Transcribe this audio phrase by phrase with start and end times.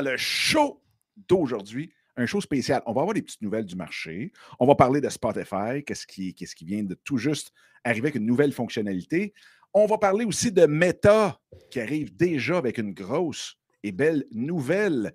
[0.00, 0.82] le show
[1.28, 2.82] d'aujourd'hui, un show spécial.
[2.86, 4.32] On va avoir des petites nouvelles du marché.
[4.58, 7.52] On va parler de Spotify, qu'est-ce qui, vient de tout juste
[7.84, 9.34] arriver avec une nouvelle fonctionnalité.
[9.74, 15.12] On va parler aussi de Meta, qui arrive déjà avec une grosse et belle nouvelle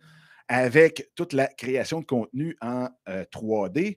[0.48, 3.92] avec toute la création de contenu en 3D.
[3.92, 3.94] Euh,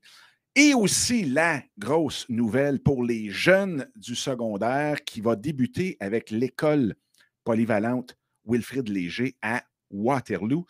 [0.57, 6.97] et aussi la grosse nouvelle pour les jeunes du secondaire qui va débuter avec l'école
[7.45, 10.67] polyvalente Wilfrid Léger à Waterloo.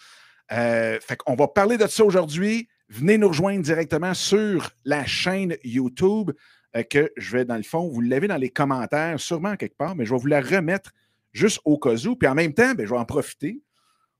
[0.52, 2.69] Euh, fait qu'on va parler de ça aujourd'hui.
[2.88, 6.33] Venez nous rejoindre directement sur la chaîne YouTube
[6.77, 9.95] euh, que je vais, dans le fond, vous l'avez dans les commentaires, sûrement quelque part,
[9.95, 10.91] mais je vais vous la remettre
[11.33, 12.16] juste au cas où.
[12.16, 13.62] Puis en même temps, ben, je vais en profiter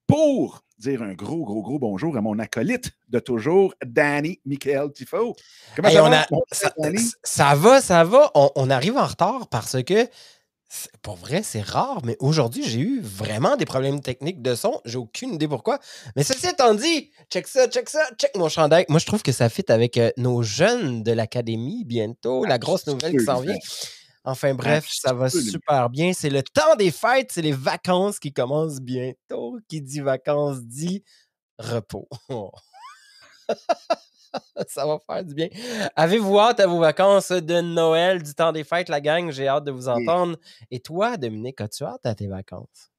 [0.07, 5.37] pour dire un gros, gros, gros bonjour à mon acolyte de toujours, Danny Michael Tifo.
[5.77, 6.27] Comment ça, va,
[7.23, 7.80] ça, va?
[7.80, 10.09] Ça va, on, arrive en retard parce que
[11.02, 14.80] pour vrai, c'est rare, mais aujourd'hui, j'ai eu vraiment des problèmes techniques de son.
[14.84, 15.80] J'ai aucune idée pourquoi.
[16.15, 18.84] Mais ceci étant dit, check ça, check ça, check mon chandail.
[18.88, 22.87] Moi, je trouve que ça fit avec euh, nos jeunes de l'académie bientôt, la grosse
[22.87, 23.57] nouvelle qui s'en vient.
[24.24, 26.12] Enfin bref, ça va super bien.
[26.12, 29.59] C'est le temps des fêtes, c'est les vacances qui commencent bientôt.
[29.68, 31.02] Qui dit vacances dit
[31.59, 32.09] repos.
[34.69, 35.49] ça va faire du bien.
[35.97, 39.31] Avez-vous hâte à vos vacances de Noël, du temps des fêtes, la gang?
[39.31, 40.37] J'ai hâte de vous entendre.
[40.71, 42.91] Et toi, Dominique, as-tu hâte à tes vacances?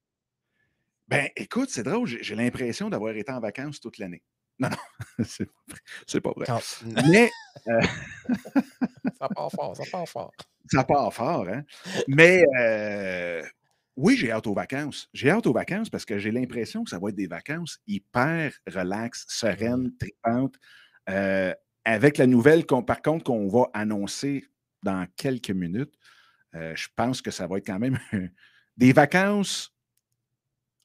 [1.08, 2.06] Ben, écoute, c'est drôle.
[2.06, 4.22] J'ai l'impression d'avoir été en vacances toute l'année.
[4.58, 5.24] Non, non,
[6.06, 6.46] c'est pas vrai.
[7.10, 7.30] Mais.
[7.68, 7.80] Euh,
[9.20, 10.32] ça part fort, ça part fort.
[10.68, 11.62] Ça part fort, hein?
[12.08, 12.42] Mais.
[12.58, 13.42] Euh,
[13.96, 15.08] oui, j'ai hâte aux vacances.
[15.12, 18.52] J'ai hâte aux vacances parce que j'ai l'impression que ça va être des vacances hyper
[18.66, 19.96] relax, sereines, mmh.
[19.98, 20.54] tripantes.
[21.08, 21.52] Euh,
[21.84, 24.44] avec la nouvelle, par contre, qu'on va annoncer
[24.82, 25.94] dans quelques minutes,
[26.54, 27.98] euh, je pense que ça va être quand même
[28.76, 29.74] des vacances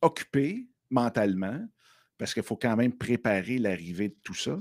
[0.01, 1.59] occupées mentalement,
[2.17, 4.57] parce qu'il faut quand même préparer l'arrivée de tout ça.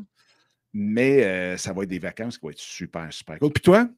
[0.72, 3.52] Mais euh, ça va être des vacances qui vont être super, super cool.
[3.52, 3.88] Puis toi,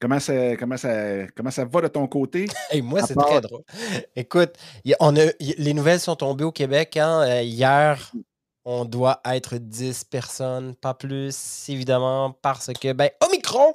[0.00, 2.46] Comment ça, comment, ça, comment ça va de ton côté?
[2.72, 3.62] Et moi, c'est très drôle.
[4.14, 4.50] Écoute,
[5.00, 6.98] on a, les nouvelles sont tombées au Québec.
[6.98, 8.12] Hein, hier,
[8.64, 13.74] on doit être 10 personnes, pas plus, évidemment, parce que, ben, Omicron!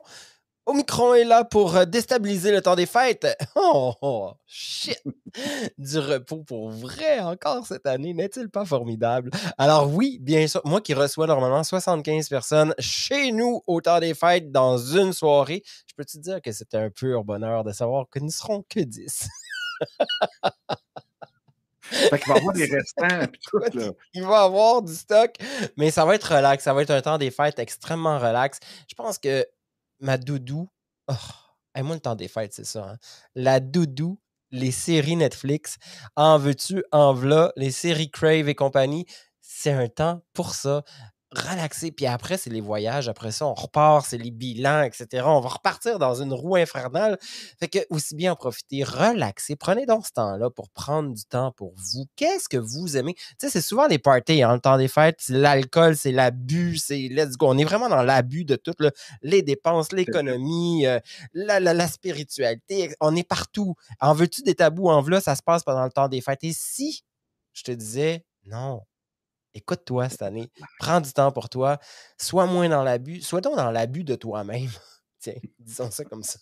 [0.66, 3.28] Omicron est là pour euh, déstabiliser le temps des fêtes.
[3.56, 5.02] Oh, oh, shit!
[5.78, 9.32] Du repos pour vrai encore cette année, n'est-il pas formidable?
[9.58, 14.14] Alors oui, bien sûr, moi qui reçois normalement 75 personnes chez nous au temps des
[14.14, 18.06] fêtes dans une soirée, je peux te dire que c'était un pur bonheur de savoir
[18.10, 19.28] que nous ne serons que 10.
[21.92, 23.28] Fait qu'il va avoir des restants.
[23.50, 23.60] tout,
[24.14, 25.36] Il va y avoir du stock,
[25.78, 26.64] mais ça va être relax.
[26.64, 28.60] Ça va être un temps des fêtes extrêmement relax.
[28.88, 29.46] Je pense que
[30.00, 30.70] ma doudou.
[31.08, 31.14] Oh,
[31.84, 32.92] moi, le temps des fêtes, c'est ça.
[32.92, 32.98] Hein.
[33.36, 34.20] La doudou,
[34.52, 35.78] les séries Netflix,
[36.16, 39.06] en veux-tu, en v'là, les séries Crave et compagnie,
[39.42, 40.84] c'est un temps pour ça
[41.32, 41.92] relaxer.
[41.92, 43.08] Puis après, c'est les voyages.
[43.08, 45.24] Après ça, on repart, c'est les bilans, etc.
[45.26, 47.18] On va repartir dans une roue infernale.
[47.60, 49.56] Fait que aussi bien en profiter, relaxer.
[49.56, 52.06] Prenez donc ce temps-là pour prendre du temps pour vous.
[52.16, 53.14] Qu'est-ce que vous aimez?
[53.14, 55.18] Tu sais, c'est souvent les parties, hein, le temps des fêtes.
[55.20, 57.48] C'est l'alcool, c'est l'abus, c'est let's go.
[57.50, 58.74] On est vraiment dans l'abus de tout,
[59.22, 61.00] les dépenses, l'économie, euh,
[61.34, 62.94] la, la, spiritualité.
[63.02, 63.76] On est partout.
[64.00, 64.90] En veux-tu des tabous?
[64.90, 66.44] En v'là, ça se passe pendant le temps des fêtes.
[66.44, 67.04] Et si
[67.54, 68.82] je te disais, non,
[69.54, 70.52] Écoute-toi cette année.
[70.80, 71.80] Prends du temps pour toi.
[72.18, 73.22] Sois moins dans l'abus.
[73.22, 74.70] Sois donc dans l'abus de toi-même.
[75.20, 76.40] Tiens, disons ça comme ça.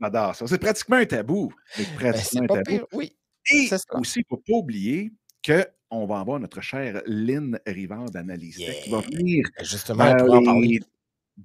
[0.00, 0.46] J'adore ça.
[0.46, 1.52] C'est pratiquement un tabou.
[1.70, 2.86] C'est ben, pratiquement un tabou.
[2.92, 3.16] oui.
[3.48, 5.12] Et aussi, il ne faut pas oublier
[5.44, 10.42] qu'on va avoir notre chère Lynn Rivard d'Analyse qui va venir ben, justement pour en
[10.42, 10.80] parler.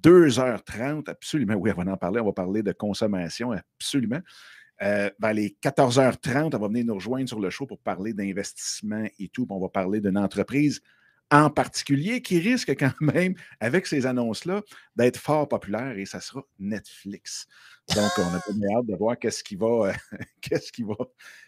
[0.00, 1.54] 2h30, absolument.
[1.54, 2.20] Oui, on va en parler.
[2.20, 4.20] On va parler de consommation, absolument.
[4.82, 9.04] Euh, vers les 14h30, on va venir nous rejoindre sur le show pour parler d'investissement
[9.18, 9.46] et tout.
[9.48, 10.82] On va parler d'une entreprise
[11.30, 14.62] en particulier qui risque quand même, avec ces annonces-là,
[14.96, 17.46] d'être fort populaire et ça sera Netflix.
[17.94, 19.92] Donc, on a pas hâte de voir qu'est-ce qui va,
[20.40, 20.96] qu'est-ce qui va,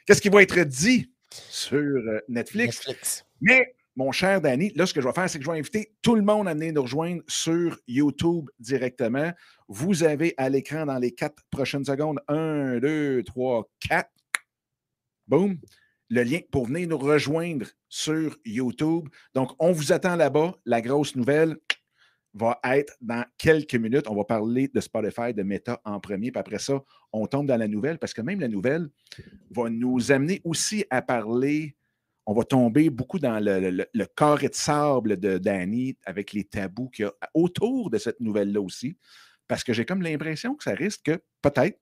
[0.07, 2.87] qu'est-ce qui va être dit sur euh, Netflix.
[2.87, 3.25] Netflix.
[3.41, 5.93] Mais mon cher Danny, là, ce que je vais faire, c'est que je vais inviter
[6.03, 9.33] tout le monde à venir nous rejoindre sur YouTube directement.
[9.69, 14.11] Vous avez à l'écran dans les quatre prochaines secondes, un, deux, trois, quatre.
[15.27, 15.59] Boum.
[16.11, 19.09] Le lien pour venir nous rejoindre sur YouTube.
[19.35, 20.55] Donc, on vous attend là-bas.
[20.67, 21.57] La grosse nouvelle
[22.35, 24.07] va être dans quelques minutes.
[24.09, 26.31] On va parler de Spotify, de Meta en premier.
[26.31, 26.83] Puis après ça,
[27.13, 28.89] on tombe dans la nouvelle parce que même la nouvelle
[29.51, 31.77] va nous amener aussi à parler
[32.27, 37.05] on va tomber beaucoup dans le, carré de sable de Danny avec les tabous qu'il
[37.05, 38.97] y a autour de cette nouvelle-là aussi.
[39.47, 41.11] Parce que j'ai comme l'impression que ça risque
[41.43, 41.79] peut-être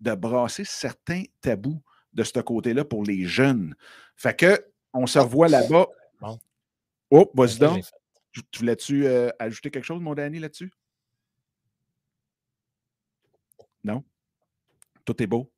[0.00, 1.82] de brasser certains tabous
[2.12, 3.76] de ce côté-là pour les jeunes.
[4.16, 5.86] Fait que On se revoit là-bas.
[6.20, 6.38] Bon.
[7.10, 7.84] Oh, vas-y donc.
[8.32, 10.72] tu voulais-tu euh, ajouter quelque chose, mon Danny, là-dessus?
[13.84, 14.04] Non?
[15.04, 15.50] Tout est beau?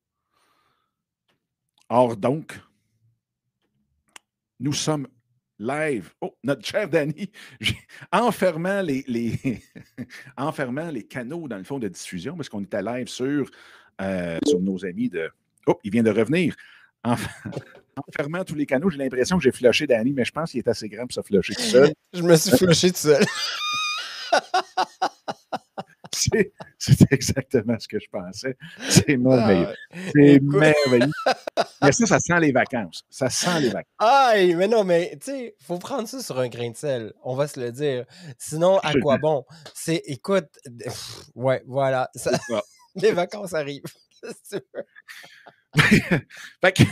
[1.88, 2.58] Or donc,
[4.62, 5.08] nous sommes
[5.58, 6.10] live.
[6.20, 7.30] Oh, notre cher Danny,
[8.12, 9.38] en fermant les, les-
[10.92, 13.50] les canaux dans le fond de diffusion, parce qu'on était live sur,
[14.00, 15.28] euh, sur nos amis de.
[15.66, 16.54] Oh, il vient de revenir.
[17.04, 17.14] En,
[17.96, 20.58] en fermant tous les canaux, j'ai l'impression que j'ai flushé Danny, mais je pense qu'il
[20.58, 21.92] est assez grand pour se flusher tout seul.
[22.12, 23.24] Je me suis flushé tout seul.
[26.78, 28.56] C'est c'est exactement ce que je pensais.
[28.88, 29.68] C'est merveilleux.
[29.92, 30.58] Ah, C'est écoute.
[30.60, 31.12] merveilleux.
[31.82, 33.04] Mais ça, ça sent les vacances.
[33.10, 33.92] Ça sent les vacances.
[33.98, 37.12] Aïe, mais non, mais tu sais, faut prendre ça sur un grain de sel.
[37.24, 38.04] On va se le dire.
[38.38, 39.44] Sinon, à quoi bon?
[39.74, 40.46] C'est, écoute,
[40.78, 42.08] pff, ouais, voilà.
[42.14, 42.54] ça- C'est
[43.02, 43.82] les vacances arrivent.
[46.60, 46.82] Fait que,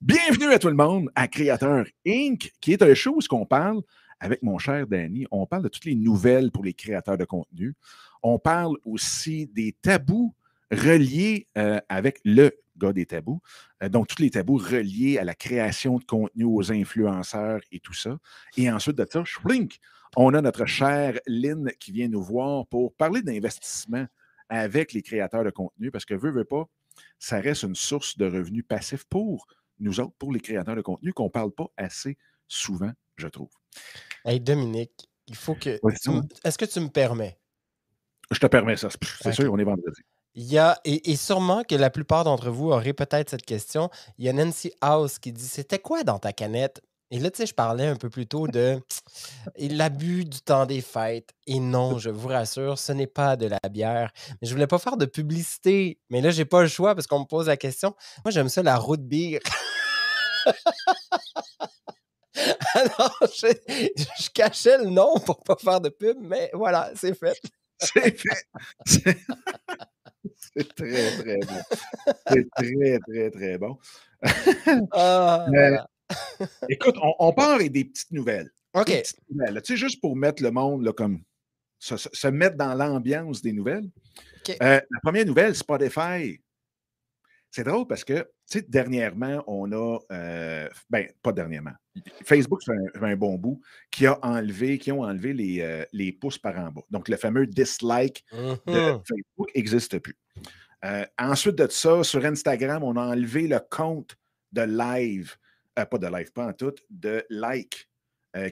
[0.00, 3.46] bienvenue à tout le monde à Créateur Inc., qui est un show où ce qu'on
[3.46, 3.80] parle
[4.20, 5.26] avec mon cher Danny.
[5.30, 7.74] On parle de toutes les nouvelles pour les créateurs de contenu.
[8.22, 10.34] On parle aussi des tabous
[10.70, 13.40] reliés euh, avec le gars des tabous.
[13.82, 17.94] Euh, donc, tous les tabous reliés à la création de contenu, aux influenceurs et tout
[17.94, 18.18] ça.
[18.56, 19.78] Et ensuite de ça, shrink,
[20.16, 24.06] on a notre chère Lynn qui vient nous voir pour parler d'investissement
[24.48, 26.68] avec les créateurs de contenu parce que veut, veut pas,
[27.18, 29.46] ça reste une source de revenus passifs pour
[29.78, 32.16] nous autres, pour les créateurs de contenu, qu'on ne parle pas assez
[32.48, 33.50] souvent, je trouve.
[34.24, 35.78] Hey, Dominique, il faut que.
[36.02, 36.10] Tu
[36.44, 37.38] Est-ce que tu me permets?
[38.30, 38.88] Je te permets ça.
[39.20, 40.00] C'est sûr, on est vendredi.
[40.34, 43.88] Il y a, et, et sûrement que la plupart d'entre vous auraient peut-être cette question.
[44.18, 46.82] Il y a Nancy House qui dit C'était quoi dans ta canette?
[47.12, 48.80] Et là, tu sais, je parlais un peu plus tôt de
[49.56, 51.30] l'abus du temps des fêtes.
[51.46, 54.10] Et non, je vous rassure, ce n'est pas de la bière.
[54.42, 56.00] Mais je voulais pas faire de publicité.
[56.10, 57.94] Mais là, j'ai pas le choix parce qu'on me pose la question.
[58.24, 59.40] Moi, j'aime ça, la route bière.
[62.74, 63.46] Alors, je,
[64.20, 67.40] je cachais le nom pour pas faire de pub, mais voilà, c'est fait.
[67.78, 68.46] C'est fait.
[68.86, 69.16] C'est
[70.56, 71.60] c'est très, très bon.
[72.28, 73.78] C'est très, très, très bon.
[74.92, 75.88] Ah, Mais- voilà.
[76.68, 78.50] Écoute, on, on part avec des petites nouvelles.
[78.74, 78.86] OK.
[78.86, 79.62] Petites nouvelles.
[79.62, 81.22] Tu sais, juste pour mettre le monde là, comme.
[81.78, 83.88] Se, mettre dans l'ambiance des nouvelles.
[84.48, 86.40] Euh, la première nouvelle, Spotify.
[87.50, 89.98] C'est drôle parce que, tu sais, dernièrement, on a.
[90.12, 91.72] euh, ben, pas dernièrement.
[92.24, 92.72] Facebook fait
[93.02, 93.60] un, bon bout
[93.90, 96.82] qui a enlevé, qui ont enlevé les, euh, les pouces par en bas.
[96.90, 99.02] Donc, le fameux dislike de Mhm.
[99.04, 100.16] Facebook n'existe plus.
[100.84, 104.16] Euh, ensuite de ça, sur Instagram, on a enlevé le compte
[104.52, 105.36] de live,
[105.74, 107.88] pas de live, pas en tout, de like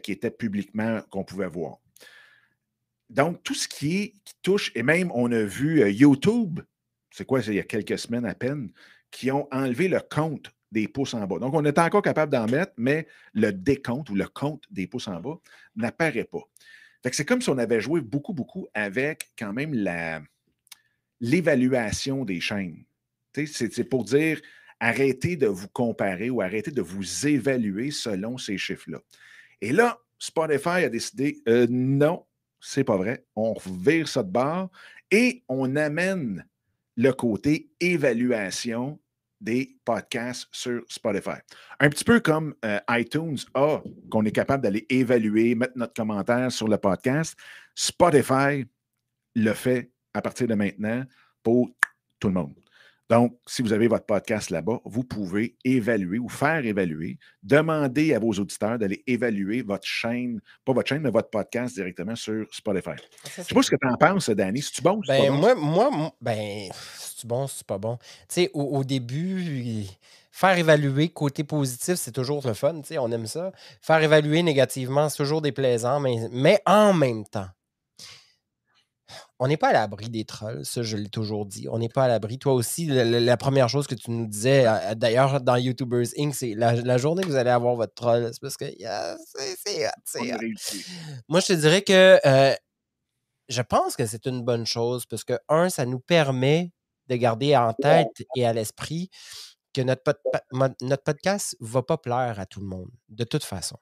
[0.02, 1.76] qui était publiquement qu'on pouvait voir.
[3.10, 6.60] Donc, tout ce qui, est, qui touche, et même on a vu YouTube,
[7.10, 8.70] c'est quoi, c'est il y a quelques semaines à peine,
[9.14, 11.38] qui ont enlevé le compte des pouces en bas.
[11.38, 15.06] Donc, on est encore capable d'en mettre, mais le décompte ou le compte des pouces
[15.06, 15.38] en bas
[15.76, 16.42] n'apparaît pas.
[17.12, 20.20] C'est comme si on avait joué beaucoup, beaucoup avec quand même la,
[21.20, 22.84] l'évaluation des chaînes.
[23.34, 24.40] C'est pour dire
[24.80, 28.98] arrêtez de vous comparer ou arrêtez de vous évaluer selon ces chiffres-là.
[29.60, 32.24] Et là, Spotify a décidé euh, non,
[32.60, 33.24] c'est pas vrai.
[33.36, 34.70] On vire ça de bord
[35.10, 36.44] et on amène
[36.96, 38.98] le côté évaluation
[39.44, 41.38] des podcasts sur Spotify.
[41.78, 43.80] Un petit peu comme euh, iTunes a,
[44.10, 47.36] qu'on est capable d'aller évaluer, mettre notre commentaire sur le podcast.
[47.74, 48.64] Spotify
[49.34, 51.04] le fait à partir de maintenant
[51.42, 51.70] pour
[52.18, 52.63] tout le monde.
[53.10, 58.18] Donc, si vous avez votre podcast là-bas, vous pouvez évaluer ou faire évaluer, demander à
[58.18, 62.92] vos auditeurs d'aller évaluer votre chaîne, pas votre chaîne, mais votre podcast directement sur Spotify.
[63.24, 64.62] Ça, Je ne sais pas ce que tu en penses, Danny.
[64.62, 65.38] C'est-tu bon ou c'est Ben, pas bon?
[65.38, 67.98] moi, moi, mo- ben, c'est bon, c'est pas bon?
[67.98, 69.84] Tu sais, au, au début,
[70.32, 73.52] faire évaluer côté positif, c'est toujours le fun, tu sais, on aime ça.
[73.82, 77.48] Faire évaluer négativement, c'est toujours déplaisant, mais, mais en même temps,
[79.38, 81.68] on n'est pas à l'abri des trolls, ça, je l'ai toujours dit.
[81.70, 82.38] On n'est pas à l'abri.
[82.38, 86.54] Toi aussi, la, première chose que tu nous disais, euh, d'ailleurs, dans YouTubers Inc., c'est
[86.54, 89.16] la, la journée que vous allez avoir votre troll, c'est parce que yeah,
[89.64, 89.90] c'est.
[91.28, 92.54] Moi, je te dirais que euh,
[93.48, 96.72] je pense que c'est une bonne chose parce que, un, ça nous permet
[97.08, 99.10] de garder en tête et à l'esprit
[99.74, 103.76] que notre, pod- podcast ne va pas plaire à tout le monde, de toute façon.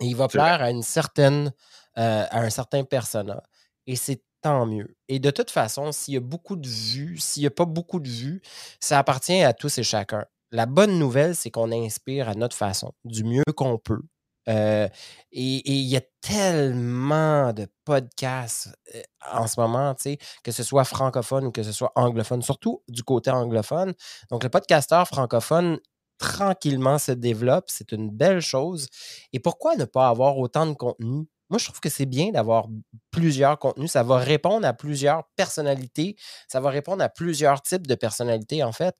[0.00, 1.52] Et il va plaire à une certaine,
[1.98, 3.42] euh, à un certain persona.
[3.86, 4.94] Et c'est tant mieux.
[5.08, 7.98] Et de toute façon, s'il y a beaucoup de vues, s'il n'y a pas beaucoup
[7.98, 8.42] de vues,
[8.78, 10.26] ça appartient à tous et chacun.
[10.52, 14.02] La bonne nouvelle, c'est qu'on inspire à notre façon, du mieux qu'on peut.
[14.50, 14.86] Euh,
[15.32, 19.00] et il y a tellement de podcasts euh,
[19.32, 19.94] en ce moment,
[20.42, 23.94] que ce soit francophone ou que ce soit anglophone, surtout du côté anglophone.
[24.30, 25.78] Donc, le podcasteur francophone
[26.18, 27.64] tranquillement se développe.
[27.68, 28.88] C'est une belle chose.
[29.32, 31.26] Et pourquoi ne pas avoir autant de contenu?
[31.50, 32.68] Moi, je trouve que c'est bien d'avoir
[33.10, 33.90] plusieurs contenus.
[33.90, 36.16] Ça va répondre à plusieurs personnalités.
[36.48, 38.94] Ça va répondre à plusieurs types de personnalités, en fait.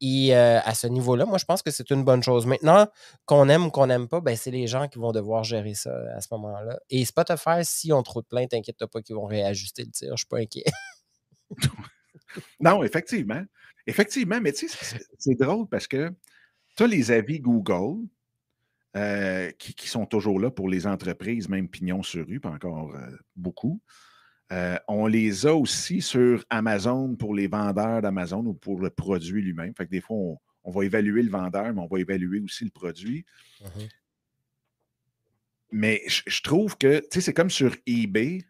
[0.00, 2.46] Et euh, à ce niveau-là, moi, je pense que c'est une bonne chose.
[2.46, 2.88] Maintenant,
[3.26, 5.94] qu'on aime ou qu'on n'aime pas, ben, c'est les gens qui vont devoir gérer ça
[6.14, 6.78] à ce moment-là.
[6.90, 10.10] Et Spotify, si on trop de plaintes, t'inquiète pas qu'ils vont réajuster le tir.
[10.10, 10.64] Je suis pas inquiet.
[12.60, 13.42] non, effectivement.
[13.86, 16.10] Effectivement, mais tu sais, c'est drôle parce que
[16.76, 18.06] tu as les avis Google
[18.96, 23.10] euh, qui, sont toujours là pour les entreprises, même pignon sur rue, pas encore euh,
[23.34, 23.80] beaucoup.
[24.52, 29.42] Euh, on les a aussi sur Amazon pour les vendeurs d'Amazon ou pour le produit
[29.42, 29.74] lui-même.
[29.74, 32.70] Fait que des fois, on, va évaluer le vendeur, mais on va évaluer aussi le
[32.70, 33.24] produit.
[33.62, 33.88] Mm-hmm.
[35.72, 38.42] Mais je, trouve que, tu sais, c'est comme sur eBay.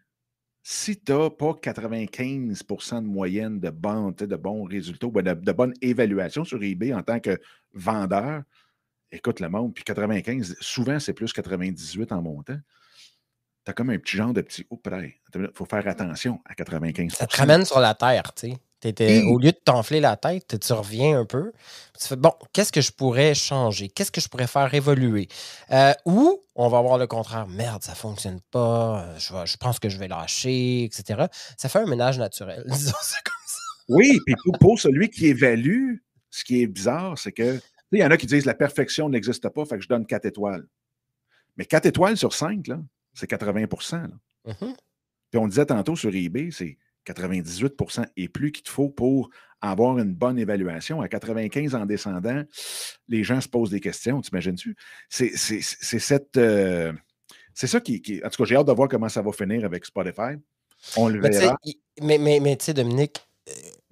[0.61, 6.43] Si tu n'as pas 95% de moyenne de, de bons résultats, de, de bonnes évaluations
[6.43, 7.39] sur eBay en tant que
[7.73, 8.43] vendeur,
[9.15, 12.57] écoute le monde, puis 95, souvent c'est plus 98 en montant
[13.65, 14.65] tu as comme un petit genre de petit.
[14.69, 18.59] Oh, il faut faire attention à 95 Ça te ramène sur la terre, tu sais.
[19.25, 21.51] Au lieu de t'enfler la tête, tu reviens un peu.
[21.99, 23.89] Tu fais, bon, qu'est-ce que je pourrais changer?
[23.89, 25.27] Qu'est-ce que je pourrais faire évoluer?
[25.71, 27.47] Euh, ou on va voir le contraire.
[27.47, 29.01] Merde, ça ne fonctionne pas.
[29.01, 31.25] Euh, je, je, pense que je vais lâcher, etc.
[31.57, 33.61] Ça fait un ménage naturel, disons ça comme ça.
[33.89, 35.95] Oui, puis pour, celui qui évalue,
[36.29, 37.59] ce qui est bizarre, c'est que
[37.99, 40.25] il y en a qui disent la perfection n'existe pas, fait que je donne 4
[40.25, 40.67] étoiles.
[41.57, 42.81] Mais 4 étoiles sur 5, là,
[43.13, 44.75] c'est 80 mm-hmm.
[45.31, 49.29] Puis on disait tantôt sur eBay, c'est 98% et plus qu'il te faut pour
[49.61, 51.01] avoir une bonne évaluation.
[51.01, 52.43] À 95 en descendant,
[53.07, 54.75] les gens se posent des questions, t'imagines-tu?
[55.09, 56.37] C'est cette.
[56.37, 56.93] Euh,
[57.53, 59.85] c'est ça qui, En tout cas, j'ai hâte de voir comment ça va finir avec
[59.85, 60.35] Spotify.
[60.97, 61.57] On le verra.
[62.01, 63.25] Mais, mais, mais tu sais, Dominique,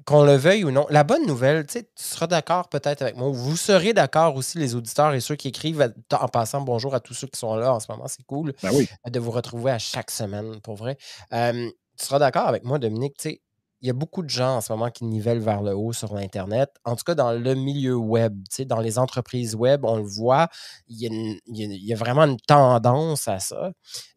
[0.05, 3.55] qu'on le veuille ou non, la bonne nouvelle, tu seras d'accord peut-être avec moi, vous
[3.55, 7.27] serez d'accord aussi, les auditeurs et ceux qui écrivent, en passant bonjour à tous ceux
[7.27, 8.71] qui sont là en ce moment, c'est cool ben
[9.11, 10.97] de vous retrouver à chaque semaine, pour vrai.
[11.31, 13.41] tu seras d'accord avec moi, Dominique, tu sais,
[13.83, 16.15] il y a beaucoup de gens en ce moment qui nivellent vers le haut sur
[16.15, 16.73] l'Internet.
[16.85, 20.47] En tout cas, dans le milieu web, dans les entreprises web, on le voit,
[20.87, 23.73] il y a, vraiment une tendance à ça.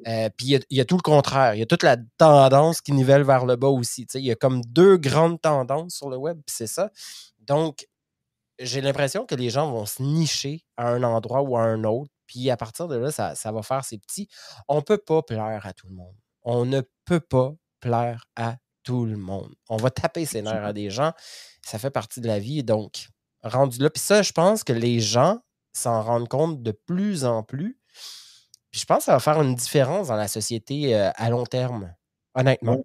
[0.06, 1.54] Euh, puis il y, a, tout le contraire.
[1.56, 4.06] Il y a toute la tendance qui nivelle vers le bas aussi.
[4.14, 6.92] Il y a comme deux grandes tendances sur le web, c'est ça.
[7.40, 7.88] Donc,
[8.60, 12.12] j'ai l'impression que les gens vont se nicher à un endroit ou à un autre.
[12.28, 14.28] Puis à partir de là, ça, ça va faire ses petits.
[14.68, 16.14] On ne peut pas plaire à tout le monde.
[16.44, 19.52] On ne peut pas plaire à tout le monde.
[19.68, 21.12] On va taper ses nerfs à des gens.
[21.60, 22.62] Ça fait partie de la vie.
[22.62, 23.08] Donc,
[23.42, 23.90] rendu là.
[23.90, 25.40] Puis ça, je pense que les gens
[25.72, 27.78] s'en rendent compte de plus en plus.
[28.70, 31.44] Puis je pense que ça va faire une différence dans la société euh, à long
[31.44, 31.92] terme,
[32.34, 32.84] honnêtement.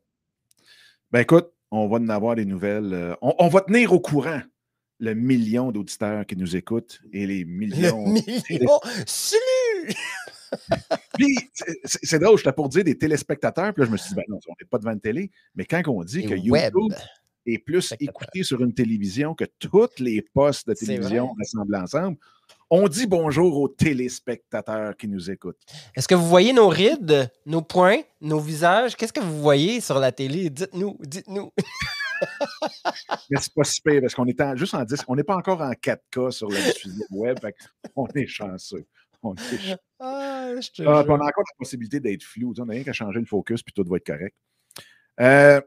[1.12, 2.94] Ben écoute, on va en avoir des nouvelles.
[2.94, 4.42] Euh, on, va tenir au courant
[5.00, 8.06] le million d'auditeurs qui nous écoutent et les millions.
[8.06, 8.12] Le
[8.50, 8.80] million!
[11.14, 11.38] Puis,
[11.86, 14.40] c'est drôle, j'étais pour dire des téléspectateurs, puis là, je me suis dit, ben non,
[14.48, 16.94] on n'est pas devant une télé, mais quand on dit que YouTube
[17.46, 22.18] est plus écouté sur une télévision que toutes les postes de télévision rassemblés ensemble,
[22.70, 25.60] on dit bonjour aux téléspectateurs qui nous écoutent.
[25.96, 28.96] Est-ce que vous voyez nos rides, nos points, nos visages?
[28.96, 30.50] Qu'est-ce que vous voyez sur la télé?
[30.50, 31.52] Dites-nous, dites-nous.
[33.30, 35.04] Mais c'est pas super parce qu'on est juste en 10.
[35.08, 37.38] On n'est pas encore en 4K sur la diffusion web.
[37.96, 38.86] on est chanceux.
[39.24, 42.54] On, ah, ah, on a encore la possibilité d'être flou.
[42.58, 44.36] On n'a rien qu'à changer le focus, puis tout va être correct.
[45.20, 45.62] Euh,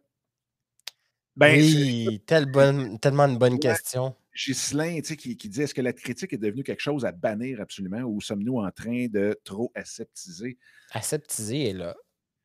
[1.37, 4.15] ben, oui, tellement une bonne question.
[4.35, 8.03] Ghislain, qui, qui dit est-ce que la critique est devenue quelque chose à bannir absolument
[8.03, 10.59] ou sommes-nous en train de trop aseptiser?
[10.93, 11.95] Aseptiser là.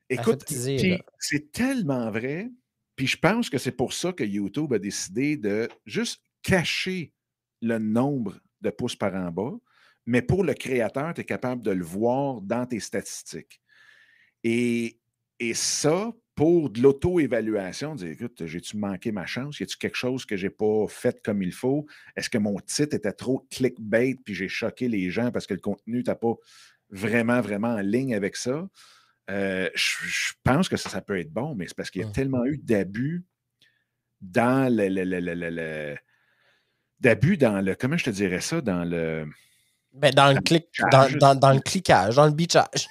[0.10, 2.50] Écoute, c'est tellement vrai.
[2.96, 7.14] Puis je pense que c'est pour ça que YouTube a décidé de juste cacher
[7.62, 9.54] le nombre de pouces par en bas
[10.10, 13.62] mais pour le créateur, tu es capable de le voir dans tes statistiques.
[14.44, 14.98] Et,
[15.40, 19.60] et ça, pour de l'auto-évaluation, dire écoute, j'ai-tu manqué ma chance?
[19.60, 21.86] Y a-tu quelque chose que je n'ai pas fait comme il faut?
[22.16, 25.60] Est-ce que mon titre était trop clickbait puis j'ai choqué les gens parce que le
[25.60, 26.34] contenu n'était pas
[26.90, 28.68] vraiment, vraiment en ligne avec ça?
[29.30, 32.14] Euh, je, pense que ça, peut être bon, mais c'est parce qu'il y a mmh.
[32.14, 33.26] tellement eu d'abus
[34.22, 35.98] dans le, le
[37.00, 37.76] d'abus dans le.
[37.76, 38.60] Comment je te dirais ça?
[38.62, 39.28] Dans le
[39.94, 42.88] ben, dans, le clic, dans, dans, dans, le cliquage, dans le bitchage.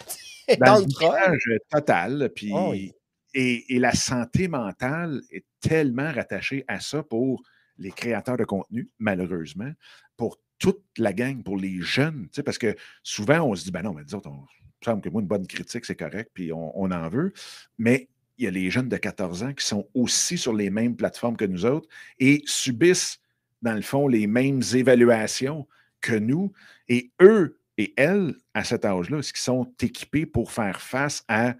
[0.60, 2.30] dans, le bitchage total.
[2.34, 7.42] Puis, oh et, et, la santé mentale est tellement rattachée à ça pour
[7.78, 9.70] les créateurs de contenu, malheureusement,
[10.16, 12.28] pour toute la gang, pour les jeunes.
[12.44, 14.44] Parce que souvent, on se dit, ben non, mais disons, on,
[14.80, 17.32] il semble que moi, une bonne critique, c'est correct, puis on, on en veut.
[17.78, 20.96] Mais il y a les jeunes de 14 ans qui sont aussi sur les mêmes
[20.96, 21.88] plateformes que nous autres
[22.18, 23.20] et subissent,
[23.62, 25.66] dans le fond, les mêmes évaluations
[26.00, 26.52] que nous.
[26.88, 31.54] Et eux et elles, à cet âge-là, est-ce qu'ils sont équipés pour faire face à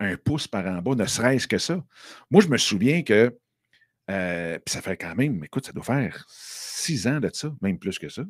[0.00, 1.84] un pouce par en bas, ne serait-ce que ça?
[2.30, 3.36] Moi, je me souviens que,
[4.10, 7.98] euh, ça fait quand même, écoute, ça doit faire six ans de ça, même plus
[7.98, 8.24] que ça.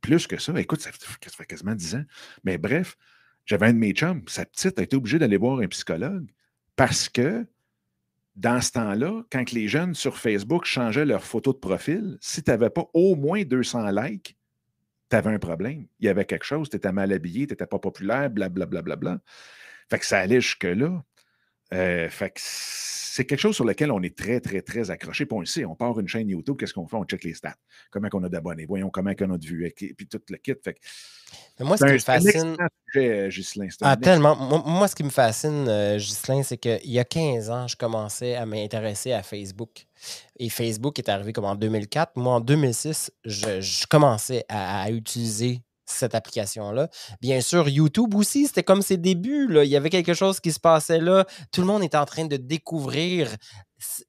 [0.00, 0.58] Plus que ça.
[0.58, 2.04] Écoute, ça fait, quasiment dix ans.
[2.42, 2.96] Mais bref,
[3.46, 6.26] j'avais un de mes chums, sa petite a été obligée d'aller voir un psychologue
[6.76, 7.46] parce que
[8.34, 12.50] dans ce temps-là, quand les jeunes sur Facebook changeaient leur photo de profil, si tu
[12.50, 14.36] n'avais pas au moins 200 likes,
[15.22, 15.86] tu un problème.
[16.00, 18.82] Il y avait quelque chose, tu étais mal habillé, tu n'étais pas populaire, blablabla.
[18.82, 19.18] Bla, bla, bla,
[19.90, 21.02] Fait que ça allait jusque-là.
[21.74, 25.26] Euh, fait que c'est quelque chose sur lequel on est très, très, très accroché.
[25.26, 26.96] Puis on le sait, on part une chaîne YouTube, qu'est-ce qu'on fait?
[26.96, 27.56] On check les stats.
[27.90, 28.66] Comment on a d'abonnés?
[28.66, 29.66] Voyons comment on a de vues.
[29.66, 30.54] Et puis tout le kit.
[30.62, 30.78] Fait
[31.60, 32.56] moi, ce qui me fascine.
[32.96, 33.30] Euh,
[33.82, 34.36] ah, tellement.
[34.36, 38.46] Moi, ce qui me fascine, euh, c'est qu'il y a 15 ans, je commençais à
[38.46, 39.86] m'intéresser à Facebook.
[40.38, 42.12] Et Facebook est arrivé comme en 2004.
[42.16, 45.60] Moi, en 2006, je, commençais à, utiliser
[45.94, 46.88] cette application-là.
[47.20, 49.48] Bien sûr, YouTube aussi, c'était comme ses débuts.
[49.48, 49.64] Là.
[49.64, 51.24] Il y avait quelque chose qui se passait là.
[51.52, 53.34] Tout le monde était en train de découvrir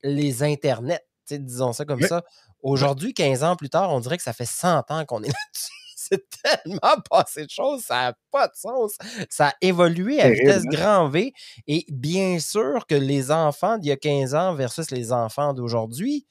[0.03, 2.23] les internets, disons ça comme ça.
[2.61, 5.71] Aujourd'hui, 15 ans plus tard, on dirait que ça fait 100 ans qu'on est là-dessus.
[5.95, 8.93] C'est tellement passé de choses, ça n'a pas de sens.
[9.29, 10.69] Ça a évolué à vitesse hein?
[10.69, 11.33] grand V.
[11.67, 16.27] Et bien sûr que les enfants d'il y a 15 ans versus les enfants d'aujourd'hui,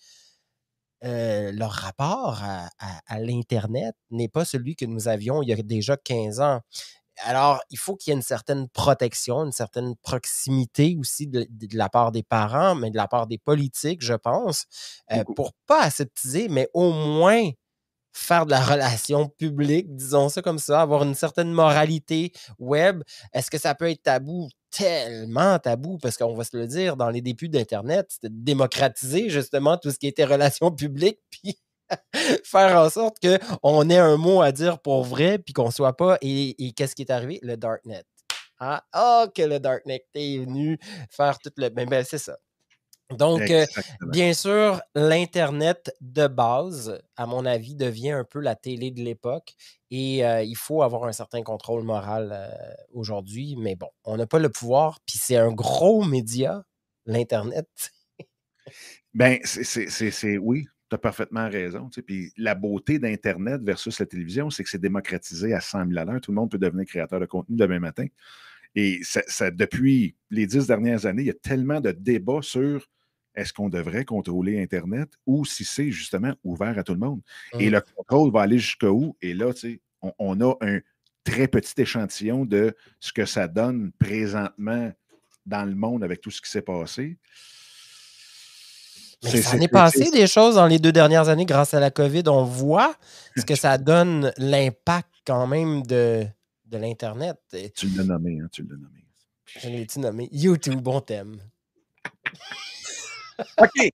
[1.04, 5.96] euh, leur rapport à, l'Internet n'est pas celui que nous avions il y a déjà
[5.96, 6.61] 15 ans.
[7.18, 11.88] Alors, il faut qu'il y ait une certaine protection, une certaine proximité aussi de, la
[11.88, 14.64] part des parents, mais de la part des politiques, je pense,
[15.12, 17.50] euh, pour pas aseptiser, mais au moins
[18.14, 23.02] faire de la relation publique, disons ça comme ça, avoir une certaine moralité web.
[23.33, 24.49] Est-ce que ça peut être tabou?
[24.71, 29.76] Tellement tabou, parce qu'on va se le dire, dans les débuts d'Internet, c'était démocratiser justement
[29.76, 31.59] tout ce qui était relations publiques, puis
[32.44, 36.18] faire en sorte qu'on ait un mot à dire pour vrai, puis qu'on soit pas.
[36.23, 37.38] Et, qu'est-ce qui est arrivé?
[37.42, 38.04] Le Darknet.
[38.59, 40.79] Ah, oh, que le Darknet est venu
[41.11, 41.68] faire tout le.
[41.68, 42.37] Ben, ben c'est ça.
[43.11, 43.67] Donc, euh,
[44.12, 49.55] bien sûr, l'Internet de base, à mon avis, devient un peu la télé de l'époque
[49.90, 52.49] et euh, il faut avoir un certain contrôle moral euh,
[52.93, 53.57] aujourd'hui.
[53.59, 56.64] Mais bon, on n'a pas le pouvoir, puis c'est un gros média,
[57.05, 57.69] l'Internet.
[59.14, 61.90] ben, c'est oui, tu as parfaitement raison.
[62.07, 66.05] Puis la beauté d'Internet versus la télévision, c'est que c'est démocratisé à 100 000 à
[66.07, 66.21] l'heure.
[66.23, 68.07] Tout le monde peut devenir créateur de contenu demain matin.
[68.75, 72.88] Et ça, depuis les dix dernières années, il y a tellement de débats sur
[73.35, 77.20] est-ce qu'on devrait contrôler Internet ou si c'est justement ouvert à tout le monde?
[77.59, 77.73] Et mmh.
[77.73, 79.16] le contrôle va aller jusqu'où?
[79.20, 79.81] Et là, tu sais,
[80.18, 80.81] on, a un
[81.25, 84.92] très petit échantillon de ce que ça donne présentement
[85.47, 87.18] dans le monde avec tout ce qui s'est passé.
[89.23, 92.25] Mais ça est passé des choses dans les deux dernières années grâce à la COVID.
[92.27, 92.94] On voit
[93.37, 96.27] ce que ça donne, l'impact quand même de,
[96.66, 97.38] de l'Internet.
[97.75, 99.05] Tu l'as nommé, hein, tu l'as nommé.
[99.47, 100.29] Je l'ai nommé?
[100.33, 101.38] YouTube, bon thème.
[103.59, 103.90] OK.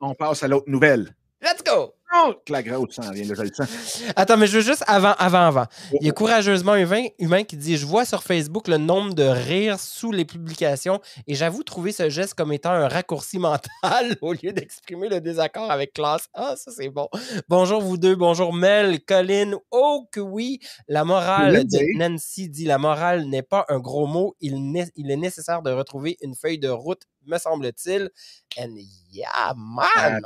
[0.00, 1.14] On passe à l'autre nouvelle.
[1.42, 1.94] Let's go!
[2.12, 4.02] Oh, que la grosse s'en vient, là, je le sens.
[4.14, 5.66] Attends, mais je veux juste avant, avant, avant.
[6.00, 9.24] Il y a courageusement humain, humain qui dit Je vois sur Facebook le nombre de
[9.24, 14.32] rires sous les publications et j'avoue trouver ce geste comme étant un raccourci mental au
[14.32, 16.28] lieu d'exprimer le désaccord avec classe.
[16.34, 17.08] Ah, ça c'est bon.
[17.48, 19.58] Bonjour vous deux, bonjour Mel, Colin.
[19.70, 24.36] Oh que oui, la morale de Nancy dit La morale n'est pas un gros mot,
[24.40, 24.54] il,
[24.94, 28.10] il est nécessaire de retrouver une feuille de route me semble-t-il.
[28.58, 28.76] And
[29.10, 30.22] yeah, man!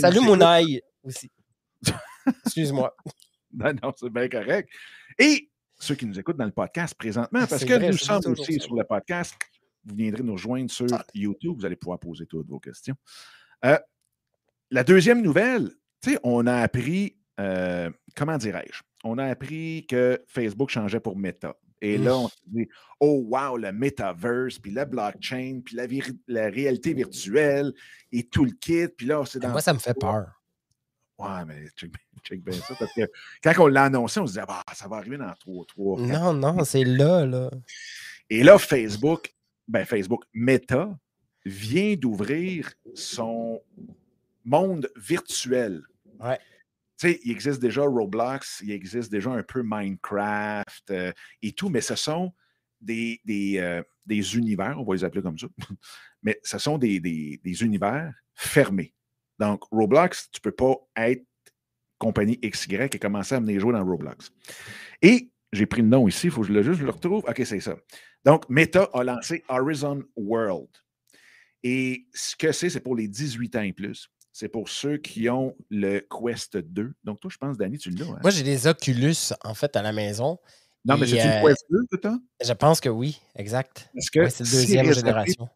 [0.00, 0.59] Salut Mounaï
[1.02, 1.30] aussi.
[2.44, 2.94] Excuse-moi.
[3.52, 4.68] non, non, c'est bien correct.
[5.18, 8.74] Et ceux qui nous écoutent dans le podcast présentement, parce que nous sommes aussi sur
[8.74, 9.34] le podcast,
[9.84, 11.04] vous viendrez nous rejoindre sur ah.
[11.14, 12.94] YouTube, vous allez pouvoir poser toutes vos questions.
[13.64, 13.78] Euh,
[14.70, 15.70] la deuxième nouvelle,
[16.02, 21.16] tu sais, on a appris, euh, comment dirais-je, on a appris que Facebook changeait pour
[21.16, 21.56] Meta.
[21.82, 22.68] Et là, on se dit,
[23.00, 25.86] oh wow, le metaverse, puis la blockchain, puis la,
[26.28, 27.72] la, réalité virtuelle
[28.12, 28.88] et tout le kit.
[28.88, 29.48] Puis là, c'est dans.
[29.48, 30.39] Moi, ça me fait peur.
[31.20, 31.66] Ouais, mais
[32.22, 32.74] check, bien ça.
[32.78, 33.02] Parce que
[33.42, 36.00] quand on l'a annoncé, on se disait, ah, ça va arriver dans 3, 3.
[36.00, 37.50] Non, non, c'est là, là.
[38.28, 39.34] Et là, Facebook,
[39.68, 40.96] ben Facebook, Meta,
[41.44, 43.60] vient d'ouvrir son
[44.44, 45.82] monde virtuel.
[46.20, 46.38] Ouais
[47.00, 51.80] sais, il existe déjà Roblox, il existe déjà un peu Minecraft euh, et tout, mais
[51.80, 52.32] ce sont
[52.80, 53.20] des,
[53.58, 55.46] euh, des, univers, on va les appeler comme ça,
[56.22, 58.94] mais ce sont des, des, univers fermés.
[59.40, 61.24] Donc, Roblox, tu ne peux pas être
[61.98, 64.30] compagnie XY et commencer à mener jouer dans Roblox.
[65.02, 67.24] Et j'ai pris le nom ici, il faut que je le, juste, je le retrouve.
[67.26, 67.74] OK, c'est ça.
[68.24, 70.68] Donc, Meta a lancé Horizon World.
[71.62, 74.08] Et ce que c'est, c'est pour les 18 ans et plus.
[74.32, 76.92] c'est pour ceux qui ont le Quest 2.
[77.04, 78.06] Donc, toi, je pense, Danny, tu l'as.
[78.06, 78.18] Hein?
[78.22, 80.38] Moi, j'ai des Oculus, en fait, à la maison.
[80.84, 82.18] Non, mais c'est euh, Quest 2 que tu as?
[82.44, 83.90] Je pense que oui, exact.
[83.94, 85.48] Parce que Ouais, c'est la deuxième si génération.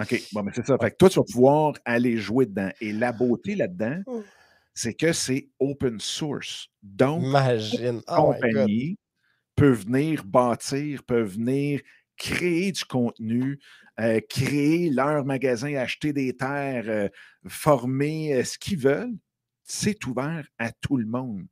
[0.00, 0.76] OK, bon, mais c'est ça.
[0.78, 2.70] Fait que toi, tu vas pouvoir aller jouer dedans.
[2.80, 4.20] Et la beauté là-dedans, Mm.
[4.74, 6.68] c'est que c'est open source.
[6.82, 8.00] Donc, Imagine.
[8.08, 8.96] Oh compagnie
[9.56, 11.80] peut venir bâtir, peut venir
[12.16, 13.58] créer du contenu,
[14.00, 17.08] euh, créer leur magasin, acheter des terres, euh,
[17.48, 19.16] former euh, ce qu'ils veulent.
[19.64, 21.44] C'est ouvert à tout le monde.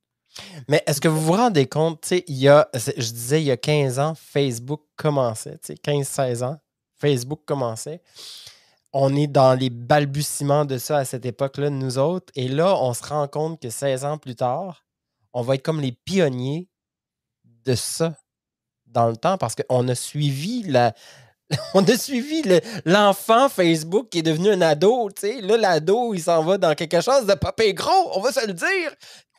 [0.68, 3.46] Mais est-ce que vous vous rendez compte, tu sais, il y a, je disais, il
[3.46, 6.58] y a 15 ans, Facebook commençait, tu sais, 15-16 ans,
[6.98, 8.02] Facebook commençait.
[8.92, 12.32] On est dans les balbutiements de ça à cette époque-là, nous autres.
[12.34, 14.84] Et là, on se rend compte que 16 ans plus tard,
[15.32, 16.68] on va être comme les pionniers
[17.64, 18.16] de ça
[18.86, 20.94] dans le temps parce qu'on a suivi la.
[21.74, 25.40] On a suivi le- l'enfant Facebook qui est devenu un ado, tu sais.
[25.40, 28.52] Là, l'ado, il s'en va dans quelque chose de pire gros, on va se le
[28.52, 28.92] dire.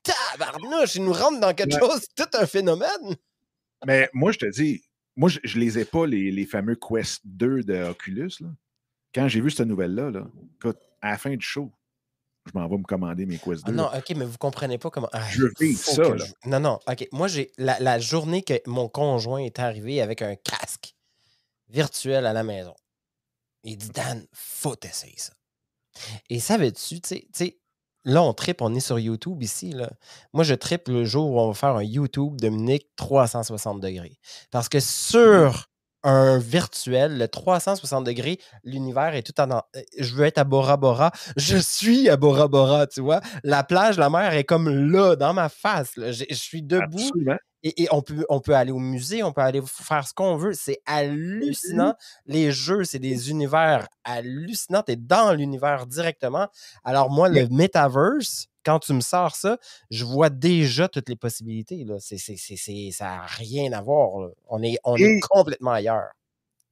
[0.03, 1.81] Tabarnouche, il nous rentre dans quelque Ouais.
[1.81, 3.15] chose, tout un phénomène.
[3.85, 4.81] Mais moi, je te dis,
[5.17, 8.31] moi, je, je les ai pas, les, les fameux Quest 2 de Oculus.
[8.39, 8.47] là.
[9.13, 10.27] Quand j'ai vu cette nouvelle-là, là,
[11.01, 11.71] à la fin du show,
[12.45, 13.71] je m'en vais me commander mes Quest 2.
[13.71, 15.09] Ah non, ok, mais vous comprenez pas comment.
[15.11, 16.23] Ah, Je faut ça, là.
[16.25, 17.07] je- Non, non, ok.
[17.11, 20.93] Moi, j'ai la, la journée que mon conjoint est arrivé avec un casque
[21.69, 22.75] virtuel à la maison,
[23.63, 25.33] il dit Dan, faut essayer ça.
[26.29, 27.57] Et savais-tu, tu sais- tu sais,
[28.07, 29.71] là, on tripe, on est sur YouTube ici.
[29.71, 29.89] Là.
[30.33, 34.17] Moi, je tripe le jour où on va faire un YouTube Dominique 360 degrés.
[34.49, 35.67] Parce que sur
[36.03, 39.49] un virtuel, le 360 degrés, l'univers est tout en.
[39.51, 41.11] euh, Je veux être à Bora Bora.
[41.37, 43.19] Je suis à Bora Bora, tu vois.
[43.43, 45.95] La plage, la mer est comme là, dans ma face.
[45.97, 46.11] là.
[46.11, 47.37] J'ai- Je suis debout Absolument.
[47.63, 50.35] Et, et on, peut, on peut aller au musée, on peut aller faire ce qu'on
[50.37, 50.53] veut.
[50.53, 51.95] C'est hallucinant.
[52.25, 54.83] Les jeux, c'est des univers hallucinants.
[54.83, 56.47] Tu es dans l'univers directement.
[56.83, 59.57] Alors, moi, le metaverse, quand tu me sors ça,
[59.89, 61.83] je vois déjà toutes les possibilités.
[61.83, 61.95] Là.
[61.99, 64.19] Ça n'a rien à voir.
[64.19, 64.29] là.
[64.47, 66.11] On, est, on est complètement ailleurs.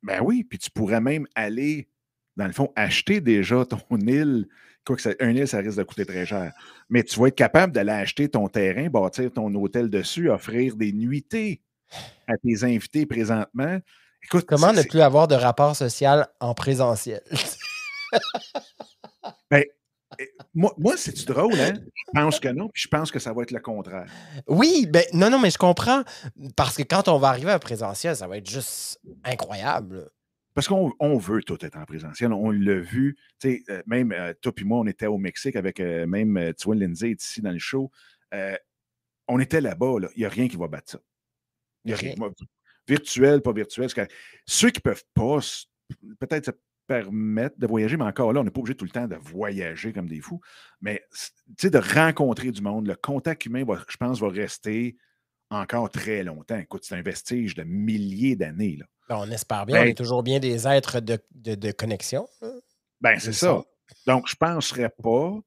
[0.03, 1.87] Ben oui, puis tu pourrais même aller,
[2.37, 4.47] dans le fond, acheter déjà ton île.
[4.85, 6.53] Quoi que ça, un île, ça risque de coûter très cher.
[6.89, 10.93] Mais tu vas être capable d'aller acheter ton terrain, bâtir ton hôtel dessus, offrir des
[10.93, 11.61] nuitées
[12.27, 13.79] à tes invités présentement.
[14.23, 17.21] Écoute, Comment ne plus avoir de rapport social en présentiel?
[19.51, 19.71] eh,
[20.53, 21.73] moi, moi c'est-tu drôle, hein?
[21.75, 24.09] Je pense que non, puis je pense que ça va être le contraire.
[24.47, 26.03] Oui, ben non, non, mais je comprends.
[26.55, 30.09] Parce que quand on va arriver à présentiel, ça va être juste incroyable.
[30.55, 32.33] Parce qu'on on veut tout être en présentiel.
[32.33, 33.17] On l'a vu.
[33.45, 37.11] Euh, même euh, toi puis moi, on était au Mexique avec euh, même, vois, Lindsay
[37.11, 37.91] est ici dans le show.
[39.27, 39.99] On était là-bas.
[39.99, 40.09] là.
[40.15, 40.99] Il n'y a rien qui va battre ça.
[41.83, 42.15] Il n'y a rien.
[42.87, 43.89] Virtuel, pas virtuel.
[44.45, 45.39] Ceux qui ne peuvent pas
[46.19, 46.51] peut-être se
[46.87, 49.91] permettre de voyager, mais encore là, on n'est pas obligé tout le temps de voyager
[49.91, 50.39] comme des fous.
[50.81, 51.03] Mais
[51.61, 54.95] de rencontrer du monde, le contact humain, va- je pense, va rester
[55.49, 56.57] encore très longtemps.
[56.57, 58.77] Écoute, c'est un vestige de milliers d'années.
[58.79, 58.85] là.
[59.09, 62.27] Ben, on espère bien, on Ben- est toujours bien des êtres de, de- de connexion.
[62.41, 62.59] hein?
[63.01, 63.63] Ben, c'est ça.
[64.07, 65.39] Donc, je ne penserais pas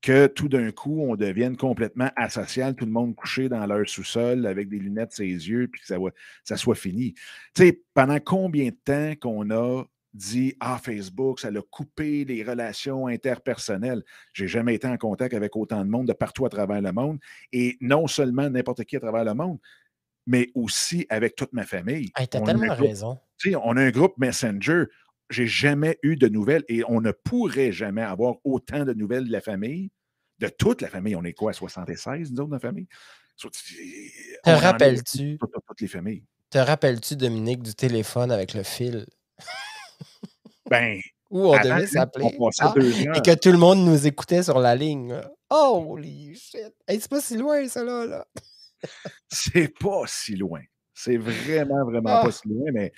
[0.00, 4.46] que tout d'un coup, on devienne complètement asocial, tout le monde couché dans leur sous-sol
[4.46, 6.10] avec des lunettes sur les yeux, puis que ça, va-
[6.44, 7.14] ça soit fini.
[7.54, 9.82] Tu sais, pendant combien de temps qu'on a
[10.18, 14.02] dit Ah, Facebook, ça a coupé les relations interpersonnelles.
[14.34, 17.18] J'ai jamais été en contact avec autant de monde de partout à travers le monde.
[17.52, 19.58] Et non seulement n'importe qui à travers le monde,
[20.26, 22.10] mais aussi avec toute ma famille.
[22.16, 23.18] Hey, a tellement groupe- raison.
[23.38, 24.84] tu on a un groupe Messenger.
[25.30, 29.32] J'ai jamais eu de nouvelles et on ne pourrait jamais avoir autant de nouvelles de
[29.32, 29.90] la famille,
[30.38, 31.14] de toute la famille.
[31.16, 32.86] On est quoi, 76, nous autres, dans la famille?
[33.36, 36.24] Te rappelles-tu, toutes les familles.
[36.50, 39.06] te rappelles-tu, Dominique, du téléphone avec le fil?
[40.70, 42.74] Ben, où on avant, devait s'appeler Ah,
[43.16, 45.18] et que tout le monde nous écoutait sur la ligne?
[45.48, 46.74] Holy shit!
[46.86, 48.04] Hey, c'est pas si loin, ça là.
[48.06, 48.26] là.
[49.28, 50.60] C'est pas si loin.
[50.94, 52.24] C'est vraiment, vraiment Ah.
[52.24, 52.92] pas si loin, mais,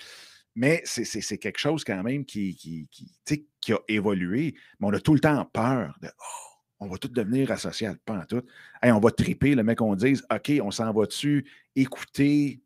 [0.55, 4.55] mais c'est- quelque chose quand même qui, qui, qui, qui a évolué.
[4.79, 8.15] Mais on a tout le temps peur de Oh, on va tout devenir associal, pas
[8.19, 8.43] en tout.
[8.83, 12.61] Hey, on va triper, le mec, on dise OK, on s'en va-tu écouter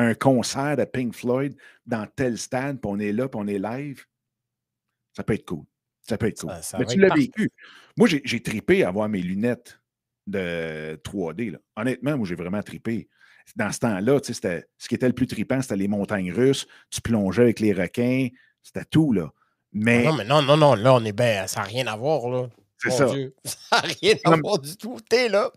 [0.00, 1.56] un concert de Pink Floyd
[1.86, 4.04] dans tel stade, puis on est là, puis on est live?
[5.16, 5.64] Ça peut être cool.
[6.02, 6.50] Ça peut être cool.
[6.50, 7.50] Ça- ça Mais tu l'as vécu.
[7.96, 9.80] Moi, j'ai tripé à avoir mes lunettes
[10.26, 11.50] de 3D.
[11.50, 11.58] là.
[11.76, 13.08] Honnêtement, moi, j'ai vraiment tripé.
[13.56, 16.32] Dans ce temps-là, tu sais, c'était- ce qui était le plus trippant, c'était les montagnes
[16.32, 16.66] russes.
[16.90, 18.28] Tu plongeais avec les requins.
[18.62, 19.30] C'était tout, là.
[19.30, 19.38] Ah
[19.72, 21.46] Mais Non, mais non, non, non, là, on est bien.
[21.46, 22.48] Ça n'a rien à voir, là.
[22.76, 23.06] c'est ça.
[23.06, 23.34] Dieu.
[23.44, 24.98] Ça n'a rien à Comme- voir du tout.
[25.08, 25.50] T'es là.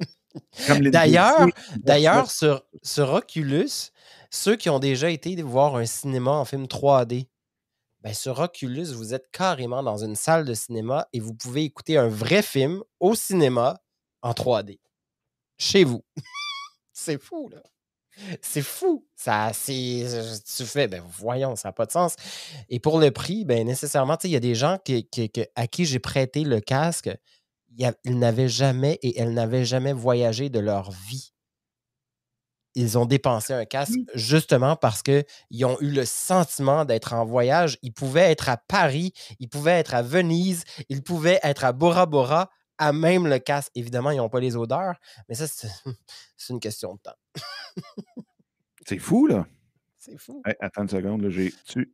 [0.80, 3.91] D'ailleurs- D'ailleurs, sur, sur Oculus,
[4.32, 7.28] ceux qui ont déjà été voir un cinéma en film 3D,
[8.02, 11.98] Ben, sur Oculus, vous êtes carrément dans une salle de cinéma et vous pouvez écouter
[11.98, 13.80] un vrai film au cinéma
[14.24, 14.80] en 3D.
[15.60, 16.04] Chez vous.
[16.94, 17.62] c'est fou, là.
[18.41, 19.06] C'est fou.
[19.15, 20.06] Ça, c'est,
[20.46, 22.15] tu fais, ben voyons, ça n'a pas de sens.
[22.70, 24.78] Et pour le prix, ben nécessairement, il y a des gens
[25.56, 27.10] à qui j'ai prêté le casque,
[27.78, 31.34] ils n'avaient jamais et elles n'avaient jamais voyagé de leur vie.
[32.75, 37.77] Ils ont dépensé un casque justement parce qu'ils ont eu le sentiment d'être en voyage.
[37.81, 42.05] Ils pouvaient être à Paris, ils pouvaient être à Venise, ils pouvaient être à Bora
[42.05, 43.71] Bora à même le casque.
[43.75, 44.95] Évidemment, ils n'ont pas les odeurs,
[45.27, 45.45] mais ça,
[46.38, 47.84] c'est une question de temps.
[48.86, 49.45] c'est fou, là.
[50.03, 50.41] C'est fou.
[50.60, 51.93] attends une seconde, j'ai-tu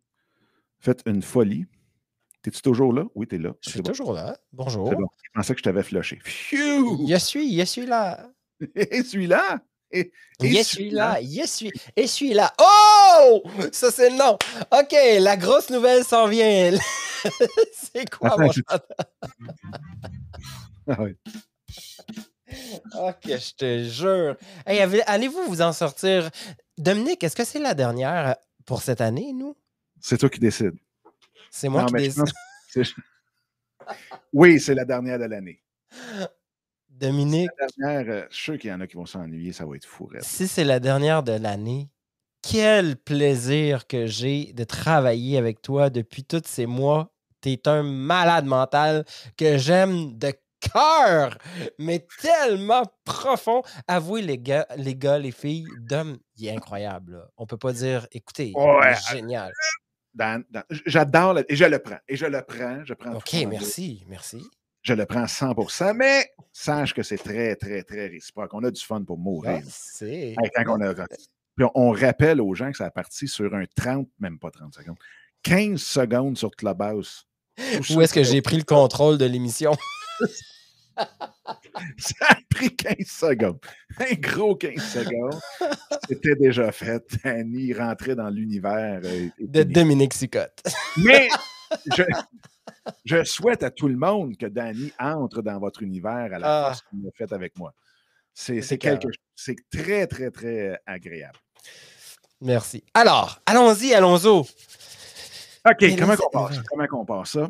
[0.79, 1.65] fait une folie?
[2.47, 3.03] Es-tu toujours là?
[3.15, 3.51] Oui, tu es là.
[3.59, 4.37] Je suis toujours là.
[4.53, 4.89] Bonjour.
[4.89, 5.07] Bon.
[5.21, 6.17] Je pensais que je t'avais flushé.
[6.23, 8.31] Je suis, je suis là.
[8.73, 9.59] Et celui-là?
[9.91, 12.54] Et, je suis là, je suis, et je suis là.
[12.60, 13.43] Oh!
[13.71, 14.38] Ça, c'est le nom.
[14.71, 16.71] OK, la grosse nouvelle s'en vient.
[17.73, 18.86] c'est quoi, mon chat?
[20.89, 21.15] ah oui.
[23.00, 24.36] OK, je te jure.
[24.65, 26.30] allez-vous vous en sortir?
[26.78, 29.56] Dominique, est-ce que c'est la dernière pour cette année, nous?
[30.00, 30.78] C'est toi qui décides.
[31.50, 32.26] C'est moi qui décide.
[34.34, 35.62] oui, c'est la dernière de l'année.
[36.97, 37.49] Dominique.
[37.60, 39.75] La dernière, euh, je suis sûr qu'il y en a qui vont s'ennuyer, ça va
[39.75, 40.10] être fou.
[40.21, 41.89] Si c'est la dernière de l'année,
[42.41, 47.12] quel plaisir que j'ai de travailler avec toi depuis tous ces mois.
[47.41, 49.05] Tu es un malade mental
[49.38, 51.38] que j'aime de cœur,
[51.77, 53.62] mais tellement profond.
[53.88, 57.27] Avouez, les gars, les gars, les filles, Dom, il est incroyable.
[57.38, 58.53] On peut pas dire, écoutez,
[59.12, 59.51] génial.
[60.86, 63.13] J'adore, et je le prends, et je le prends, je prends.
[63.13, 64.41] OK, merci, merci
[64.88, 68.54] je le prends 100% mais sache que c'est très, très, très réciproque.
[68.54, 69.62] On a du fun pour mourir.
[69.67, 70.36] C'est.
[71.56, 74.73] Puis on, rappelle aux gens que ça a parti sur un 30, même pas 30
[74.73, 74.97] secondes,
[75.43, 77.28] 15 secondes sur Clubhouse.
[77.89, 79.76] Où est-ce que j'ai pris le contrôle de l'émission?
[81.97, 83.60] ça a pris 15 secondes.
[84.00, 85.39] Un gros 15 secondes.
[86.08, 87.04] C'était déjà fait.
[87.23, 89.02] Annie rentrait dans l'univers.
[89.04, 90.63] Euh, de Dominique Sicotte.
[90.97, 91.28] Mais
[91.95, 92.04] je,
[93.06, 96.69] je souhaite à tout le monde que Danny entre dans votre univers à la ah.
[96.69, 97.73] façon qu'il l'a fait avec moi.
[98.34, 101.39] C'est quelque c'est très, très, très agréable.
[102.41, 102.84] Merci.
[102.93, 104.27] Alors, allons-y, allons-y.
[104.27, 107.49] OK, comment on, passe, comment on passe ça?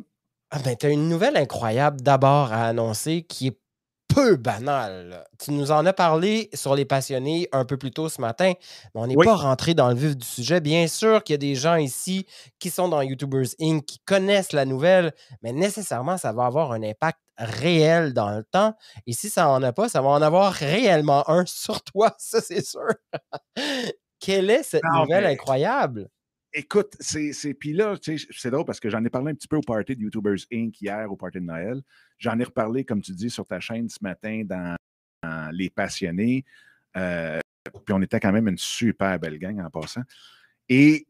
[0.49, 3.57] Ah ben, tu as une nouvelle incroyable d'abord à annoncer qui est
[4.17, 5.23] peu banal.
[5.37, 8.53] Tu nous en as parlé sur les passionnés un peu plus tôt ce matin,
[8.95, 10.59] mais on n'est pas rentré dans le vif du sujet.
[10.59, 12.25] Bien sûr qu'il y a des gens ici
[12.57, 16.81] qui sont dans YouTubers Inc., qui connaissent la nouvelle, mais nécessairement, ça va avoir un
[16.81, 18.73] impact réel dans le temps.
[19.05, 22.41] Et si ça n'en a pas, ça va en avoir réellement un sur toi, ça
[22.41, 22.87] c'est sûr.
[24.19, 26.09] Quelle est cette nouvelle incroyable?
[26.53, 27.53] Écoute, c'est.
[27.53, 30.01] Puis là, c'est drôle parce que j'en ai parlé un petit peu au party de
[30.01, 30.81] YouTubers Inc.
[30.81, 31.81] hier, au party de Noël.
[32.17, 34.75] J'en ai reparlé, comme tu dis, sur ta chaîne ce matin dans,
[35.51, 36.45] Les Passionnés.
[36.95, 37.39] Euh,
[37.85, 40.03] puis on était quand même une super belle gang en passant.
[40.69, 41.05] Et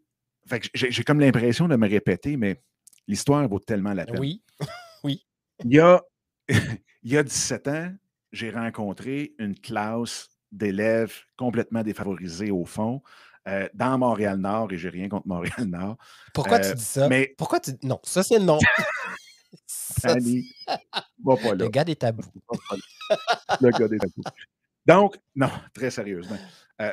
[0.73, 2.61] j'ai comme l'impression de me répéter, mais
[3.07, 4.19] l'histoire vaut tellement la peine.
[4.19, 4.41] Oui,
[5.03, 5.25] oui.
[5.63, 6.01] Il y a,
[6.49, 7.93] il y a 17 ans,
[8.31, 13.01] j'ai rencontré une classe d'élèves complètement défavorisés au fond.
[13.47, 15.97] Euh, dans Montréal-Nord, et j'ai rien contre Montréal-Nord.
[16.33, 17.07] Pourquoi tu euh, dis ça?
[17.07, 17.33] Mais...
[17.37, 18.59] Pourquoi tu Non, ça c'est non.
[20.03, 20.53] Annie,
[21.23, 21.55] va pas là.
[21.55, 22.23] Le gars des tabous.
[23.61, 24.23] Le gars des tabous.
[24.85, 26.37] Donc, non, très sérieusement.
[26.81, 26.91] Euh,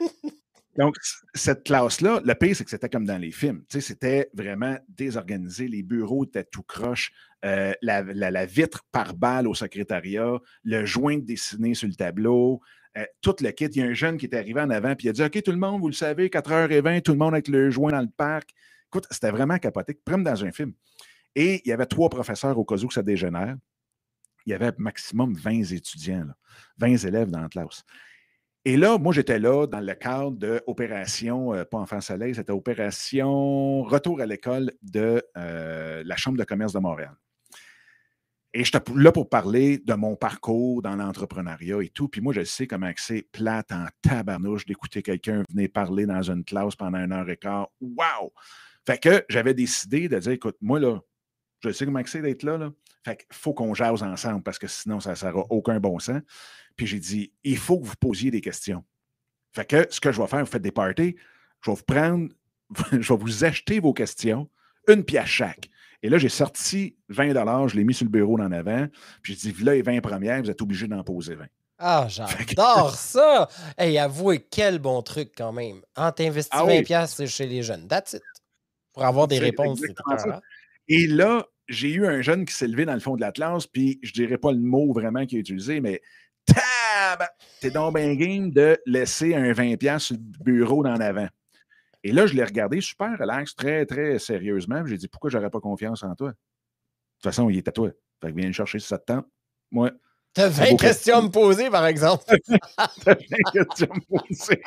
[0.78, 0.96] donc,
[1.32, 3.64] cette classe-là, le pire, c'est que c'était comme dans les films.
[3.70, 5.66] Tu sais, c'était vraiment désorganisé.
[5.66, 7.10] Les bureaux étaient tout croche.
[7.42, 12.60] la, la, vitre par balle au secrétariat, le joint dessiné sur le tableau,
[12.98, 13.66] euh, tout le kit.
[13.66, 15.42] Il y a un jeune qui est arrivé en avant, puis il a dit OK,
[15.42, 18.10] tout le monde, vous le savez, 4h20, tout le monde avec le joint dans le
[18.14, 18.50] parc.
[18.88, 20.72] Écoute, c'était vraiment capoté, comme dans un film.
[21.34, 23.56] Et il y avait trois professeurs au cas où ça dégénère.
[24.46, 26.24] Il y avait maximum 20 étudiants,
[26.78, 27.84] 20 élèves dans la classe.
[28.64, 32.52] Et là, moi, j'étais là dans le cadre de opération, euh, pas Enfant Soleil, c'était
[32.52, 37.14] opération Retour à l'école de euh, la Chambre de commerce de Montréal.
[38.54, 42.08] Et je suis là pour parler de mon parcours dans l'entrepreneuriat et tout.
[42.08, 46.44] Puis moi, je sais comment c'est plate en tabarnouche d'écouter quelqu'un venir parler dans une
[46.44, 47.68] classe pendant une heure et quart.
[47.80, 48.32] Wow!
[48.86, 50.98] Fait que j'avais décidé de dire, écoute, moi, là,
[51.60, 52.72] je sais comment c'est d'être là, là.
[53.04, 56.22] Fait qu'il faut qu'on jase ensemble parce que sinon, ça n'aura aucun bon sens.
[56.76, 58.84] Puis j'ai dit, il faut que vous posiez des questions.
[59.52, 61.16] Fait que ce que je vais faire, vous faites des parties,
[61.60, 62.28] je vais vous prendre,
[62.92, 64.48] je vais vous acheter vos questions,
[64.88, 65.68] une pièce chaque.
[66.02, 68.86] Et là, j'ai sorti 20 je l'ai mis sur le bureau en avant,
[69.22, 71.46] puis j'ai dit, là, les 20 premières, vous êtes obligé d'en poser 20.
[71.78, 73.48] Ah, j'adore ça!
[73.76, 75.80] Hey, avouez, quel bon truc quand même.
[75.96, 77.86] En t'investis ah 20 chez les jeunes.
[77.88, 78.22] That's it.
[78.92, 79.80] Pour avoir des réponses.
[80.88, 83.66] Et là, j'ai eu un jeune qui s'est levé dans le fond de la classe,
[83.66, 86.00] puis je dirais pas le mot vraiment qu'il a utilisé, mais
[86.46, 87.28] tab!
[87.60, 91.28] T'es donc bien game de laisser un 20$ sur le bureau d'en avant.
[92.04, 94.84] Et là, je l'ai regardé super relax, très, très sérieusement.
[94.86, 96.30] J'ai dit, pourquoi j'aurais pas confiance en toi?
[96.30, 97.90] De toute façon, il est à toi.
[98.20, 99.26] Fait que viens le chercher si ça te tente.
[99.70, 99.90] Moi.
[100.34, 102.24] T'as 20 questions à me poser, par exemple.
[103.04, 103.16] T'as 20
[103.52, 104.62] questions à me poser.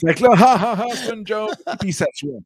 [0.00, 1.50] fait que là, ha ha ha, c'est une joke.
[1.80, 2.40] Puis ça s'assoit.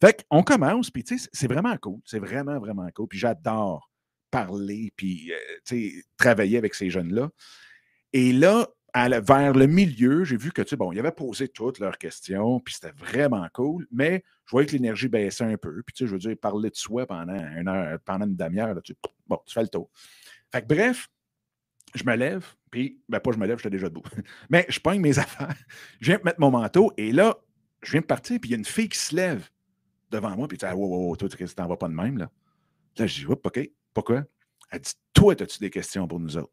[0.00, 2.00] Fait qu'on commence, puis tu sais, c'est vraiment cool.
[2.06, 3.06] C'est vraiment, vraiment cool.
[3.06, 3.90] Puis j'adore
[4.30, 7.30] parler, puis, euh, tu sais, travailler avec ces jeunes-là.
[8.12, 11.78] Et là, vers le milieu, j'ai vu que, tu sais, bon, ils avaient posé toutes
[11.78, 15.82] leurs questions, puis c'était vraiment cool, mais je voyais que l'énergie baissait un peu.
[15.82, 18.74] Puis, tu sais, je veux dire, parler de soi pendant une heure, pendant une demi-heure,
[19.26, 19.90] bon, tu fais le tour.
[20.50, 21.08] Fait que bref,
[21.94, 24.02] je me lève, puis, ben pas je me lève, j'étais déjà debout.
[24.50, 25.54] Mais je pogne mes affaires,
[26.00, 27.36] je viens mettre mon manteau, et là,
[27.82, 29.48] je viens de partir, puis il y a une fille qui se lève
[30.10, 32.30] devant moi, puis tu dis, wow, wow, toi, tu t'en vas pas de même, là.
[32.96, 34.24] Là, je dis, OK, pourquoi?
[34.70, 36.52] Elle dit, toi, as-tu des questions pour nous autres?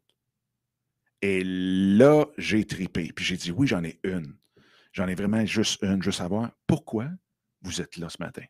[1.22, 3.12] Et là, j'ai tripé.
[3.14, 4.36] Puis j'ai dit, oui, j'en ai une.
[4.92, 6.00] J'en ai vraiment juste une.
[6.02, 7.08] Je veux savoir pourquoi
[7.62, 8.44] vous êtes là ce matin?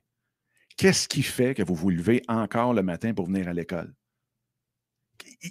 [0.76, 3.92] Qu'est-ce qui fait que vous vous levez encore le matin pour venir à l'école?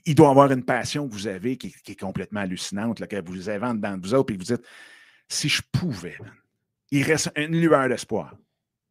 [0.06, 3.22] Il doit y avoir une passion que vous avez qui, est complètement hallucinante, là, que
[3.26, 4.66] vous avez dans vous autres, et vous dites,
[5.28, 6.18] si je pouvais,
[6.92, 8.38] il reste une lueur d'espoir.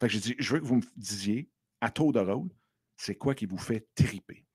[0.00, 1.48] Fait que j'ai dit, je veux que vous me disiez,
[1.80, 2.50] à taux de rôle,
[2.96, 4.45] c'est quoi qui vous fait triper?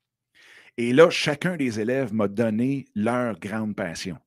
[0.78, 4.18] Et là, chacun des élèves m'a donné leur grande passion.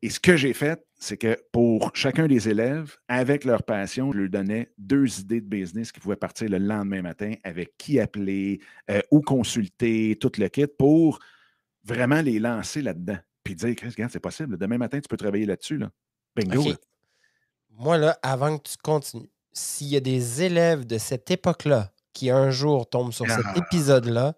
[0.00, 4.18] Et ce que j'ai fait, c'est que pour chacun des élèves, avec leur passion, je
[4.18, 8.60] leur donnais deux idées de business qui pouvaient partir le lendemain matin, avec qui appeler,
[8.90, 11.18] euh, où consulter, tout le kit, pour
[11.82, 13.18] vraiment les lancer là-dedans.
[13.42, 14.56] Puis dire, Chris, regarde, c'est possible.
[14.56, 15.78] Demain matin, tu peux travailler là-dessus.
[15.78, 15.90] Là.
[16.36, 16.64] Bingo.
[17.70, 22.30] Moi, là, avant que tu continues, s'il y a des élèves de cette époque-là qui
[22.30, 23.54] un jour tombent sur cet ah.
[23.56, 24.34] épisode-là,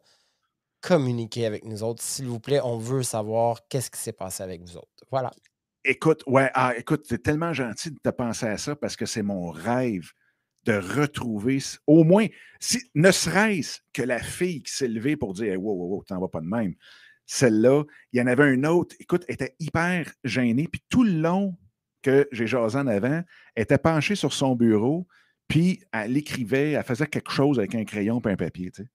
[0.80, 2.02] communiquer avec nous autres.
[2.02, 4.88] S'il vous plaît, on veut savoir qu'est-ce qui s'est passé avec vous autres.
[5.10, 5.30] Voilà.
[5.84, 9.22] Écoute, ouais, ah, écoute, c'est tellement gentil de te penser à ça parce que c'est
[9.22, 10.10] mon rêve
[10.64, 12.26] de retrouver, au moins,
[12.94, 16.28] ne serait-ce que la fille qui s'est levée pour dire Wow, wow, wow, t'en vas
[16.28, 16.74] pas de même.
[17.24, 21.56] Celle-là, il y en avait un autre, écoute, était hyper gênée, puis tout le long
[22.02, 23.22] que j'ai jasé en avant,
[23.56, 25.06] était penchée sur son bureau,
[25.48, 28.70] puis elle écrivait, elle faisait quelque chose avec un crayon et un papier.
[28.70, 28.88] Tu sais.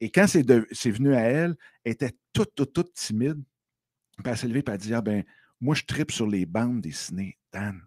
[0.00, 3.42] Et quand c'est, venu à elle, elle était toute, toute, toute timide.
[4.16, 5.24] Puis elle s'est levée et elle a dit Ah ben,
[5.60, 7.38] moi, je tripe sur les bandes dessinées.
[7.52, 7.82] Dan,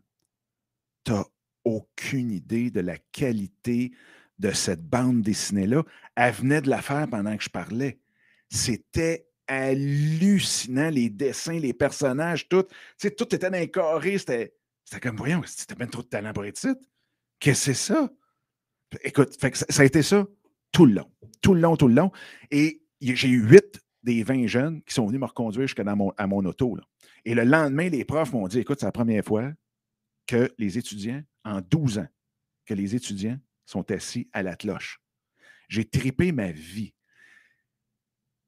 [1.03, 1.23] tu n'as
[1.63, 3.93] aucune idée de la qualité
[4.37, 5.83] de cette bande dessinée-là.
[6.15, 7.99] Elle venait de la faire pendant que je parlais.
[8.49, 12.63] C'était hallucinant, les dessins, les personnages, tout.
[12.63, 14.17] Tu sais, tout était dans un carré.
[14.17, 14.53] C'était,
[15.01, 16.61] comme, voyons, c'était même trop de talent pour être
[17.39, 18.09] Qu'est-ce que c'est ça?
[19.03, 19.35] Écoute,
[19.69, 20.27] ça a été ça
[20.73, 21.09] tout le long.
[21.41, 22.11] Tout le long, tout le long.
[22.51, 26.27] Et j'ai eu huit des 20 jeunes qui sont venus me reconduire jusqu'à mon, à
[26.27, 26.77] mon auto.
[27.23, 29.51] Et le lendemain, les profs m'ont dit Écoute, c'est la première fois
[30.27, 32.07] que les étudiants, en 12 ans,
[32.65, 34.99] que les étudiants sont assis à la cloche.
[35.69, 36.93] J'ai tripé ma vie.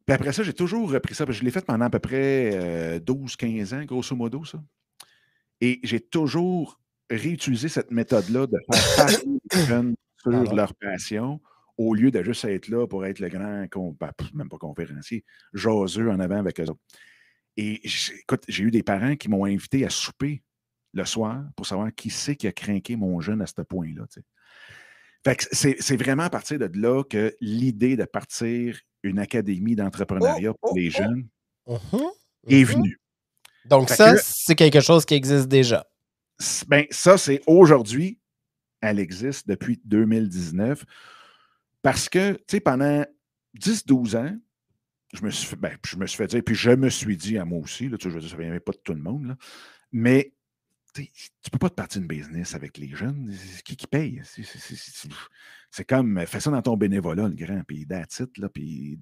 [0.06, 1.26] Puis après ça, j'ai toujours repris ça.
[1.28, 4.62] je l'ai fait pendant à peu près 12-15 euh, ans, grosso modo, ça.
[5.62, 11.40] Et j'ai toujours réutilisé cette méthode-là de faire parler les jeunes sur leur passion
[11.78, 13.66] au lieu de juste être là pour être le grand,
[14.00, 16.82] ben, même pas conférencier, jaseux en avant avec eux autres.
[17.58, 17.82] Et
[18.20, 20.44] écoute, j'ai eu des parents qui m'ont invité à souper
[20.94, 24.06] le soir pour savoir qui c'est qui a craqué mon jeune à ce point-là.
[25.52, 30.76] c'est vraiment à partir de là que l'idée de partir une académie d'entrepreneuriat pour oh,
[30.76, 31.04] les oh, oh.
[31.04, 31.28] jeunes
[31.68, 32.12] uh-huh,
[32.48, 32.66] est uh-huh.
[32.66, 33.00] venue.
[33.66, 35.86] Donc, ça, c'est quelque chose qui existe déjà.
[36.68, 38.20] Ben, ça, c'est aujourd'hui,
[38.82, 40.86] elle existe depuis 2019.
[41.86, 43.06] Parce que, tu sais, pendant
[43.60, 44.36] 10-12 ans,
[45.14, 47.38] je me, suis fait, ben, je me suis fait dire, puis je me suis dit
[47.38, 48.96] à moi aussi, là, tu sais, je veux dire, ça ne vient pas de tout
[48.96, 49.38] le monde, là,
[49.92, 50.34] mais
[50.96, 53.32] tu ne peux pas te partir une business avec les jeunes.
[53.64, 54.20] Qui, qui paye?
[55.70, 59.00] C'est comme, fais ça dans ton bénévolat, le grand, puis that's là, puis...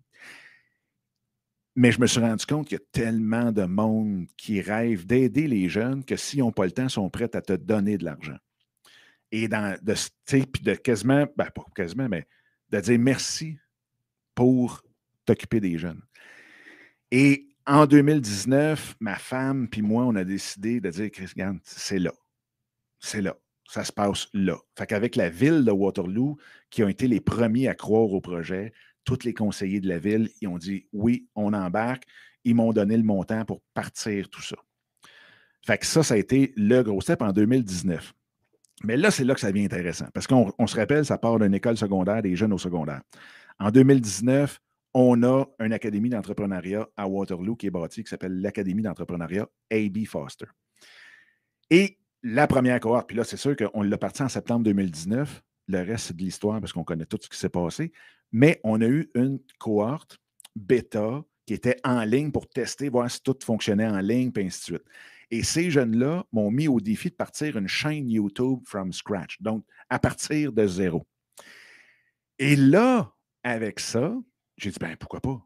[1.77, 5.47] Mais je me suis rendu compte qu'il y a tellement de monde qui rêve d'aider
[5.47, 8.03] les jeunes que s'ils n'ont pas le temps, ils sont prêts à te donner de
[8.03, 8.37] l'argent.
[9.31, 9.93] Et dans, de,
[10.25, 12.27] puis de quasiment, ben pas quasiment, mais
[12.73, 13.57] de dire merci
[14.33, 14.83] pour
[15.25, 16.01] t'occuper des jeunes.
[17.11, 21.99] Et en 2019, ma femme puis moi, on a décidé de dire, Chris Gant, c'est
[21.99, 22.11] là.
[22.99, 23.37] C'est là.
[23.69, 24.57] Ça se passe là.
[24.77, 26.37] Fait qu'avec la ville de Waterloo,
[26.71, 30.29] qui ont été les premiers à croire au projet, tous les conseillers de la ville,
[30.41, 32.03] ils ont dit oui, on embarque.
[32.43, 34.57] Ils m'ont donné le montant pour partir tout ça.
[35.65, 38.13] Fait que ça, ça a été le gros step en 2019.
[38.83, 40.07] Mais là, c'est là que ça devient intéressant.
[40.13, 43.01] Parce qu'on se rappelle, ça part d'une école secondaire, des jeunes au secondaire.
[43.59, 44.59] En 2019,
[44.93, 50.05] on a une académie d'entrepreneuriat à Waterloo qui est bâtie, qui s'appelle l'Académie d'entrepreneuriat A.B.
[50.05, 50.45] Foster.
[51.69, 55.41] Et la première cohorte, puis là, c'est sûr qu'on l'a parti en septembre 2019.
[55.69, 57.91] Le reste, de l'histoire parce qu'on connaît tout ce qui s'est passé.
[58.31, 60.19] Mais on a eu une cohorte
[60.55, 64.59] bêta qui était en ligne pour tester, voir si tout fonctionnait en ligne, puis ainsi
[64.59, 64.87] de suite.
[65.31, 69.65] Et ces jeunes-là m'ont mis au défi de partir une chaîne YouTube from scratch, donc
[69.89, 71.07] à partir de zéro.
[72.39, 73.13] Et là,
[73.43, 74.15] avec ça,
[74.57, 75.45] j'ai dit, ben pourquoi pas?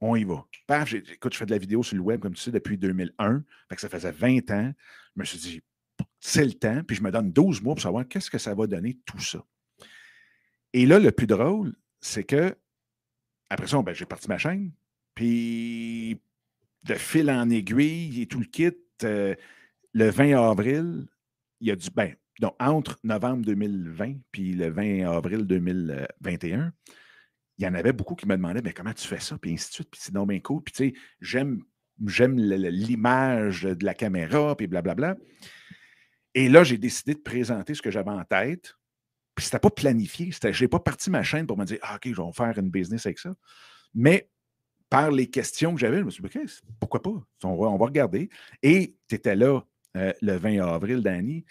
[0.00, 0.46] On y va.
[0.66, 3.42] Paf, écoute, je fais de la vidéo sur le web, comme tu sais, depuis 2001.
[3.68, 4.72] Fait que ça faisait 20 ans.
[5.16, 5.62] Je me suis dit,
[6.20, 8.66] c'est le temps, puis je me donne 12 mois pour savoir qu'est-ce que ça va
[8.66, 9.44] donner tout ça.
[10.72, 12.56] Et là, le plus drôle, c'est que,
[13.50, 14.72] après ça, ben, j'ai parti ma chaîne,
[15.14, 16.20] puis
[16.84, 18.72] de fil en aiguille et tout le kit,
[19.04, 19.34] euh,
[19.94, 21.06] le 20 avril,
[21.60, 21.88] il y a du.
[21.90, 26.72] Ben, donc, entre novembre 2020 puis le 20 avril 2021,
[27.58, 29.70] il y en avait beaucoup qui me demandaient mais comment tu fais ça, puis ainsi
[29.70, 30.62] de suite, puis c'est non bien cool.
[30.62, 31.62] Puis tu sais, j'aime,
[32.06, 35.16] j'aime l'image de la caméra, puis blablabla.
[36.34, 38.74] Et là, j'ai décidé de présenter ce que j'avais en tête.
[39.34, 40.30] Puis c'était pas planifié.
[40.30, 42.70] Je n'ai pas parti ma chaîne pour me dire Ah, OK, je vais faire une
[42.70, 43.34] business avec ça.
[43.94, 44.28] Mais
[44.90, 47.14] par les questions que j'avais, je me suis dit, pourquoi pas?
[47.44, 48.30] On va, on va regarder.
[48.62, 49.60] Et tu étais là
[49.96, 51.44] euh, le 20 avril, Danny.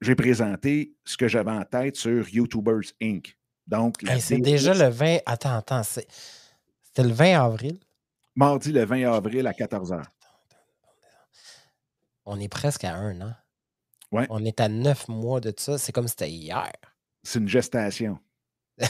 [0.00, 3.36] J'ai présenté ce que j'avais en tête sur YouTubers Inc.
[3.66, 5.18] Donc, c'est déjà le 20.
[5.26, 5.82] Attends, attends.
[5.82, 6.08] C'était
[6.98, 7.78] le 20 avril?
[8.34, 10.02] Mardi, le 20 avril à 14h.
[12.24, 13.34] On est presque à un an.
[14.10, 14.26] Ouais.
[14.30, 15.78] On est à neuf mois de ça.
[15.78, 16.72] C'est comme si c'était hier.
[17.22, 18.18] C'est une gestation.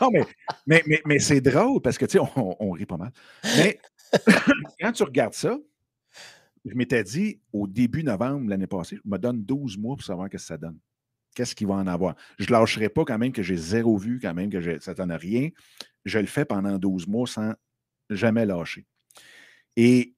[0.00, 0.24] non, mais,
[0.66, 3.12] mais, mais, mais c'est drôle parce que, tu sais, on, rit pas mal.
[3.56, 3.78] Mais
[4.80, 5.58] quand tu regardes ça,
[6.64, 10.26] je m'étais dit au début novembre l'année passée, je me donne 12 mois pour savoir
[10.26, 10.78] ce que ça donne.
[11.34, 12.16] Qu'est-ce qu'il va en avoir?
[12.38, 14.96] Je ne lâcherai pas quand même que j'ai zéro vu, quand même que ça ne
[14.96, 15.50] donne rien.
[16.04, 17.54] Je le fais pendant 12 mois sans
[18.10, 18.86] jamais lâcher.
[19.76, 20.14] Et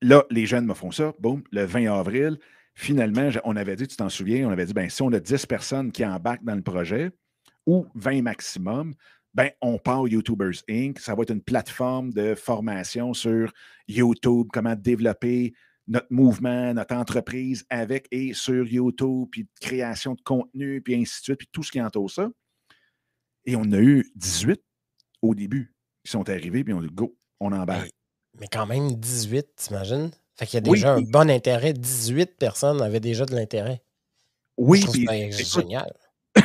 [0.00, 1.12] là, les jeunes me font ça.
[1.18, 2.38] Boum, le 20 avril,
[2.74, 5.46] finalement, on avait dit, tu t'en souviens, on avait dit, ben, si on a 10
[5.46, 7.10] personnes qui embarquent dans le projet,
[7.66, 8.94] ou 20 maximum,
[9.34, 10.98] ben, on part YouTubers Inc.
[10.98, 13.52] Ça va être une plateforme de formation sur
[13.88, 15.54] YouTube, comment développer
[15.88, 21.24] notre mouvement, notre entreprise avec et sur YouTube, puis création de contenu, puis ainsi de
[21.24, 22.28] suite, puis tout ce qui entoure ça.
[23.44, 24.62] Et on a eu 18
[25.22, 27.90] au début qui sont arrivés, puis on a dit go, on embarque.
[28.34, 30.10] Mais, mais quand même 18, t'imagines?
[30.36, 31.72] Fait qu'il y a déjà un bon intérêt.
[31.72, 33.82] 18 personnes avaient déjà de l'intérêt.
[34.56, 35.06] Oui, puis.
[35.32, 35.92] génial.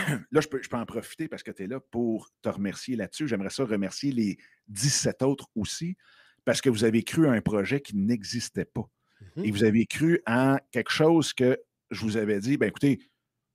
[0.31, 2.95] là, je peux, je peux en profiter parce que tu es là pour te remercier
[2.95, 3.27] là-dessus.
[3.27, 4.37] J'aimerais ça remercier les
[4.69, 5.97] 17 autres aussi
[6.45, 8.89] parce que vous avez cru à un projet qui n'existait pas.
[9.35, 12.99] Et mmh vous avez cru en quelque chose que je vous avais dit, ben écoutez,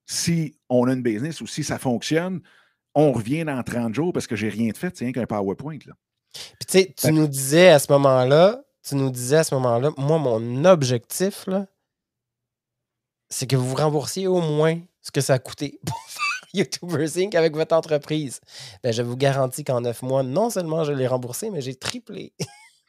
[0.05, 2.41] si on a une business ou si ça fonctionne,
[2.93, 5.79] on revient dans 30 jours parce que j'ai rien de fait, c'est rien qu'un PowerPoint.
[5.85, 5.93] Là.
[6.33, 9.91] Puis tu sais, tu nous disais à ce moment-là, tu nous disais à ce moment-là,
[9.97, 11.67] moi, mon objectif, là,
[13.29, 17.17] c'est que vous vous remboursiez au moins ce que ça a coûté pour faire YouTubers
[17.17, 17.35] Inc.
[17.35, 18.39] avec votre entreprise.
[18.83, 22.33] Ben, je vous garantis qu'en neuf mois, non seulement je l'ai remboursé, mais j'ai triplé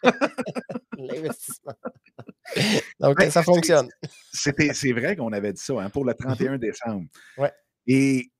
[0.99, 1.75] l'investissement.
[3.01, 3.89] Donc, ben, ça fonctionne.
[4.33, 7.07] C'est vrai qu'on avait dit ça hein, pour le 31 mmh décembre.
[7.39, 7.53] Ouais.
[7.87, 8.31] Et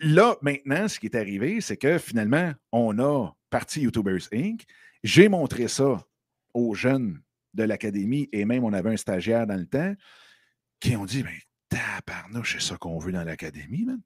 [0.00, 4.64] là, maintenant, ce qui est arrivé, c'est que finalement, on a parti YouTubers Inc.
[5.02, 6.04] J'ai montré ça
[6.54, 7.20] aux jeunes
[7.54, 9.94] de l'académie et même on avait un stagiaire dans le temps
[10.80, 11.34] qui ont dit ben,
[11.68, 14.00] tabarnouche, c'est ça qu'on veut dans l'académie, man.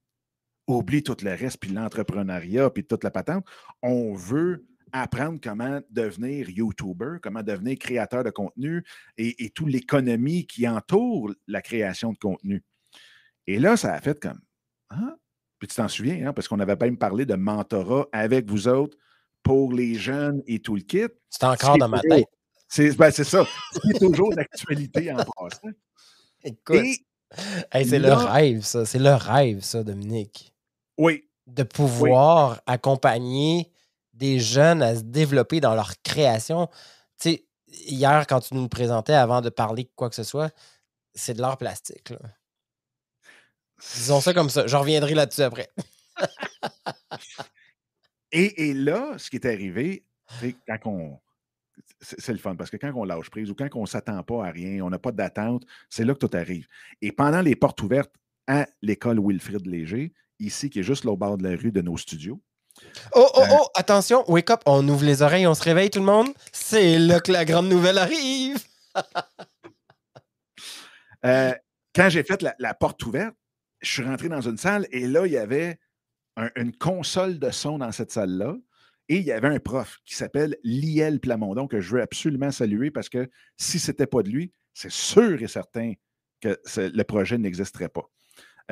[0.73, 3.45] Oublie tout le reste, puis l'entrepreneuriat, puis toute la patente.
[3.83, 8.85] On veut apprendre comment devenir YouTuber, comment devenir créateur de contenu
[9.17, 12.63] et, toute l'économie qui entoure la création de contenu.
[13.47, 14.41] Et là, ça a fait comme
[14.91, 15.17] ah,
[15.59, 18.97] Puis tu t'en souviens, hein, parce qu'on avait même parlé de mentorat avec vous autres
[19.43, 21.07] pour les jeunes et tout le kit.
[21.31, 22.29] C'est encore dans ma tête.
[22.97, 23.45] Ben, c'est ça.
[23.73, 25.69] C'est toujours d'actualité en passant.
[26.43, 26.87] Écoute.
[27.73, 28.85] c'est le rêve, ça.
[28.87, 30.52] C'est le rêve, ça, Dominique.
[30.99, 31.29] Oui.
[31.47, 33.71] De pouvoir accompagner
[34.13, 36.69] des jeunes à se développer dans leur création.
[37.19, 40.55] Tu sais, hier, quand tu nous présentais avant de parler de quoi que ce soit,
[41.15, 42.11] c'est de l'art plastique.
[42.11, 42.19] Là.
[43.97, 44.67] Disons ça comme ça.
[44.67, 45.69] Je reviendrai là-dessus après.
[48.33, 50.05] et, là, ce qui est arrivé,
[50.41, 51.21] c'est quand on.
[52.01, 54.47] C'est le fun parce que quand on lâche prise ou quand on ne s'attend pas
[54.47, 56.67] à rien, on n'a pas d'attente, c'est là que tout arrive.
[57.01, 58.13] Et pendant les portes ouvertes
[58.49, 60.13] à l'école Wilfrid Léger,
[60.47, 62.41] ici, qui est juste au bord de la rue de nos studios,
[63.15, 66.07] Oh, oh, oh, attention, wake up, on ouvre les oreilles, on se réveille tout le
[66.07, 66.29] monde.
[66.53, 68.59] C'est là que la grande nouvelle arrive.
[71.25, 71.55] Euh,
[71.95, 73.37] quand j'ai fait la, porte ouverte,
[73.81, 75.79] je suis rentré dans une salle et là, il y avait
[76.57, 78.57] une console de son dans cette salle-là.
[79.09, 82.91] Et il y avait un prof qui s'appelle Liel Plamondon, que je veux absolument saluer
[82.91, 85.93] parce que si ce n'était pas de lui, c'est sûr et certain
[86.41, 88.11] que le projet n'existerait pas.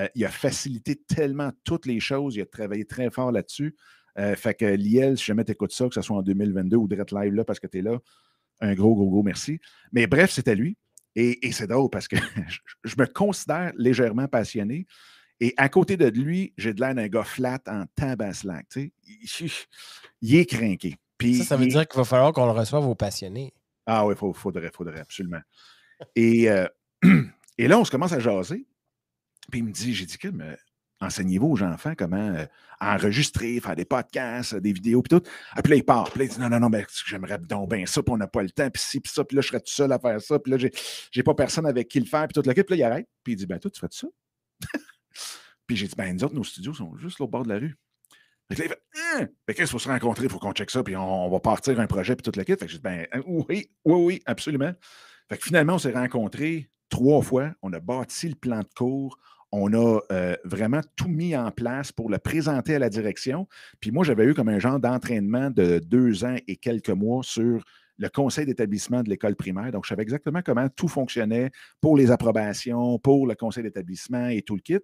[0.00, 3.76] Euh, il a facilité tellement toutes les choses, il a travaillé très fort là-dessus.
[4.18, 6.88] Euh, fait que Liel, si jamais tu écoutes ça, que ce soit en 2022 ou
[6.88, 7.98] direct live là parce que tu es là,
[8.60, 9.60] un gros, gros, gros merci.
[9.92, 10.76] Mais bref, c'était lui.
[11.16, 12.16] Et, c'est drôle parce que
[12.84, 14.86] je, me considère légèrement passionné.
[15.40, 18.66] Et à côté de lui, j'ai de l'air d'un gars flat en tabaslac.
[18.70, 18.92] Sais.
[20.22, 20.96] Il, est craqué.
[21.38, 23.52] ça, ça veut dire qu'il va falloir qu'on le reçoive aux passionnés.
[23.86, 25.40] Ah oui, il faudrait, faudrait, absolument.
[26.14, 26.68] Et, euh,
[27.58, 28.66] et là, on se commence à jaser.
[29.50, 30.28] Puis il me dit, j'ai dit, que
[31.00, 32.44] enseignez-vous aux enfants comment euh,
[32.80, 35.26] enregistrer, faire des podcasts, des vidéos, puis tout.
[35.52, 36.10] Ah, puis là, il part.
[36.10, 38.26] Puis là, il dit, non, non, non, mais j'aimerais donc bien ça, puis on n'a
[38.26, 40.20] pas le temps, puis ci, puis ça, puis là, je serais tout seul à faire
[40.20, 40.68] ça, puis là,
[41.10, 43.32] j'ai pas personne avec qui le faire, puis tout le Puis là, il arrête, puis
[43.32, 44.06] il dit, ben toi, tu fais ça?
[45.66, 47.76] puis j'ai dit, ben nous autres, nos studios sont juste au bord de la rue.
[48.50, 49.28] Fait que là, il fait, hein?
[49.46, 51.86] Fait qu'il faut se rencontrer, il faut qu'on check ça, puis on, va partir un
[51.86, 52.52] projet, puis tout le kit.
[52.52, 54.72] Fait que j'ai dit, ben hein, oui, oui, oui, absolument.
[55.28, 57.52] Fait que finalement, on s'est rencontrés trois fois.
[57.62, 59.16] On a bâti le plan de cours
[59.52, 63.48] on a euh, vraiment tout mis en place pour le présenter à la direction.
[63.80, 67.64] Puis moi, j'avais eu comme un genre d'entraînement de deux ans et quelques mois sur
[67.98, 69.72] le conseil d'établissement de l'école primaire.
[69.72, 74.42] Donc, je savais exactement comment tout fonctionnait pour les approbations, pour le conseil d'établissement et
[74.42, 74.78] tout le kit.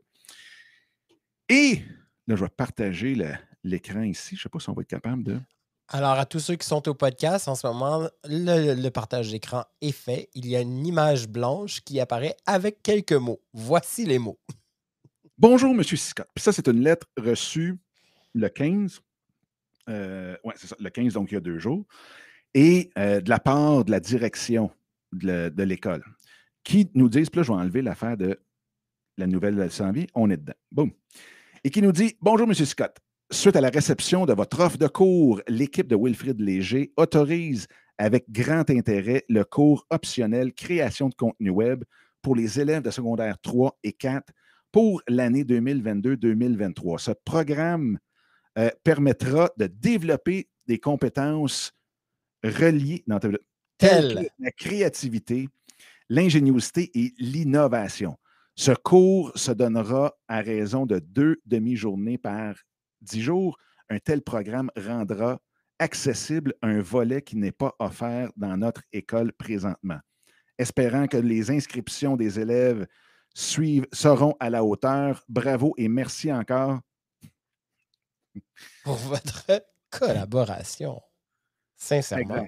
[1.48, 1.80] Et
[2.26, 3.16] là, je vais partager
[3.64, 4.30] l'écran ici.
[4.30, 5.40] Je ne sais pas si on va être capable de.
[5.88, 9.92] Alors, à tous ceux qui sont au podcast, en ce moment, le, partage d'écran est
[9.92, 10.28] fait.
[10.34, 13.40] Il y a une image blanche qui apparaît avec quelques mots.
[13.52, 14.38] Voici les mots.
[15.38, 16.26] Bonjour, Monsieur Scott.
[16.34, 17.78] Puis ça, c'est une lettre reçue
[18.34, 19.00] le 15.
[19.88, 21.84] Euh, oui, c'est ça, le 15, donc il y a deux jours.
[22.52, 24.72] Et euh, de la part de la direction
[25.12, 26.04] de l'école,
[26.64, 28.40] qui nous disent, puis là, je vais enlever l'affaire de
[29.18, 30.54] la nouvelle sans vie, on est dedans.
[30.72, 30.90] Boum.
[31.62, 32.96] Et qui nous dit Bonjour, Monsieur Scott.
[33.32, 37.66] Suite à la réception de votre offre de cours, l'équipe de Wilfrid Léger autorise
[37.98, 41.82] avec grand intérêt le cours optionnel création de contenu web
[42.22, 44.32] pour les élèves de secondaire 3 et 4
[44.70, 46.98] pour l'année 2022-2023.
[46.98, 47.98] Ce programme
[48.58, 51.72] euh, permettra de développer des compétences
[52.44, 53.18] reliées dans
[53.76, 55.48] telles la créativité,
[56.08, 58.16] l'ingéniosité et l'innovation.
[58.54, 62.54] Ce cours se donnera à raison de deux demi-journées par
[63.00, 65.40] dix jours, un tel programme rendra
[65.78, 69.98] accessible un volet qui n'est pas offert dans notre école présentement.
[70.58, 72.86] Espérant que les inscriptions des élèves
[73.34, 75.24] suivent, seront à la hauteur.
[75.28, 76.80] Bravo et merci encore.
[78.82, 79.46] Pour votre
[79.90, 81.02] collaboration.
[81.76, 82.46] Sincèrement.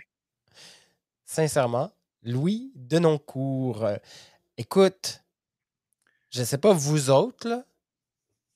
[1.24, 1.92] Sincèrement,
[2.22, 3.86] Louis Denoncourt.
[4.56, 5.22] Écoute,
[6.30, 7.66] je ne sais pas vous autres,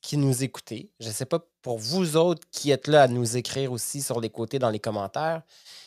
[0.01, 0.90] qui nous écoutez.
[0.99, 4.20] Je ne sais pas pour vous autres qui êtes là à nous écrire aussi sur
[4.20, 5.42] les côtés dans les commentaires.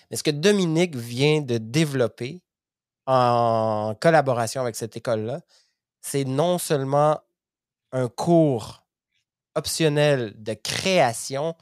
[0.10, 2.42] Mais ce que Dominique vient de développer
[3.06, 5.42] en collaboration avec cette école-là,
[6.02, 7.20] c'est non seulement
[7.92, 8.84] un cours
[9.56, 11.56] optionnel de création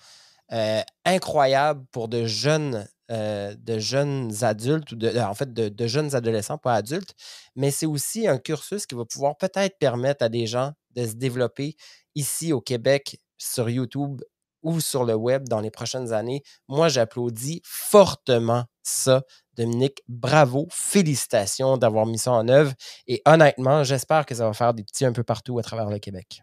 [0.51, 5.88] euh, incroyable pour de jeunes, euh, de jeunes adultes, ou de, en fait de, de
[5.88, 7.16] jeunes adolescents, pas adultes,
[7.55, 11.14] mais c'est aussi un cursus qui va pouvoir peut-être permettre à des gens de se
[11.14, 11.76] développer
[12.16, 14.22] ici au Québec sur YouTube
[14.64, 16.41] ou sur le web dans les prochaines années.
[16.68, 19.24] Moi, j'applaudis fortement ça.
[19.56, 22.74] Dominique, bravo, félicitations d'avoir mis ça en œuvre.
[23.08, 26.00] Et honnêtement, j'espère que ça va faire des petits un peu partout à travers le
[26.00, 26.41] Québec.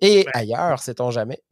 [0.00, 1.42] Et ben ailleurs, sait-on jamais?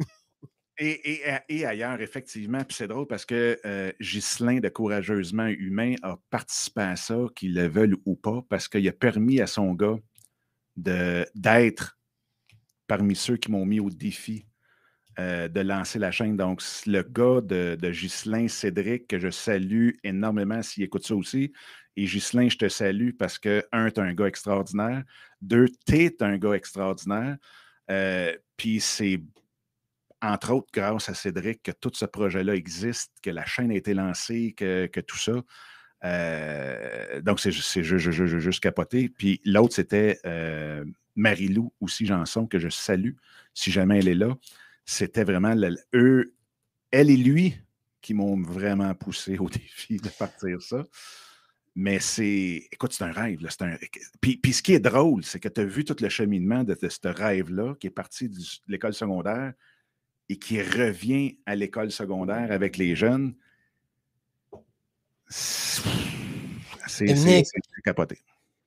[0.82, 1.20] Et,
[1.50, 2.64] et, ailleurs, effectivement.
[2.64, 7.54] Puis c'est drôle parce que euh, Ghislain de Courageusement Humain a participé à ça, qu'il
[7.54, 9.98] le veuille ou pas, parce qu'il a permis à son gars
[10.76, 11.98] d'être
[12.86, 14.46] parmi ceux qui m'ont mis au défi
[15.20, 16.34] euh, de lancer la chaîne.
[16.34, 21.52] Donc, le gars de, de Ghislain Cédric, que je salue énormément s'il écoute ça aussi.
[21.96, 25.02] Et Ghislain, je te salue parce que, un, tu es un gars extraordinaire.
[25.42, 27.36] Deux, tu es un gars extraordinaire.
[27.90, 29.20] Euh, puis c'est
[30.22, 33.92] entre autres grâce à Cédric que tout ce projet-là existe, que la chaîne a été
[33.92, 35.42] lancée, que, tout ça.
[36.04, 39.10] Euh, donc, c'est juste capoté.
[39.10, 40.18] Puis l'autre, c'était
[41.14, 43.16] Marie-Lou aussi Janson, que je salue,
[43.52, 44.34] si jamais elle est là.
[44.90, 45.54] C'était vraiment
[45.94, 46.34] eux,
[46.90, 47.56] elle et lui
[48.00, 50.84] qui m'ont vraiment poussé au défi de partir ça.
[51.76, 53.40] Mais c'est, écoute, c'est un rêve.
[53.40, 53.76] Là, un,
[54.20, 57.06] puis, ce qui est drôle, c'est que tu as vu tout le cheminement de, ce
[57.06, 58.36] rêve-là qui est parti de
[58.66, 59.52] l'école secondaire
[60.28, 63.36] et qui revient à l'école secondaire avec les jeunes.
[65.28, 65.84] C'est
[67.84, 68.18] capoté.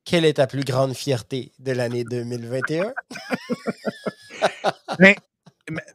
[0.06, 2.94] quelle est ta plus grande fierté de l'année 2021?
[4.98, 5.14] Ben,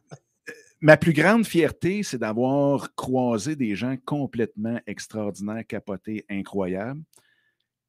[0.80, 7.02] ma, plus grande fierté, c'est d'avoir croisé des gens complètement extraordinaires, capotés, incroyables,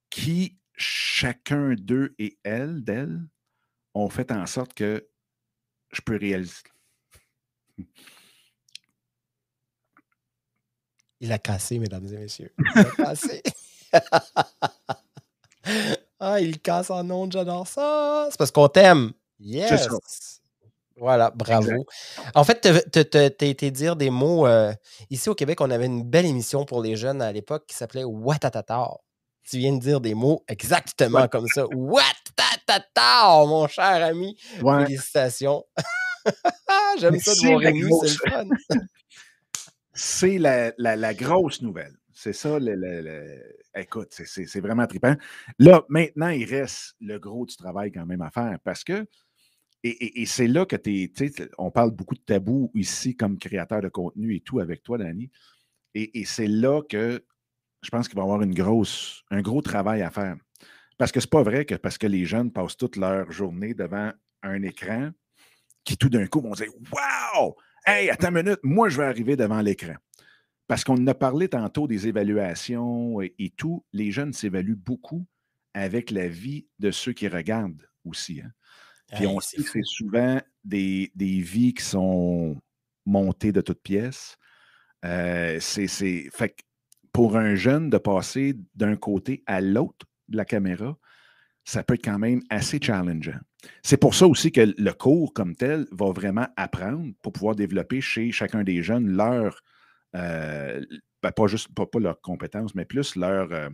[0.10, 3.22] qui, chacun d'eux et elle, d'elle,
[3.94, 5.08] ont fait en sorte que
[5.92, 6.54] je peux réaliser.
[11.20, 12.52] Il a cassé, mesdames et messieurs.
[12.58, 13.44] Il a cassé.
[16.20, 18.28] ah, il casse en nom, j'adore ça.
[18.32, 19.12] C'est parce qu'on t'aime.
[19.40, 20.41] Yes.
[21.02, 21.88] Voilà, bravo.
[22.36, 24.46] En fait, tu as été dire des mots.
[24.46, 24.72] Euh,
[25.10, 28.04] ici au Québec, on avait une belle émission pour les jeunes à l'époque qui s'appelait
[28.04, 28.88] Watatata.
[29.50, 31.66] Tu viens de dire des mots exactement comme ça.
[31.74, 34.38] Watatata, mon cher ami.
[34.60, 35.66] Félicitations.
[37.00, 38.50] J'aime ça de voir Rémi, c'est le fun.
[39.94, 41.96] c'est la, grosse nouvelle.
[42.14, 43.42] C'est ça, le,
[43.76, 45.16] écoute, c'est vraiment trippant.
[45.58, 49.08] Là, maintenant, il reste le gros du travail quand même à faire parce que,
[49.84, 53.90] et, c'est là que tu es, on parle beaucoup de tabous ici comme créateur de
[53.90, 55.32] contenu et tout avec toi, Danny.
[55.96, 57.24] Et, c'est là que
[57.82, 60.36] je pense qu'il va y avoir une grosse, un gros travail à faire.
[60.98, 64.12] Parce que c'est pas vrai que parce que les jeunes passent toute leur journée devant
[64.44, 65.10] un écran,
[65.84, 67.56] qui tout d'un coup vont dire Wow!
[67.86, 69.96] Hey, attends une minute, moi je vais arriver devant l'écran.
[70.68, 73.84] Parce qu'on a parlé tantôt des évaluations et, tout.
[73.92, 75.26] Les jeunes s'évaluent beaucoup
[75.74, 78.42] avec la vie de ceux qui regardent aussi.
[78.42, 78.52] Hein.
[79.16, 82.58] Puis on sait que c'est souvent des, vies qui sont
[83.06, 84.38] montées de toutes pièces.
[85.04, 86.56] Euh, c'est, fait
[87.12, 90.98] pour un jeune de passer d'un côté à l'autre de la caméra,
[91.64, 93.40] ça peut être quand même assez challengeant.
[93.84, 98.02] C'est pour ça aussi que le cours comme tel va vraiment apprendre pour pouvoir développer
[98.02, 99.62] chez chacun des jeunes leur
[100.16, 100.84] euh,
[101.22, 103.70] ben, pas juste pas, leurs compétences, mais plus leur, euh,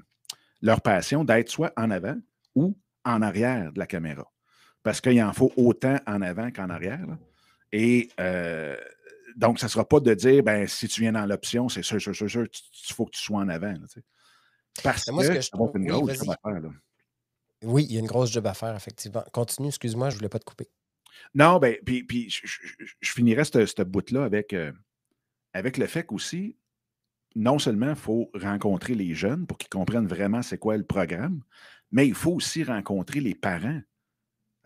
[0.62, 2.18] leur passion d'être soit en avant
[2.56, 4.26] ou en arrière de la caméra.
[4.88, 7.06] Parce qu'il en faut autant en avant qu'en arrière.
[7.74, 8.78] Et euh,
[9.36, 12.00] donc, ça ne sera pas de dire, ben, si tu viens dans l'option, c'est sûr,
[12.00, 13.74] sûr, sûr, sûr, il faut que tu sois en avant.
[14.82, 16.72] Parce que, moi, je trouve, une grosse job à faire.
[17.64, 19.26] Oui, il y a une grosse job à faire, effectivement.
[19.34, 20.70] Continue, excuse-moi, je ne voulais pas te couper.
[21.36, 24.56] Non, ben, puis, puis je, je, finirais ce bout-là avec
[25.52, 26.56] avec le fait qu'aussi,
[27.36, 31.42] non seulement il faut rencontrer les jeunes pour qu'ils comprennent vraiment c'est quoi le programme,
[31.92, 33.82] mais il faut aussi rencontrer les parents.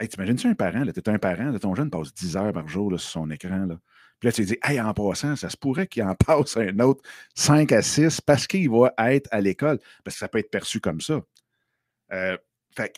[0.01, 0.83] Hey, T'imagines-tu un parent?
[0.83, 3.67] Tu es un parent, ton jeune passe 10 heures par jour sur son écran.
[3.67, 3.77] Là.
[4.19, 7.03] Puis là, tu dis, hey, en passant, ça se pourrait qu'il en passe un autre
[7.35, 9.77] 5 à 6 parce qu'il va être à l'école.
[10.03, 11.21] Parce que ça peut être perçu comme ça.
[12.13, 12.35] Euh,
[12.75, 12.95] fait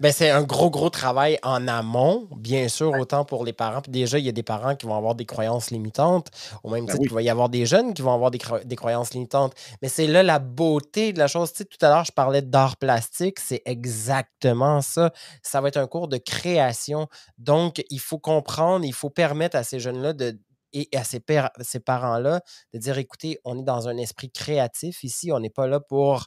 [0.00, 3.80] ben, c'est un gros, gros travail en amont, bien sûr, autant pour les parents.
[3.80, 6.28] Puis déjà, il y a des parents qui vont avoir des croyances limitantes,
[6.62, 8.38] au même ben titre qu'il va y avoir des jeunes qui vont avoir des,
[8.76, 9.54] croyances limitantes.
[9.82, 11.52] Mais c'est là la beauté de la chose.
[11.52, 15.12] Tu sais, tout à l'heure, je parlais d'art plastique, c'est exactement ça.
[15.42, 17.08] Ça va être un cours de création.
[17.38, 20.38] Donc, il faut comprendre, il faut permettre à ces jeunes-là de,
[20.72, 21.22] et à ces,
[21.60, 22.40] ces parents-là
[22.74, 26.26] de dire écoutez, on est dans un esprit créatif ici, on n'est pas là pour.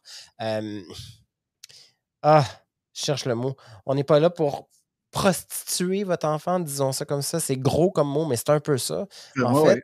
[2.22, 2.46] ah,
[2.94, 3.56] cherche le mot.
[3.86, 4.70] On n'est pas là pour
[5.12, 7.40] prostituer votre enfant, disons ça comme ça.
[7.40, 9.08] C'est gros comme mot, mais c'est un peu ça,
[9.44, 9.82] en fait.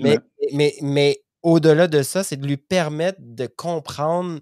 [0.00, 0.18] mais,
[0.52, 4.40] mais, mais au-delà de ça, c'est de lui permettre de comprendre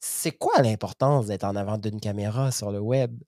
[0.00, 3.18] c'est quoi l'importance d'être en avant d'une caméra sur le web.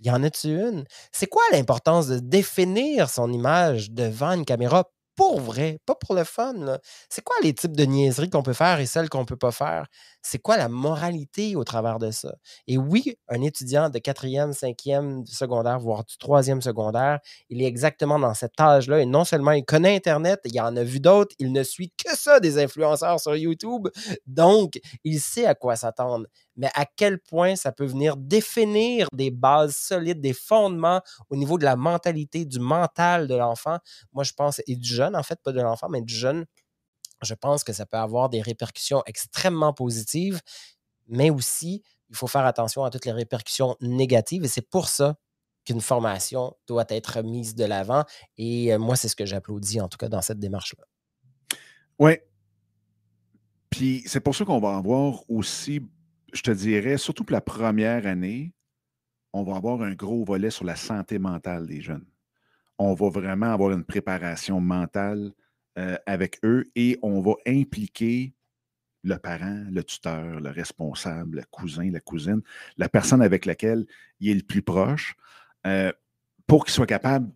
[0.00, 0.84] Y en a-tu une?
[1.12, 6.24] C'est quoi l'importance de définir son image devant une caméra pour vrai, pas pour le
[6.24, 6.78] fun.
[7.08, 9.52] C'est quoi les types de niaiseries qu'on peut faire et celles qu'on ne peut pas
[9.52, 9.86] faire?
[10.22, 12.34] C'est quoi la moralité au travers de ça?
[12.66, 18.18] Et oui, un étudiant de quatrième, cinquième secondaire, voire du troisième secondaire, il est exactement
[18.18, 21.52] dans cet âge-là et non seulement il connaît Internet, il en a vu d'autres, il
[21.52, 23.88] ne suit que ça des influenceurs sur YouTube,
[24.26, 26.26] donc il sait à quoi s'attendre
[26.56, 31.00] mais à quel point ça peut venir définir des bases solides, des fondements
[31.30, 33.78] au niveau de la mentalité, du mental de l'enfant?
[34.12, 36.46] Moi, je pense, et du jeune, en fait, pas de l'enfant, mais du jeune,
[37.22, 40.40] je pense que ça peut avoir des répercussions extrêmement positives,
[41.08, 45.16] mais aussi, il faut faire attention à toutes les répercussions négatives, et c'est pour ça
[45.64, 48.04] qu'une formation doit être mise de l'avant.
[48.36, 50.84] Et euh, moi, c'est ce que j'applaudis, en tout cas, dans cette démarche-là.
[51.98, 52.18] Oui.
[53.70, 55.80] Puis c'est pour ça qu'on va avoir aussi
[56.34, 58.52] je te dirais, surtout pour la première année,
[59.32, 62.06] on va avoir un gros volet sur la santé mentale des jeunes.
[62.78, 65.32] On va vraiment avoir une préparation mentale
[65.78, 68.34] euh, avec eux et on va impliquer
[69.02, 72.42] le parent, le tuteur, le responsable, le cousin, la cousine,
[72.76, 73.86] la personne avec laquelle
[74.18, 75.14] il est le plus proche,
[75.66, 75.92] euh,
[76.46, 77.30] pour qu'il soit capable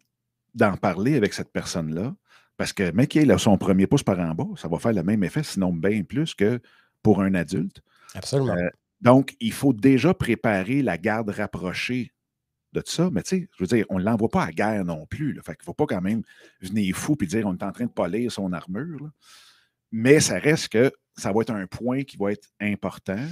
[0.55, 2.15] d'en parler avec cette personne-là.
[2.57, 5.03] Parce que, mec, il a son premier pouce par en bas, ça va faire le
[5.03, 6.61] même effet, sinon bien plus que
[7.03, 7.81] pour un adulte.
[8.15, 8.57] Absolument.
[8.57, 8.69] Euh,
[9.01, 12.13] Donc, il faut déjà préparer la garde rapprochée
[12.73, 13.11] de ça.
[13.11, 15.33] Mais tu sais, je veux dire, on ne l'envoie pas à guerre non plus.
[15.33, 15.43] Là.
[15.43, 16.23] Fait qu'il ne faut pas quand même
[16.61, 19.11] venir fou et dire on est en train de polir son armure.
[19.91, 23.25] Mais ça reste que ça va être un point qui va être important.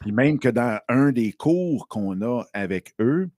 [0.00, 3.28] Puis même que dans un des cours qu'on a avec eux,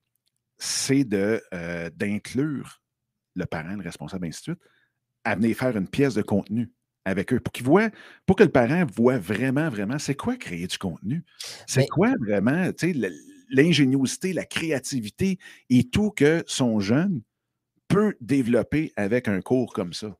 [0.58, 2.82] c'est de, euh, d'inclure
[3.34, 4.62] le parent, le responsable, ainsi de suite,
[5.24, 6.70] à venir faire une pièce de contenu
[7.10, 7.90] avec eux pour qu'ils voient,
[8.26, 11.24] pour que le parent voit vraiment, vraiment, c'est quoi créer du contenu?
[11.66, 13.10] C'est quoi vraiment, tu sais,
[13.50, 15.38] l'ingéniosité, la créativité
[15.68, 17.22] et tout que son jeune
[17.88, 20.16] peut développer avec un cours comme ça?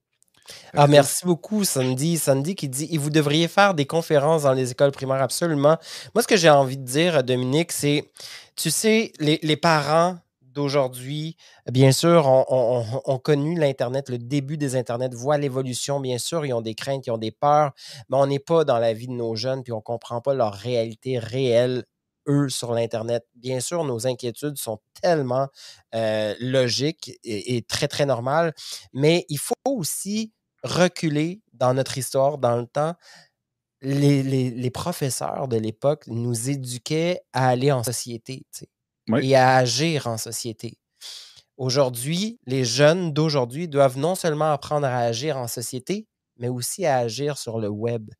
[0.74, 2.18] Ah, merci beaucoup, Sandy.
[2.18, 5.78] Sandy qui dit Et vous devriez faire des conférences dans les écoles primaires, absolument.
[6.14, 8.10] Moi, ce que j'ai envie de dire, Dominique, c'est
[8.56, 10.18] tu sais, les, parents
[10.52, 11.36] d'aujourd'hui,
[11.70, 16.00] bien sûr, ont, connu l'Internet, le début des Internets, voient l'évolution.
[16.00, 17.72] Bien sûr, ils ont des craintes, ils ont des peurs,
[18.08, 20.34] mais on n'est pas dans la vie de nos jeunes, puis on ne comprend pas
[20.34, 21.84] leur réalité réelle
[22.28, 23.24] eux sur l'Internet.
[23.34, 25.48] Bien sûr, nos inquiétudes sont tellement
[25.94, 28.52] euh, logiques et, très, très normales,
[28.92, 30.32] mais il faut aussi
[30.62, 32.94] reculer dans notre histoire, dans le temps,
[33.82, 38.44] les, professeurs de l'époque nous éduquaient à aller en société
[39.20, 40.78] et à agir en société.
[41.56, 46.06] Aujourd'hui, les jeunes d'aujourd'hui doivent non seulement apprendre à agir en société,
[46.38, 48.10] mais aussi à agir sur le web.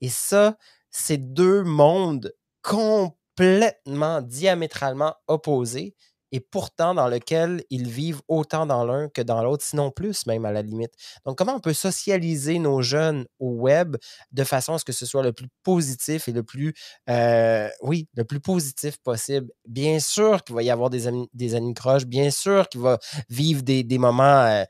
[0.00, 0.56] Et ça,
[0.90, 5.94] c'est deux mondes complètement diamétralement opposés
[6.32, 10.44] et pourtant dans lequel ils vivent autant dans l'un que dans l'autre, sinon plus même
[10.44, 10.92] à la limite.
[11.24, 13.96] Donc, comment on peut socialiser nos jeunes au web
[14.32, 16.74] de façon à ce que ce soit le plus positif et le plus,
[17.08, 19.50] euh, oui, le plus positif possible?
[19.66, 22.98] Bien sûr qu'il va y avoir des amis, des amis croches, bien sûr qu'il va
[23.28, 24.64] vivre des, moments, euh,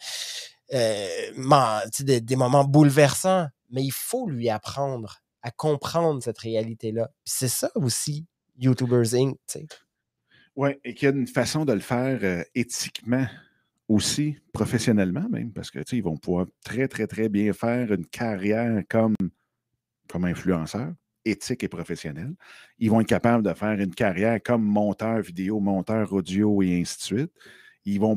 [0.72, 7.10] euh, des, moments bouleversants, mais il faut lui apprendre à comprendre cette réalité-là.
[7.24, 8.26] C'est ça aussi,
[8.58, 9.36] YouTubers Inc.
[10.56, 13.26] Oui, et qu'il y a une façon de le faire euh, éthiquement
[13.88, 18.82] aussi, professionnellement même, parce que ils vont pouvoir très, très, très bien faire une carrière
[18.88, 19.16] comme,
[20.08, 20.92] comme influenceur,
[21.24, 22.34] éthique et professionnel.
[22.78, 26.98] Ils vont être capables de faire une carrière comme monteur vidéo, monteur audio et ainsi
[26.98, 27.32] de suite.
[27.84, 28.16] Ils vont,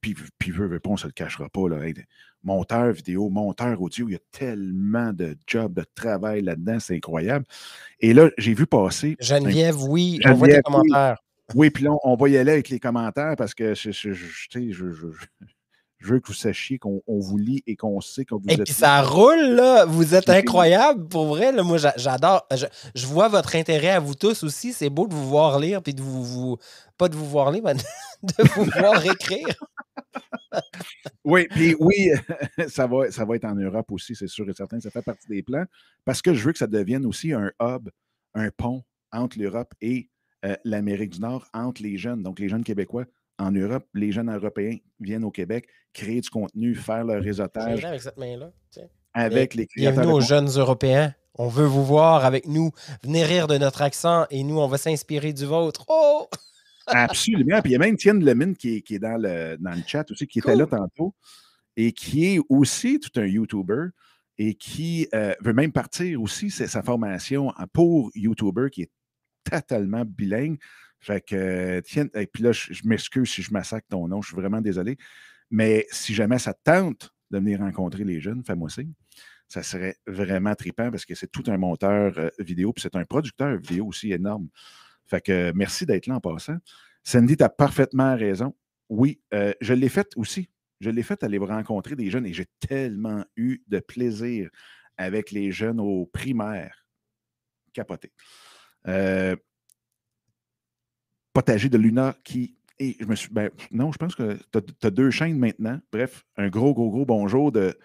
[0.00, 1.80] puis, puis veut, on ne se le cachera pas, là,
[2.44, 7.44] monteur vidéo, monteur audio, il y a tellement de jobs, de travail là-dedans, c'est incroyable.
[8.00, 9.16] Et là, j'ai vu passer.
[9.18, 11.18] Geneviève, oui, on voit tes commentaires.
[11.54, 14.72] Oui, puis là, on va y aller avec les commentaires parce que je, je, je,
[16.00, 19.02] veux que vous sachiez qu'on vous lit et qu'on sait que vous et puis ça
[19.02, 19.84] roule, là.
[19.84, 21.52] Vous êtes incroyable, pour vrai.
[21.52, 21.62] Là.
[21.62, 22.46] Moi, j'adore.
[22.94, 24.72] Je, vois votre intérêt à vous tous aussi.
[24.72, 26.56] C'est beau de vous voir lire, puis de vous,
[26.96, 27.74] Pas de vous voir lire, mais
[28.22, 29.54] de vous voir écrire.
[31.24, 32.10] oui, puis oui,
[32.68, 34.80] ça va, ça va être en Europe aussi, c'est sûr et certain.
[34.80, 35.64] Ça fait partie des plans
[36.06, 37.90] parce que je veux que ça devienne aussi un hub,
[38.34, 38.82] un pont
[39.12, 40.08] entre l'Europe et
[40.44, 43.04] euh, l'Amérique du Nord entre les jeunes, donc les jeunes Québécois
[43.38, 47.84] en Europe, les jeunes Européens viennent au Québec, créer du contenu, faire leur réseautage.
[47.84, 48.52] Avec cette main-là.
[49.12, 49.66] Avec les.
[49.76, 51.14] Bienvenue aux jeunes Européens.
[51.36, 52.70] On veut vous voir avec nous.
[53.02, 55.84] Venez rire de notre accent et nous, on va s'inspirer du vôtre.
[55.88, 56.28] Oh!
[56.86, 57.60] Absolument.
[57.60, 60.08] Puis il y a même Tienne Lemine qui, qui est dans le, dans le chat
[60.10, 61.14] aussi, qui était là tantôt
[61.76, 63.86] et qui est aussi tout un YouTuber
[64.38, 68.90] et qui euh, veut même partir aussi sa formation pour YouTuber qui est
[69.44, 70.58] totalement bilingue.
[71.00, 74.36] Fait que, tiens, et puis là, je, m'excuse si je massacre ton nom, je suis
[74.36, 74.96] vraiment désolé.
[75.50, 78.92] Mais si jamais ça tente de venir rencontrer les jeunes, fais-moi signe.
[79.48, 83.04] Ça serait vraiment trippant parce que c'est tout un monteur euh, vidéo, puis c'est un
[83.04, 84.48] producteur vidéo aussi énorme.
[85.04, 86.56] Fait que merci d'être là en passant.
[87.02, 88.54] Sandy, tu as parfaitement raison.
[88.88, 90.48] Oui, euh, je l'ai fait aussi.
[90.80, 94.48] Je l'ai fait aller rencontrer des jeunes et j'ai tellement eu de plaisir
[94.96, 96.86] avec les jeunes au primaire.
[97.72, 98.12] Capoté.
[98.86, 99.36] Euh,
[101.32, 102.56] potager de Luna qui.
[102.78, 103.28] Et je me suis.
[103.30, 105.80] Ben, non, je pense que tu as, deux chaînes maintenant.
[105.92, 107.76] Bref, un gros, gros, gros bonjour de.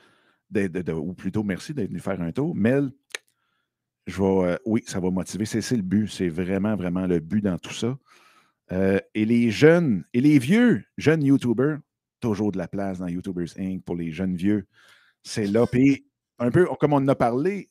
[0.91, 2.56] ou plutôt merci d'être venu faire un tour.
[2.56, 2.91] Mel,
[4.08, 4.22] je.
[4.22, 5.45] Euh, oui, ça va motiver.
[5.45, 6.08] C'est le but.
[6.08, 7.97] C'est vraiment, vraiment le but dans tout ça.
[8.72, 11.80] Euh, et les jeunes, et les vieux jeunes YouTubers,
[12.20, 13.84] toujours de la place dans YouTubers Inc.
[13.84, 14.68] pour les jeunes vieux.
[15.24, 15.66] C'est là.
[15.66, 16.06] Puis,
[16.38, 17.70] un peu comme on en a parlé,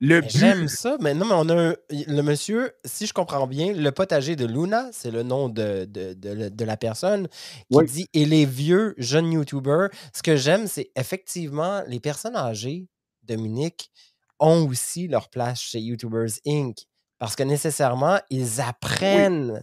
[0.00, 4.36] J'aime ça, mais non, mais on a le monsieur, si je comprends bien, le potager
[4.36, 7.28] de Luna, c'est le nom de, de, la personne
[7.72, 9.88] qui dit Et les vieux jeunes YouTubers.
[10.14, 12.88] Ce que j'aime, c'est effectivement les personnes âgées,
[13.22, 13.90] Dominique,
[14.38, 16.76] ont aussi leur place chez YouTubers Inc.
[17.18, 19.62] Parce que nécessairement, ils apprennent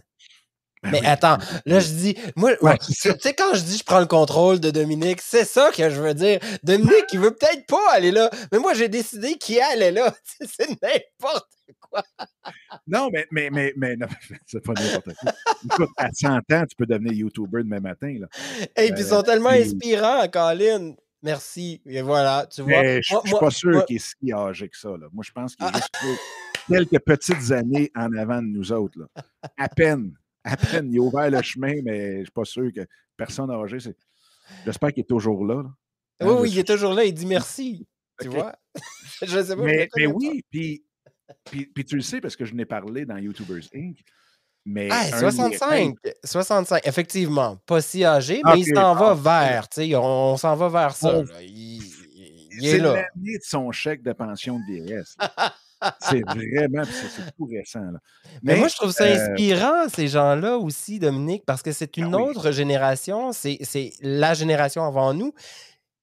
[0.84, 4.06] ben mais attends, là je dis, moi, tu sais, quand je dis je prends le
[4.06, 6.38] contrôle de Dominique, c'est ça que je veux dire.
[6.62, 10.14] Dominique, il veut peut-être pas aller là, mais moi j'ai décidé qu'il allait là.
[10.40, 11.48] C'est n'importe
[12.86, 13.96] Non, mais, mais, mais, mais
[14.46, 15.32] c'est pas n'importe quoi.
[15.64, 18.16] Écoute, à 100 ans, tu peux devenir YouTuber demain matin.
[18.20, 18.26] Là.
[18.76, 20.94] Et puis ils sont Euh, tellement puis- inspirants, Colin.
[21.22, 21.80] Merci.
[21.86, 22.82] Et voilà, tu vois.
[22.82, 24.90] Mais je ne suis pas sûr moi- qu'il est si âgé que ça.
[24.90, 25.06] Là.
[25.12, 25.80] Moi, je pense qu'il est Ah.
[26.02, 26.20] juste
[26.90, 28.98] quelques petites années en avant de nous autres.
[28.98, 29.06] Là.
[29.56, 30.12] À peine.
[30.44, 30.90] À peine.
[30.92, 32.86] Il a ouvert le chemin, mais je ne suis pas sûr que
[33.16, 33.80] personne âgé.
[33.80, 33.96] c'est-
[34.64, 35.62] J'espère qu'il est toujours là.
[35.62, 35.68] là.
[36.20, 37.86] Hein, Oui, oui, il est toujours là, il dit merci.
[38.20, 38.54] Tu vois?
[39.22, 39.62] je sais pas.
[39.62, 40.84] Mais, oui, puis,
[41.44, 43.96] puis, puis tu le sais parce que je n'ai parlé dans YouTubers Inc.
[44.66, 45.96] Mais Ah, un de mes 65.
[46.24, 47.56] 65, effectivement.
[47.66, 49.68] Pas si âgé, Ah, mais il s'en va ah, vers.
[49.68, 51.12] tu sais, On, on s'en va vers ça.
[51.12, 51.24] Bon.
[51.42, 52.94] Il, il- il C'est est là.
[52.94, 55.16] l'année de son chèque de pension de vieillesse.
[56.00, 57.80] c'est vraiment, c'est tout récent.
[57.80, 57.98] Là.
[58.42, 62.14] Mais, moi, je trouve ça euh, inspirant, ces gens-là aussi, Dominique, parce que c'est une
[62.14, 62.22] oui.
[62.22, 63.58] autre génération, c'est
[64.00, 65.32] la génération avant nous.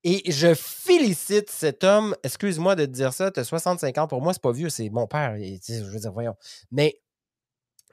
[0.03, 4.21] Et je félicite cet homme, excuse-moi de te dire ça, tu as 65 ans, pour
[4.21, 6.35] moi, c'est pas vieux, c'est mon père, il- je veux dire, voyons.
[6.71, 6.99] Mais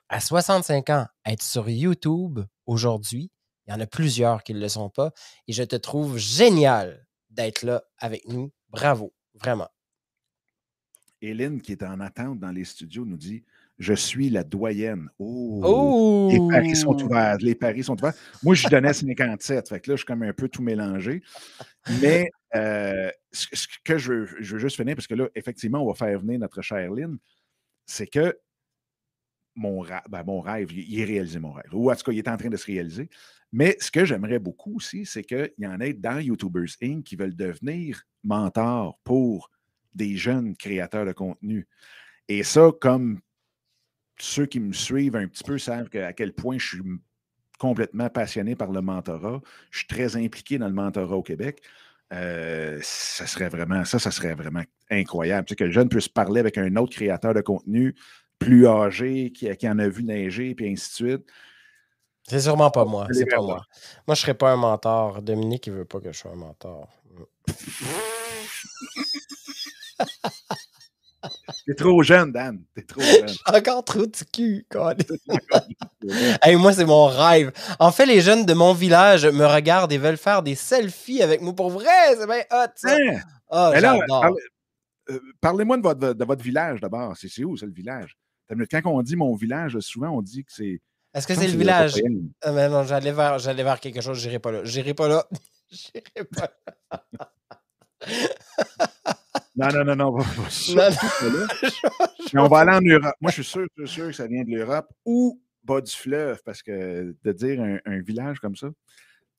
[0.08, 3.30] à 65 ans, être sur YouTube aujourd'hui,
[3.66, 5.12] il y en a plusieurs qui ne le sont pas,
[5.46, 8.50] et je te trouve génial d'être là avec nous.
[8.70, 9.68] Bravo, vraiment.
[11.20, 13.44] Hélène, qui est en attente dans les studios, nous dit
[13.78, 15.08] Je suis la doyenne.
[15.18, 15.60] Oh!
[15.64, 16.28] Oh!
[16.30, 17.36] Les paris sont ouverts.
[17.40, 18.14] Les paris sont ouverts.
[18.42, 19.68] Moi, je donnais 57.
[19.68, 21.22] Fait que là, je suis comme un peu tout mélangé.
[22.00, 25.88] Mais euh, ce, que je veux, je veux juste finir, parce que là, effectivement, on
[25.88, 27.18] va faire venir notre chère Lynn,
[27.86, 28.36] c'est que
[29.54, 31.72] mon, ben, mon rêve, il, il est réalisé, mon rêve.
[31.72, 33.08] Ou en tout cas, il est en train de se réaliser.
[33.52, 37.02] Mais ce que j'aimerais beaucoup aussi, c'est qu'il y en ait dans YouTubers Inc.
[37.02, 39.50] qui veulent devenir mentors pour
[39.94, 41.66] des jeunes créateurs de contenu.
[42.28, 43.20] Et ça, comme
[44.18, 46.82] ceux qui me suivent un petit peu savent que- à quel point je suis
[47.58, 49.40] complètement passionné par le mentorat.
[49.70, 51.62] Je suis très impliqué dans le mentorat au Québec.
[52.12, 55.46] Euh, ça serait vraiment, ça, ça serait vraiment incroyable.
[55.46, 57.94] Tu sais, que le jeune puisse parler avec un autre créateur de contenu
[58.38, 61.26] plus âgé, qui, qui en a vu neiger, puis ainsi de suite.
[62.28, 63.08] C'est sûrement pas moi.
[63.10, 63.62] C'est pas moi.
[64.06, 65.22] Moi, je serais pas un mentor.
[65.22, 66.88] Dominique, il veut pas que je sois un mentor.
[71.66, 72.62] T'es trop jeune, Dan.
[72.74, 73.26] T'es trop jeune.
[73.46, 74.94] Encore trop de cul, quoi.
[76.42, 77.52] Hey, moi, c'est mon rêve.
[77.80, 81.42] En fait, les jeunes de mon village me regardent et veulent faire des selfies avec
[81.42, 81.52] moi.
[81.54, 82.96] Pour vrai, c'est bien hot, ça.
[82.96, 83.20] Hein?
[83.50, 84.36] Ah, là, parle-
[85.10, 87.16] euh, parlez-moi de votre, de votre village d'abord.
[87.16, 88.16] C'est c'est où, ça, le village?
[88.70, 90.80] Quand on dit mon village, souvent, on dit que c'est.
[91.14, 91.94] Est-ce que c'est le village?
[92.42, 94.62] Ah, mais non, j'allais vers, quelque chose, j'irai pas là.
[94.64, 95.26] J'irai pas là.
[95.70, 96.50] J'irai pas
[99.58, 100.18] Non, non, non, non.
[100.18, 100.24] pas.
[102.32, 103.14] Mais on va aller en Europe.
[103.20, 105.90] Moi, je suis sûr, je suis sûr que ça vient de l'Europe ou bas du
[105.90, 108.68] fleuve, parce que de dire un, un village comme ça,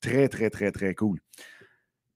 [0.02, 1.20] très, très, très, très cool.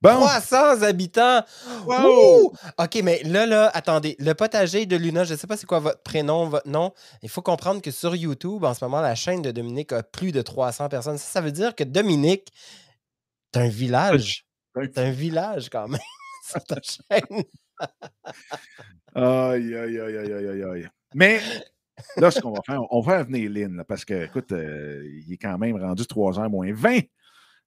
[0.03, 1.43] Bon, 300 habitants!
[1.87, 2.53] Wow!
[2.79, 4.17] OK, mais là, là, attendez.
[4.19, 6.93] Le potager de Luna, je ne sais pas c'est quoi votre prénom, votre nom.
[7.23, 10.31] Il faut comprendre que sur YouTube, en ce moment, la chaîne de Dominique a plus
[10.31, 11.17] de 300 personnes.
[11.17, 12.53] Ça, ça veut dire que Dominique,
[13.51, 14.45] t'as un village.
[14.93, 16.01] T'as un village quand même
[16.51, 17.45] sur ta chaîne.
[19.15, 20.89] Aïe, aïe, aïe, aïe, aïe, aïe, aïe.
[21.15, 21.41] Mais
[22.17, 25.33] là, ce qu'on va faire, on va venir Lynn, là, parce que, écoute, euh, il
[25.33, 27.01] est quand même rendu 3h moins 20.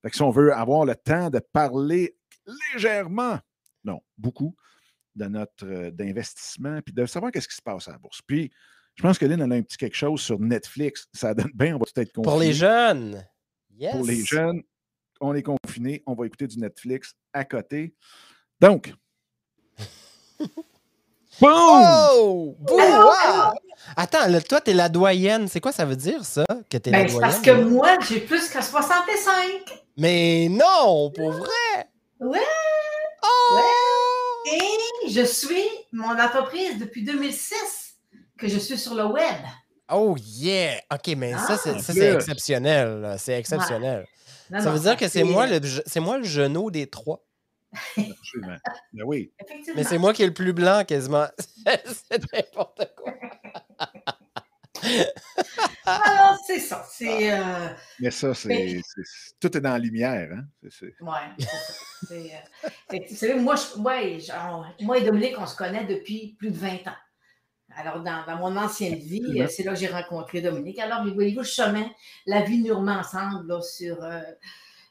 [0.02, 2.18] Fait que si on veut avoir le temps de parler
[2.74, 3.40] légèrement,
[3.84, 4.56] non, beaucoup,
[5.16, 8.22] de notre euh, d'investissement, puis de savoir qu'est-ce qui se passe à la bourse.
[8.22, 8.52] Puis,
[8.96, 11.08] je pense que Lynn, elle a un petit quelque chose sur Netflix.
[11.14, 13.24] Ça donne bien, on va peut-être Pour les jeunes.
[13.78, 13.92] Yes.
[13.92, 14.62] Pour les jeunes,
[15.22, 17.96] on est confinés, on va écouter du Netflix à côté.
[18.60, 18.94] Donc,
[20.40, 20.52] boum!
[21.42, 22.56] Oh!
[22.70, 23.54] Allô, Wow!
[23.96, 25.48] Attends, là, toi, t'es la doyenne.
[25.48, 26.46] C'est quoi ça veut dire, ça?
[26.70, 27.30] Que t'es la Ben, c'est doyenne?
[27.32, 29.84] parce que moi, j'ai plus que 65.
[29.98, 31.88] Mais non, pour vrai!
[32.20, 32.40] Ouais.
[33.24, 33.58] Oh!
[35.06, 37.54] Et je suis mon entreprise depuis 2006
[38.38, 39.36] que je suis sur le web.
[39.92, 40.80] Oh yeah!
[40.94, 43.16] OK, mais ça, Ah, c'est, ça, c'est exceptionnel.
[43.18, 44.06] C'est exceptionnel.
[44.50, 47.22] Non, ça non, veut dire que c'est moi, le, c'est moi le genou des trois.
[47.98, 48.58] Absolument.
[48.94, 49.32] Ben oui.
[49.76, 51.28] Mais c'est moi qui est le plus blanc quasiment.
[51.66, 53.14] c'est n'importe quoi.
[55.86, 56.86] Alors, c'est ça.
[56.90, 57.32] C'est.
[57.34, 57.70] euh,
[58.00, 58.82] Mais ça, c'est, Mais-
[59.40, 60.30] tout est dans la lumière.
[60.34, 60.44] Hein?
[60.64, 62.44] C'est- c'est- Ouais, c'est ça.
[63.10, 66.58] C'est, euh, moi, je- ouais, genre, moi et Dominique, on se connaît depuis plus de
[66.58, 66.96] 20 ans.
[67.76, 69.46] Alors, dans, dans mon ancienne vie, Absolument.
[69.46, 70.80] euh, c'est là que j'ai rencontré Dominique.
[70.80, 71.90] Alors, voyez-vous, le chemin,
[72.26, 74.22] la vie nous remet ensemble là, sur, euh,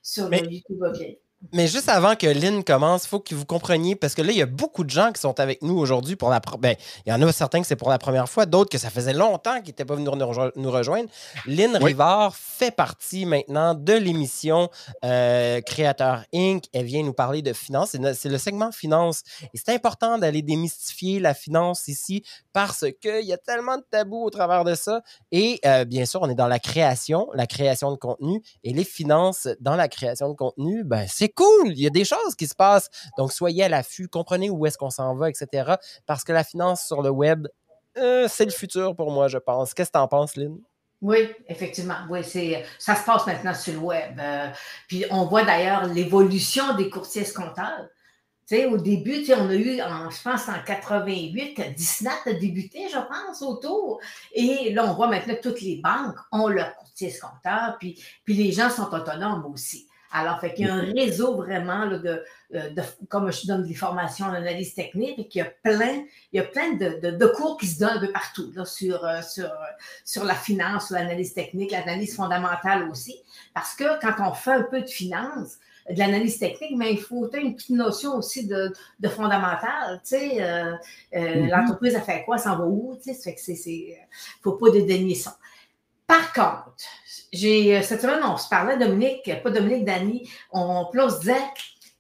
[0.03, 1.17] sur Mais- le YouTube OK.
[1.53, 4.39] Mais juste avant que Lynn commence, il faut que vous compreniez, parce que là, il
[4.39, 6.75] y a beaucoup de gens qui sont avec nous aujourd'hui pour la ben,
[7.05, 9.13] Il y en a certains que c'est pour la première fois, d'autres que ça faisait
[9.13, 10.11] longtemps qu'ils n'étaient pas venus
[10.57, 11.09] nous rejoindre.
[11.47, 14.71] Lynn Rivard fait partie maintenant de l'émission
[15.05, 16.65] euh, Créateur Inc.
[16.73, 17.95] Elle vient nous parler de finance.
[18.15, 19.23] C'est le segment finance.
[19.55, 22.25] Et c'est important d'aller démystifier la finance ici
[22.55, 25.03] parce qu'il y a tellement de tabous au travers de ça.
[25.33, 28.43] Et euh, bien sûr, on est dans la création, la création de contenu.
[28.65, 32.05] Et les finances dans la création de contenu, ben, c'est cool, il y a des
[32.05, 32.91] choses qui se passent.
[33.19, 35.75] Donc, soyez à l'affût, comprenez où est-ce qu'on s'en va, etc.
[36.07, 37.47] Parce que la finance sur le web,
[37.97, 39.75] euh, c'est le futur pour moi, je pense.
[39.75, 40.59] Qu'est-ce que tu en penses, Lynn?
[41.03, 41.97] Oui, effectivement.
[42.23, 44.19] C'est ça se passe maintenant sur le web.
[44.19, 44.49] Euh,
[44.89, 47.91] puis on voit d'ailleurs l'évolution des courtiers comptables.
[48.49, 52.33] Tu sais, au début, tu sais, on a eu, je pense, en 88, Disney a
[52.33, 54.01] débuté, je pense, autour.
[54.33, 58.53] Et là, on voit maintenant toutes les banques ont leur courtier comptable, puis, puis les
[58.53, 59.89] gens sont autonomes aussi.
[60.19, 62.01] Alors, fait qu'il y a un réseau vraiment euh,
[62.51, 66.37] de, comme je donne des formations en analyse technique, et qu'il y a plein, il
[66.37, 69.53] y a plein de, cours qui se donnent un peu partout sur, euh, sur,
[70.07, 73.15] sur la finance, sur l'analyse technique, l'analyse fondamentale aussi.
[73.53, 75.59] Parce que quand on fait un peu de finance,
[75.91, 80.01] de l'analyse technique, mais il faut une petite notion aussi de, de fondamental.
[80.03, 80.73] Tu sais, euh,
[81.13, 81.51] mm-hmm.
[81.51, 83.99] l'entreprise a fait quoi, s'en va où, tu sais, fait que c'est,
[84.43, 85.37] faut pas dédaigner ça.
[86.07, 86.73] Par contre,
[87.37, 91.35] j'ai, euh, cette semaine, on se parlait, Dominique, pas Dominique, Dani, on, on se disait,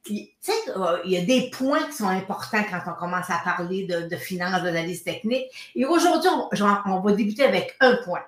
[0.04, 3.40] tu sais, euh, il y a des points qui sont importants quand on commence à
[3.44, 5.46] parler de, de finances, d'analyse technique.
[5.74, 6.30] Et aujourd'hui,
[6.86, 8.22] on, va débuter avec un point.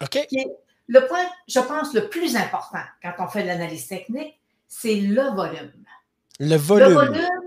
[0.00, 0.26] OK.
[0.86, 4.38] le point, je pense, le plus important quand on fait de l'analyse technique,
[4.68, 5.72] c'est le volume.
[6.40, 6.88] Le volume.
[6.88, 7.43] Le volume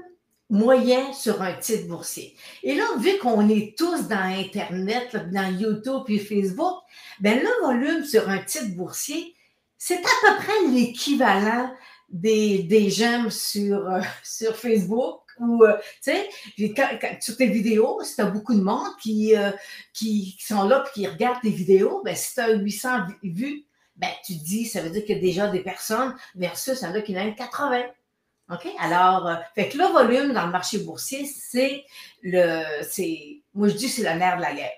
[0.50, 2.36] moyen sur un titre boursier.
[2.64, 6.76] Et là, vu qu'on est tous dans Internet, dans YouTube et Facebook,
[7.20, 9.36] ben le volume sur un titre boursier,
[9.78, 11.72] c'est à peu près l'équivalent
[12.10, 18.16] des, des j'aime sur, euh, sur Facebook ou, euh, tu sais, sur tes vidéos, si
[18.16, 19.52] tu as beaucoup de monde qui, euh,
[19.94, 22.90] qui, sont là et qui regardent tes vidéos, ben, si tu as 800
[23.22, 26.92] vues, ben, tu dis, ça veut dire qu'il y a déjà des personnes versus un
[26.92, 27.84] là qui en a 80.
[28.50, 28.68] OK?
[28.80, 31.84] Alors, euh, fait que le volume dans le marché boursier, c'est
[32.24, 34.72] le, c'est, moi je dis c'est le nerf de la guerre.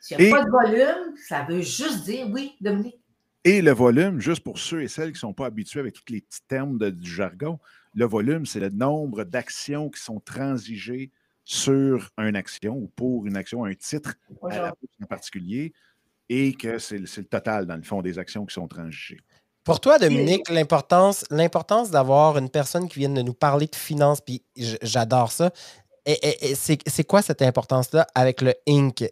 [0.00, 3.00] S'il n'y a pas de volume, ça veut juste dire, oui, Dominique.
[3.42, 6.12] Et le volume, juste pour ceux et celles qui ne sont pas habitués avec tous
[6.12, 7.58] les petits termes du jargon,
[7.94, 11.10] le volume, c'est le nombre d'actions qui sont transigées
[11.44, 15.72] sur une action ou pour une action, un titre en particulier,
[16.28, 19.20] et que c'est le total, dans le fond, des actions qui sont transigées.
[19.64, 24.20] Pour toi, Dominique, l'importance, l'importance d'avoir une personne qui vienne de nous parler de finances,
[24.20, 24.42] puis
[24.82, 25.52] j'adore ça.
[26.04, 29.04] Et, c'est quoi cette importance-là avec le Inc?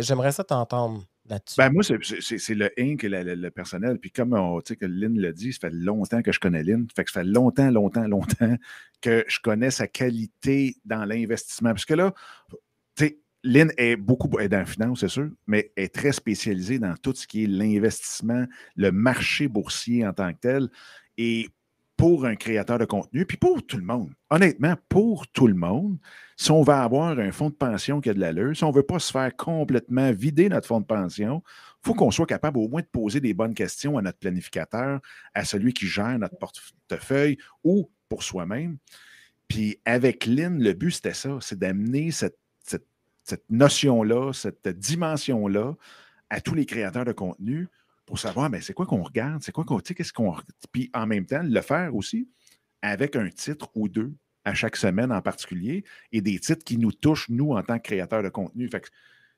[0.00, 1.54] J'aimerais ça t'entendre là-dessus.
[1.58, 3.04] Ben moi, c'est le Inc.
[3.04, 3.98] et le, personnel.
[4.00, 6.88] Puis comme on, que Lynn l'a dit, ça fait longtemps que je connais Lynn.
[6.94, 8.56] Fait que ça fait longtemps, longtemps, longtemps
[9.00, 11.70] que je connais sa qualité dans l'investissement.
[11.70, 12.12] Parce que là,
[13.44, 17.14] Lynn est beaucoup est dans la finance, c'est sûr, mais est très spécialisée dans tout
[17.14, 20.68] ce qui est l'investissement, le marché boursier en tant que tel.
[21.18, 21.48] Et
[21.96, 25.98] pour un créateur de contenu, puis pour tout le monde, honnêtement, pour tout le monde,
[26.36, 28.74] si on va avoir un fonds de pension qui a de l'allure, si on ne
[28.74, 32.58] veut pas se faire complètement vider notre fonds de pension, il faut qu'on soit capable
[32.58, 35.00] au moins de poser des bonnes questions à notre planificateur,
[35.34, 38.78] à celui qui gère notre portefeuille ou pour soi-même.
[39.48, 42.38] Puis avec Lynn, le but, c'était ça, c'est d'amener cette
[43.24, 45.74] cette notion-là, cette dimension-là
[46.30, 47.68] à tous les créateurs de contenu
[48.06, 50.36] pour savoir, mais c'est quoi qu'on regarde, c'est quoi qu'on, qu'est-ce qu'on.
[50.72, 52.28] Puis en même temps, le faire aussi
[52.82, 54.14] avec un titre ou deux
[54.44, 57.84] à chaque semaine en particulier et des titres qui nous touchent, nous, en tant que
[57.84, 58.68] créateurs de contenu.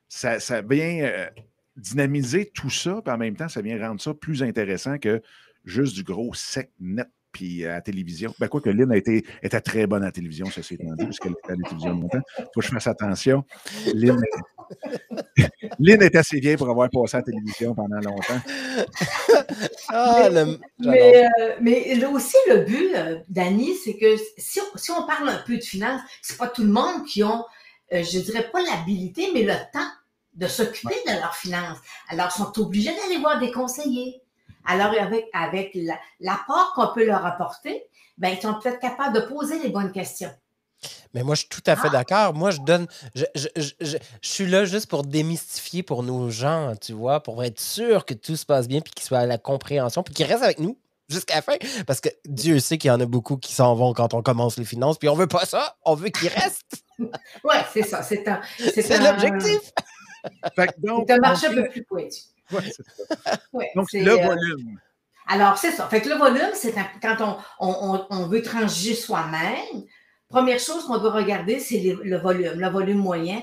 [0.09, 1.29] Ça, ça vient euh,
[1.77, 5.21] dynamiser tout ça, puis en même temps, ça vient rendre ça plus intéressant que
[5.63, 7.07] juste du gros sec net
[7.37, 8.33] puis à la télévision.
[8.39, 11.05] Ben, quoi que Lynn a été, était très bonne à la télévision, ça s'est entendu,
[11.05, 12.21] parce qu'elle était à la télévision longtemps.
[12.39, 13.43] Il faut que je fasse attention.
[13.93, 14.19] Lynn,
[15.79, 18.41] Lynn est assez vieille pour avoir passé à la télévision pendant longtemps.
[19.89, 20.29] ah,
[20.79, 25.29] mais, euh, mais, aussi, le but, euh, Dani, c'est que si on, si on, parle
[25.29, 27.45] un peu de finances, c'est pas tout le monde qui ont,
[27.93, 29.91] euh, je dirais pas l'habilité, mais le temps
[30.33, 31.77] de s'occuper de leurs finances.
[32.09, 34.23] Alors, ils sont obligés d'aller voir des conseillers
[34.67, 35.77] alors, avec, avec
[36.19, 37.83] l'apport qu'on peut leur apporter,
[38.17, 40.31] ben, ils sont peut-être capables de poser les bonnes questions.
[41.13, 41.91] Mais moi, je suis tout à fait ah!
[41.91, 42.33] d'accord.
[42.33, 42.85] Moi, je donne.
[43.15, 47.59] Je, je, je, suis là juste pour démystifier pour nos gens, tu vois, pour être
[47.59, 50.43] sûr que tout se passe bien, puis qu'ils soient à la compréhension, puis qu'ils restent
[50.43, 50.77] avec nous
[51.09, 51.55] jusqu'à la fin.
[51.87, 54.57] Parce que Dieu sait qu'il y en a beaucoup qui s'en vont quand on commence
[54.57, 55.77] les finances, puis on veut pas ça.
[55.85, 56.83] On veut qu'ils restent.
[56.99, 58.03] oui, c'est ça.
[58.03, 58.41] C'est un.
[58.59, 59.71] C'est l'objectif.
[60.57, 62.36] C'est un marché un peu plus
[63.51, 63.73] pointu.
[63.75, 64.79] Donc, le euh, volume.
[65.27, 65.87] Alors, c'est ça.
[65.89, 69.83] Fait que le volume, c'est quand on, veut transiger soi-même,
[70.29, 73.41] première chose qu'on doit regarder, c'est le volume, le volume moyen.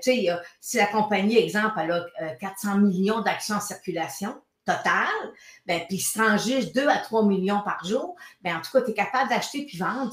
[0.00, 4.34] si la compagnie, exemple, elle a 400 euh, millions d'actions en circulation,
[4.64, 5.08] total,
[5.66, 8.90] ben, puis se transige 2 à 3 millions par jour, ben, en tout cas, tu
[8.90, 10.12] es capable d'acheter puis vendre.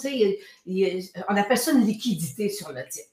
[1.30, 3.10] on appelle ça une liquidité sur le titre.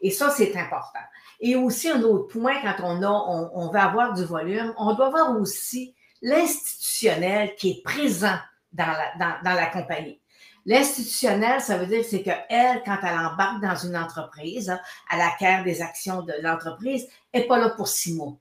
[0.00, 1.00] Et ça, c'est important.
[1.40, 5.06] Et aussi, un autre point, quand on, a, on, veut avoir du volume, on doit
[5.06, 8.36] avoir aussi l'institutionnel qui est présent
[8.72, 10.20] dans la, dans, la compagnie.
[10.66, 14.80] L'institutionnel, ça veut dire c'est qu'elle, quand elle embarque dans une entreprise, hein,
[15.12, 18.36] elle acquiert des actions de l'entreprise, elle n'est pas là pour six mois.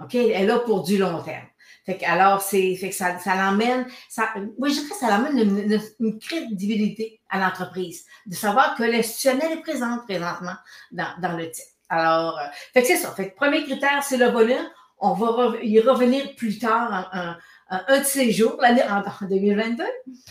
[0.00, 0.14] OK?
[0.14, 1.46] Elle est là pour du long terme.
[1.86, 5.10] Fait que, alors, c'est, fait que ça, ça l'emmène, ça, oui, je dirais que ça
[5.10, 10.54] l'emmène une, une, crédibilité à l'entreprise, de savoir que l'institutionnel est présent présentement
[10.92, 11.73] dans, dans le titre.
[11.98, 13.10] Alors, euh, fait que c'est ça.
[13.12, 14.68] Fait que premier critère, c'est le volume.
[14.98, 17.36] On va y revenir plus tard un,
[17.70, 19.84] un, de ces jours, l'année en, 2022.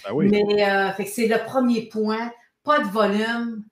[0.06, 0.30] Ah oui.
[0.30, 2.32] Mais euh, fait que c'est le premier point.
[2.64, 3.64] Pas de volume,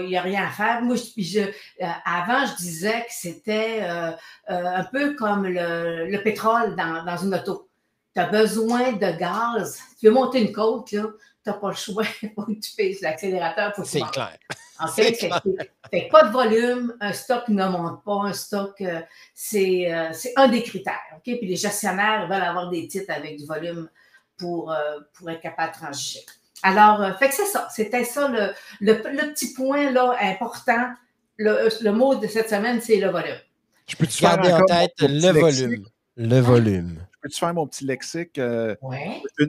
[0.00, 0.82] il n'y a rien à faire.
[0.82, 4.10] Moi, je, euh, avant, je disais que c'était euh,
[4.50, 7.68] euh, un peu comme le, pétrole dans, une auto.
[8.14, 9.80] Tu as besoin de gaz.
[9.98, 11.00] Tu veux monter une côte, tu
[11.50, 12.04] n'as pas le choix.
[12.22, 14.36] Il faut que tu pèses l'accélérateur pour C'est clair.
[14.80, 15.14] En fait,
[15.90, 18.80] fait, pas de volume, un stock ne monte pas, un stock,
[19.34, 19.90] c'est
[20.36, 21.00] un des critères.
[21.16, 21.22] OK?
[21.24, 23.88] Puis les gestionnaires veulent avoir des titres avec du volume
[24.36, 24.72] pour,
[25.14, 26.24] pour être capable de transiger.
[26.62, 27.68] Alors, euh, fait que c'est ça.
[27.70, 28.28] C'était ça
[28.80, 28.94] le,
[29.32, 30.92] petit point là, important.
[31.36, 33.38] Le, mot de cette semaine, c'est le volume.
[33.86, 35.86] Je peux te faire en tête le volume.
[36.16, 37.06] Le volume.
[37.12, 38.74] Je peux-tu faire mon petit lexique euh,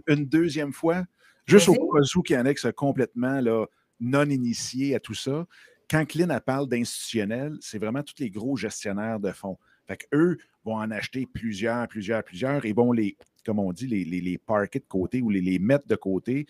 [0.07, 1.03] une, deuxième fois?
[1.49, 3.65] Juste au cas où qui sont complètement là,
[3.99, 5.45] non initiés à tout ça.
[5.89, 9.57] Quand Clint parle d'institutionnel, c'est vraiment tous les gros gestionnaires de fonds.
[9.87, 14.05] Fait qu'eux vont en acheter plusieurs, plusieurs, plusieurs et vont les, comme on dit, les,
[14.05, 16.45] les, les parker de côté ou les, les mettre de côté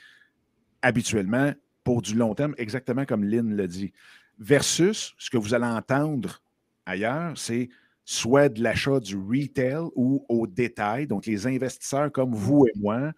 [0.81, 3.93] habituellement pour du long terme, exactement comme Lynn l'a dit.
[4.37, 6.41] Versus ce que vous allez entendre
[6.85, 7.69] ailleurs, c'est
[8.03, 13.11] soit de l'achat du retail ou au détail, donc les investisseurs comme vous et moi,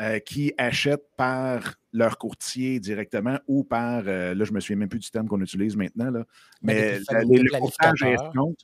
[0.00, 4.76] euh, qui achètent par leur courtier directement ou par, euh, là je ne me souviens
[4.76, 6.24] même plus du terme qu'on utilise maintenant, là,
[6.62, 8.60] mais le, courtage à escompte,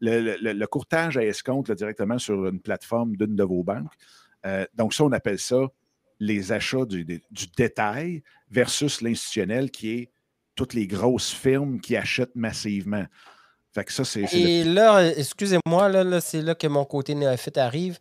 [0.00, 3.92] le, courtage à escompte directement sur une plateforme d'une de vos banques.
[4.44, 5.68] Euh, donc ça, on appelle ça
[6.18, 7.04] les achats du,
[7.56, 10.10] détail versus l'institutionnel qui est
[10.54, 13.04] toutes les grosses firmes qui achètent massivement.
[13.72, 14.24] Fait que ça, c'est.
[14.32, 17.98] Et là, excusez-moi, là, c'est là que mon côté néophyte arrive.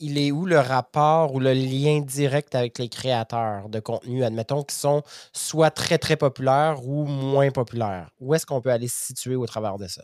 [0.00, 4.62] Il est où le rapport ou le lien direct avec les créateurs de contenu, admettons,
[4.62, 8.10] qui sont soit très, très populaires ou moins populaires?
[8.18, 10.02] Où est-ce qu'on peut aller se situer au travers de ça?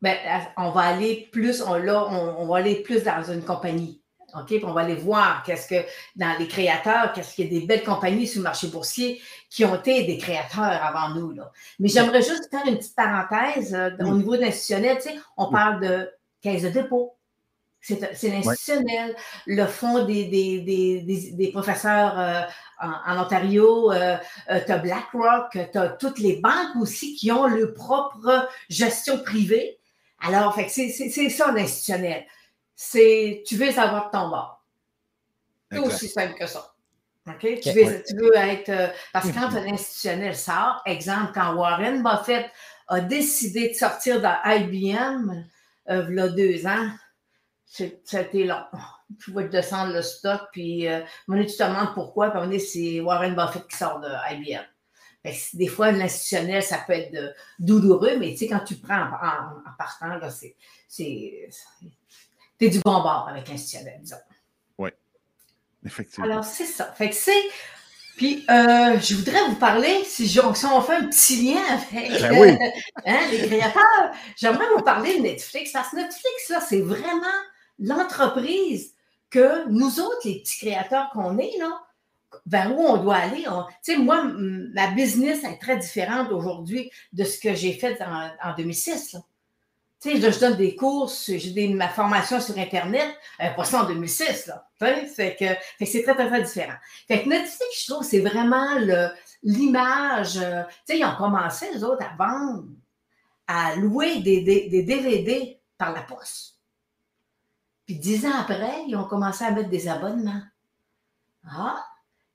[0.00, 0.16] Bien,
[0.56, 4.02] on va aller plus, on, là, on va aller plus dans une compagnie.
[4.34, 4.54] OK?
[4.62, 5.86] on va aller voir qu'est-ce que
[6.16, 9.64] dans les créateurs, qu'est-ce qu'il y a des belles compagnies sur le marché boursier qui
[9.64, 11.32] ont été des créateurs avant nous.
[11.32, 11.50] Là.
[11.78, 14.96] Mais j'aimerais juste faire une petite parenthèse euh, au niveau de l'institutionnel.
[14.96, 17.14] Tu sais, on parle de caisse de dépôt.
[17.82, 19.16] C'est l'institutionnel.
[19.46, 22.42] Le fonds des, des, professeurs euh,
[22.80, 24.16] en, Ontario, euh,
[24.46, 29.78] tu as BlackRock, tu as toutes les banques aussi qui ont leur propre gestion privée.
[30.20, 30.90] Alors, c'est
[31.28, 32.24] ça l'institutionnel
[32.82, 34.64] c'est tu veux savoir ton bord.
[35.70, 36.74] C'est aussi simple que ça.
[37.28, 37.60] OK?
[37.62, 38.68] Tu, veux, être.
[38.68, 42.50] Euh, parce que quand un institutionnel sort, exemple, quand Warren Buffett
[42.88, 45.44] a décidé de sortir de IBM,
[45.88, 46.88] euh, il y a deux ans,
[47.72, 48.62] c'était long.
[49.22, 53.66] Tu vas descendre le stock, puis euh, tu te demandes pourquoi, puis c'est Warren Buffett
[53.66, 54.64] qui sort de IBM.
[55.54, 59.76] des fois, l'institutionnel, ça peut être douloureux, mais tu sais, quand tu prends en, en
[59.78, 60.18] partant,
[60.88, 61.48] c'est
[62.60, 64.16] du bon bord avec l'institutionnel, disons.
[64.78, 64.90] Oui,
[65.84, 66.26] effectivement.
[66.26, 66.92] Alors, c'est ça.
[66.92, 67.42] Fait que c'est.
[68.16, 72.58] Puis, euh, je voudrais vous parler, si, on fait un petit lien avec ben
[73.06, 77.26] hein, les créateurs, j'aimerais vous parler de Netflix, parce que Netflix, là, c'est vraiment
[77.78, 78.94] l'entreprise
[79.30, 81.82] que nous autres, les petits créateurs qu'on est, là,
[82.46, 83.44] vers où on doit aller.
[83.84, 88.30] Tu sais, moi, ma business est très différente aujourd'hui de ce que j'ai fait en,
[88.42, 89.14] en 2006.
[89.14, 89.20] Là.
[90.02, 93.08] Tu sais, je, donne des cours, j'ai ma formation sur Internet,
[93.38, 94.66] pas ça en 2006, là.
[94.76, 95.46] Fait que,
[95.86, 96.74] c'est très, très, très différent.
[97.06, 98.78] Fait que Netflix, je trouve, c'est vraiment
[99.44, 100.38] l'image.
[100.38, 102.64] Euh, tu sais, ils ont commencé, les autres, à vendre,
[103.46, 106.51] à louer des, des, DVD par la poste.
[107.92, 110.40] Puis dix ans après, ils ont commencé à mettre des abonnements.
[111.44, 111.84] Ah!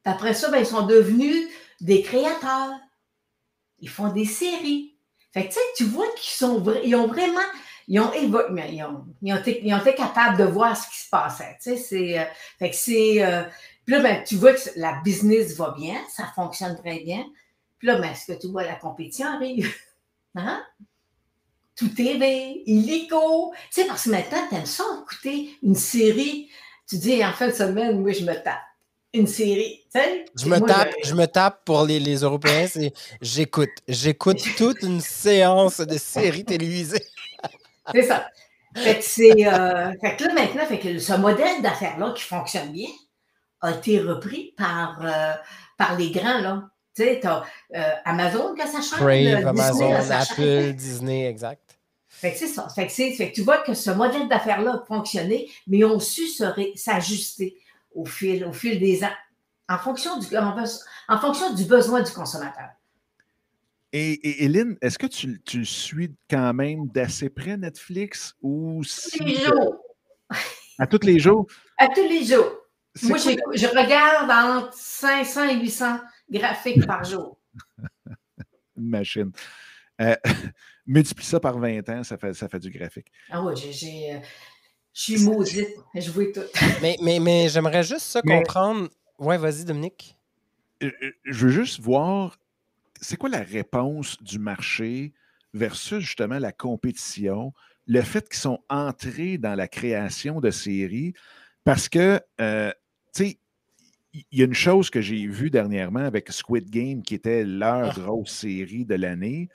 [0.05, 1.49] Après ça, ben, ils sont devenus
[1.81, 2.75] des créateurs.
[3.79, 4.95] Ils font des séries.
[5.33, 7.41] Fait que, tu vois qu'ils sont ils ont vraiment
[7.87, 10.97] ils ont, ils, ont, ils, ont été, ils ont été capables de voir ce qui
[10.99, 11.57] se passait.
[11.59, 12.25] Tu c'est, euh,
[12.59, 13.43] fait que c'est, euh,
[13.83, 17.25] puis là, ben, tu vois que la business va bien, ça fonctionne très bien.
[17.79, 19.73] Puis là, ben, est-ce que tu vois la compétition arrive?
[20.35, 20.63] Hein?
[21.77, 23.53] Tout TV, illico.
[23.71, 26.49] Tu sais, parce que maintenant, tu aimes ça écouter une série.
[26.89, 28.55] Tu dis, en fin de semaine, moi, je me tape
[29.13, 29.83] une série.
[29.93, 30.25] Tu sais?
[30.35, 31.13] Je me, tape, je...
[31.13, 33.69] me tape pour les, les Européens, c'est j'écoute.
[33.87, 37.03] J'écoute toute une séance de séries télévisées.
[37.93, 38.27] c'est ça.
[38.75, 42.71] Fait que, c'est, euh, fait que là, maintenant, fait que ce modèle d'affaires-là qui fonctionne
[42.71, 42.89] bien
[43.61, 45.33] a été repris par, euh,
[45.77, 46.69] par les grands, là.
[46.95, 47.43] Tu sais, tu as
[47.75, 48.99] euh, Amazon que ça change.
[48.99, 51.66] Crave, Amazon, Apple, Disney, exact.
[52.17, 52.67] Fait que c'est ça.
[52.69, 56.23] Fait que, fait que tu vois que ce modèle d'affaires-là a fonctionné, mais ont su
[56.75, 57.55] s'ajuster
[57.93, 59.13] au fil, au fil des ans,
[59.69, 62.69] en fonction du, en, fonction du besoin du consommateur.
[63.93, 64.13] Et,
[64.43, 69.19] et est-ce que tu, tu, suis quand même d'assez près Netflix ou si...
[69.19, 69.77] Tous les jours.
[70.79, 71.45] À tous les jours?
[71.77, 72.51] À tous les jours.
[73.03, 75.99] Moi, je regarde entre 500 et 800
[76.31, 77.37] graphiques par jour.
[78.75, 79.31] Une machine.
[80.01, 80.15] Euh,
[80.85, 83.11] multiplie ça par 20 ans, ça fait, ça fait du graphique.
[83.29, 84.15] Ah oui, j'ai.
[84.15, 84.19] Euh,
[84.93, 86.41] je suis maudite, je vois tout.
[86.81, 88.89] mais mais, mais j'aimerais juste ça comprendre.
[89.19, 90.17] Ouais, vas-y, Dominique.
[90.83, 90.91] Euh,
[91.25, 92.37] je veux juste voir,
[92.99, 95.13] c'est quoi la réponse du marché
[95.53, 97.53] versus justement la compétition,
[97.85, 101.13] le fait qu'ils sont entrés dans la création de séries,
[101.63, 103.39] parce que, tu sais,
[104.31, 107.91] il y a une chose que j'ai vue dernièrement avec Squid Game, qui était leur
[107.91, 107.93] ah.
[107.99, 109.49] grosse série de l'année,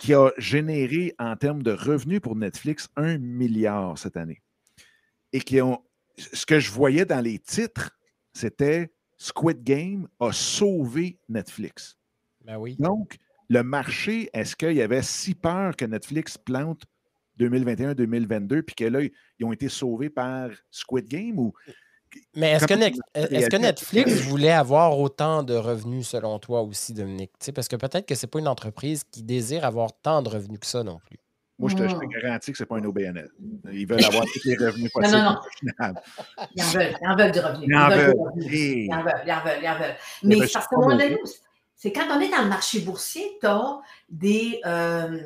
[0.00, 4.42] qui a généré en termes de revenus pour Netflix un milliard cette année.
[5.32, 5.80] Et qui ont.
[6.16, 7.96] Ce que je voyais dans les titres,
[8.32, 11.96] c'était Squid Game a sauvé Netflix.
[12.44, 12.76] Ben oui.
[12.78, 13.16] Donc,
[13.48, 16.84] le marché, est-ce qu'il y avait si peur que Netflix plante
[17.38, 21.52] 2021-2022, puis que là, ils ont été sauvés par Squid Game ou
[22.34, 27.32] mais est-ce que, Netflix voulait avoir autant de revenus selon toi aussi, Dominique?
[27.54, 30.60] parce que peut-être que ce n'est pas une entreprise qui désire avoir tant de revenus
[30.60, 31.18] que ça non plus.
[31.58, 33.28] Moi, je te, garantis que ce n'est pas un OBNL.
[33.70, 35.18] Ils veulent avoir tous les revenus possibles.
[35.18, 35.24] Non,
[35.78, 35.94] non, non.
[36.54, 37.66] Ils en veulent, ils en veulent du revenu.
[37.66, 38.14] Ils en veulent.
[38.46, 39.96] Ils en veulent, ils en veulent, ils en veulent.
[40.22, 41.16] Mais parce que
[41.76, 43.80] c'est quand on est dans le marché boursier, tu as
[44.10, 45.22] des, euh,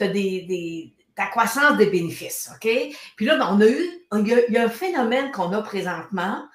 [0.00, 2.68] as des, ta croissance des bénéfices, OK?
[3.16, 6.46] Puis là, ben, on a eu, il y a, un phénomène qu'on a présentement,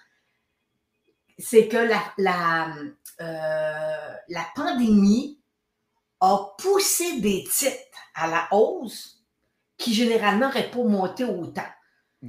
[1.40, 2.76] c'est que la, la,
[3.22, 5.42] euh, la pandémie
[6.20, 7.76] a poussé des titres
[8.14, 9.24] à la hausse
[9.78, 11.66] qui généralement n'auraient pas monté autant.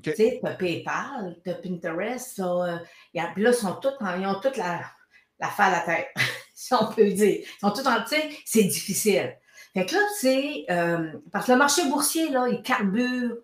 [0.02, 2.78] Tu sais, tu as PayPal, tu as Pinterest, euh,
[3.12, 4.80] puis là, ils, sont tous ils ont toute la,
[5.38, 6.08] la à la tête,
[6.54, 7.44] si on peut dire.
[7.46, 9.36] Ils sont tous en, tu sais, c'est difficile.
[9.74, 13.36] Fait que là, c'est euh, parce que le marché boursier, là, il carbure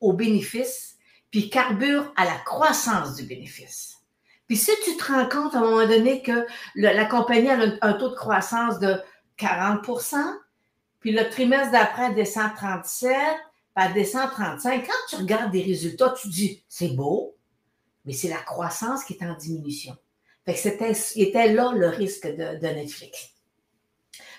[0.00, 0.96] au bénéfice,
[1.30, 3.98] puis carbure à la croissance du bénéfice.
[4.46, 7.92] Puis si tu te rends compte à un moment donné que la compagnie a un,
[7.94, 9.00] taux de croissance de
[9.38, 10.16] 40%
[11.00, 16.14] puis le trimestre d'après descend 37, puis elle descend 35, quand tu regardes des résultats,
[16.20, 17.36] tu dis, c'est beau,
[18.04, 19.96] mais c'est la croissance qui est en diminution.
[20.44, 23.33] Fait que c'était, était là le risque de Netflix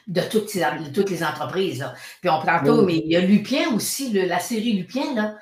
[0.08, 0.52] de toutes,
[0.94, 1.80] toutes les entreprises.
[1.80, 1.94] Là.
[2.22, 5.36] Puis on prend tout, mais il y a Lupin aussi, la série Lupin là,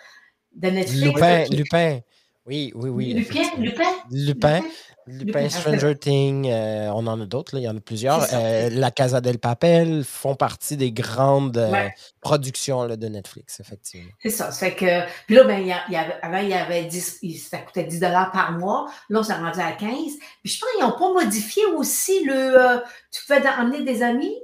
[0.55, 1.05] de Netflix.
[1.05, 1.99] Lupin, Lupin.
[2.45, 3.13] Oui, oui, oui.
[3.13, 3.91] Lupin, Lupin?
[4.11, 4.61] Lupin.
[5.07, 8.25] Lupin, Stranger Things, euh, on en a d'autres, il y en a plusieurs.
[8.33, 11.89] Euh, la Casa del Papel font partie des grandes euh,
[12.21, 14.11] productions là, de Netflix, effectivement.
[14.21, 14.51] C'est ça.
[14.51, 17.83] C'est que, puis là, ben, il y avait, avant, il y avait 10, ça coûtait
[17.83, 18.87] 10 par mois.
[19.09, 19.89] Là, on s'est rendu à 15.
[20.41, 22.81] Puis je pense qu'ils n'ont pas modifié aussi le.
[23.11, 24.35] tu pouvais emmener des amis?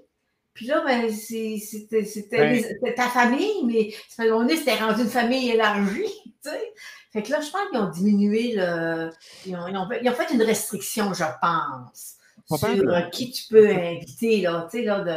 [0.60, 3.94] Puis là, ben, c'était ta famille, mais
[4.30, 6.04] on c'était rendu une famille élargie,
[6.44, 6.74] tu sais.
[7.14, 9.10] Fait que là, je pense qu'ils ont diminué le.
[9.46, 12.18] Ils ont, fait une restriction, je pense,
[12.60, 15.16] sur qui tu peux inviter, là, tu sais, là, de.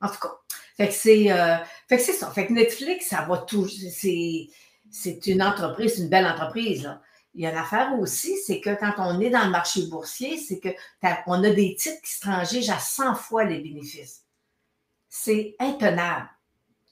[0.00, 0.34] En tout cas.
[0.76, 1.56] Fait que c'est euh,
[1.88, 2.30] fait que c'est ça.
[2.30, 3.66] Fait que Netflix, ça va tout.
[3.68, 7.02] C'est une entreprise, une belle entreprise, là.
[7.34, 10.38] Il y a une affaire aussi, c'est que quand on est dans le marché boursier,
[10.38, 14.25] c'est qu'on a des titres qui se transigent à 100 fois les bénéfices
[15.22, 16.28] c'est intenable.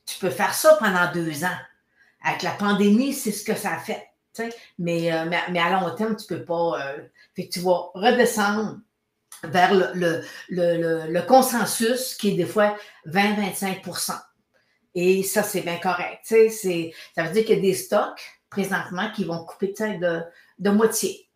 [0.07, 1.59] Tu peux faire ça pendant deux ans.
[2.23, 4.09] Avec la pandémie, c'est ce que ça a fait.
[4.79, 6.81] Mais, euh, mais, à long terme, tu peux pas.
[6.81, 6.99] Euh,
[7.37, 8.81] tu vas redescendre
[9.45, 12.77] vers le, consensus qui est des fois
[13.07, 14.19] 20-25%
[14.95, 16.21] Et ça, c'est bien correct.
[16.25, 21.29] Ça veut dire qu'il y a des stocks présentement qui vont couper de, moitié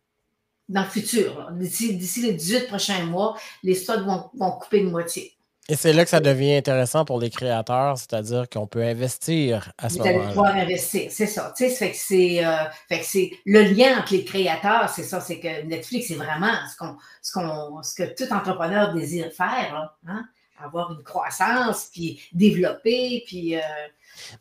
[0.67, 1.51] dans le futur.
[1.51, 5.38] D'ici les 18 prochains mois, les stocks vont couper de moitié.
[5.69, 9.89] Et c'est là que ça devient intéressant pour les créateurs, c'est-à-dire qu'on peut investir à
[9.89, 10.29] ce Vous allez moment-là.
[10.33, 11.53] pouvoir investir, c'est ça.
[11.55, 15.03] Tu sais, fait que c'est, euh, fait que c'est le lien entre les créateurs, c'est
[15.03, 19.31] ça, c'est que Netflix, c'est vraiment ce, qu'on, ce, qu'on, ce que tout entrepreneur désire
[19.31, 20.25] faire, là, hein?
[20.61, 23.55] avoir une croissance, puis développer, puis...
[23.55, 23.61] euh,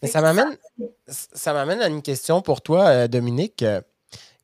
[0.03, 0.57] Mais ça m'amène,
[1.07, 3.65] ça m'amène à une question pour toi, euh, Dominique.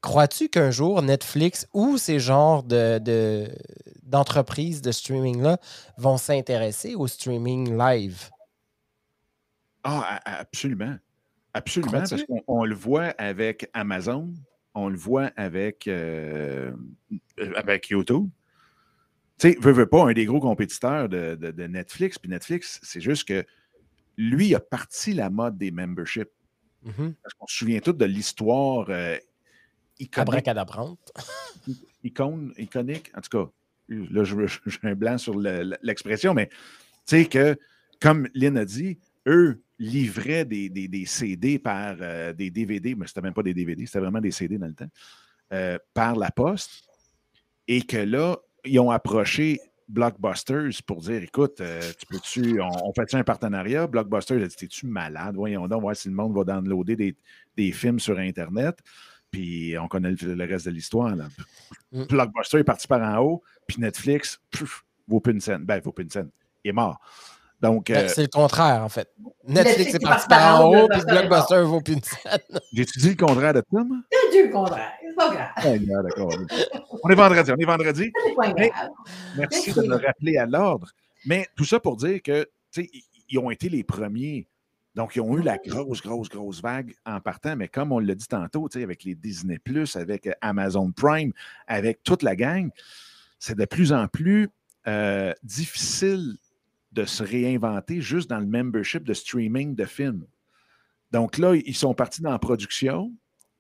[0.05, 3.49] Crois-tu qu'un jour Netflix ou ces genres de, de-
[4.03, 5.57] d'entreprises de streaming-là
[5.97, 8.29] vont s'intéresser au streaming live?
[9.83, 10.97] Ah, absolument.
[11.55, 14.31] Absolument, parce qu'on on le voit avec Amazon,
[14.75, 16.71] on le voit avec, euh,
[17.41, 18.29] euh, avec YouTube.
[19.39, 22.79] Tu sais, veut, veut pas, un des gros compétiteurs de, de- de Netflix, puis Netflix,
[22.83, 23.43] c'est juste que
[24.19, 26.29] lui a parti la mode des memberships.
[26.83, 27.15] Mhm.
[27.23, 29.17] Parce qu'on se souvient tous de l'histoire euh,
[29.99, 31.13] iconique, Abracadabrante.
[32.05, 33.51] icône, iconique, en tout cas,
[33.89, 34.25] là,
[34.67, 36.55] j'ai un blanc sur le- l'expression, mais tu
[37.07, 37.57] sais que,
[38.01, 43.07] comme Lynn a dit, eux livraient des, des- des CD par euh, des DVD, mais
[43.07, 44.91] c'était même pas des DVD, c'était vraiment des CD dans le temps,
[45.53, 46.85] euh, par la poste,
[47.67, 52.93] et que là, ils ont approché Blockbusters pour dire écoute, euh, tu peux-tu, on, on
[52.95, 53.87] fait-tu un partenariat?
[53.87, 55.35] Blockbusters a dit T'es-tu malade?
[55.37, 57.17] Voyons donc, voir si le monde va downloader des,
[57.55, 58.79] des films sur Internet.
[59.35, 61.17] Puis on connaît le, le reste de l'histoire.
[61.17, 61.25] là.
[61.91, 62.05] Mm.
[62.05, 65.65] Blockbuster est parti par en haut, puis Netflix, pff, vaut plus une scène.
[65.65, 66.31] Ben, vaut plus une scène.
[66.63, 67.01] Il est mort.
[67.61, 69.11] Donc, Ben, euh, c'est le contraire, en fait.
[69.49, 72.39] Netflix Netflix est parti par en haut, puis Blockbuster vaut plus une scène.
[72.73, 73.97] j'ai-tu dit le contraire de ça, moi?
[74.13, 76.33] C'est Dieu le contraire, c'est pas grave, Ah, d'accord.
[77.03, 78.13] on est vendredi, on est vendredi.
[78.25, 78.89] c'est pas Mais- grave.
[79.37, 79.73] Merci Merci.
[79.75, 80.91] de me rappeler à l'ordre.
[81.27, 82.43] Mais tout ça pour dire que,
[82.73, 82.91] tu sais,
[83.31, 84.47] ils ont été les premiers.
[84.95, 87.57] Donc, ils ont eu la grosse, grosse, grosse vague en partant.
[87.57, 89.59] Mais comme on l'a dit tantôt, tu sais, avec les Disney,
[89.95, 91.33] avec euh, Amazon Prime,
[91.67, 92.71] avec toute la gang,
[93.39, 94.49] c'est de plus en plus
[94.87, 96.37] euh, difficile
[96.93, 100.27] de se réinventer juste dans le membership de streaming de films.
[101.11, 103.13] Donc là, ils sont partis dans la production,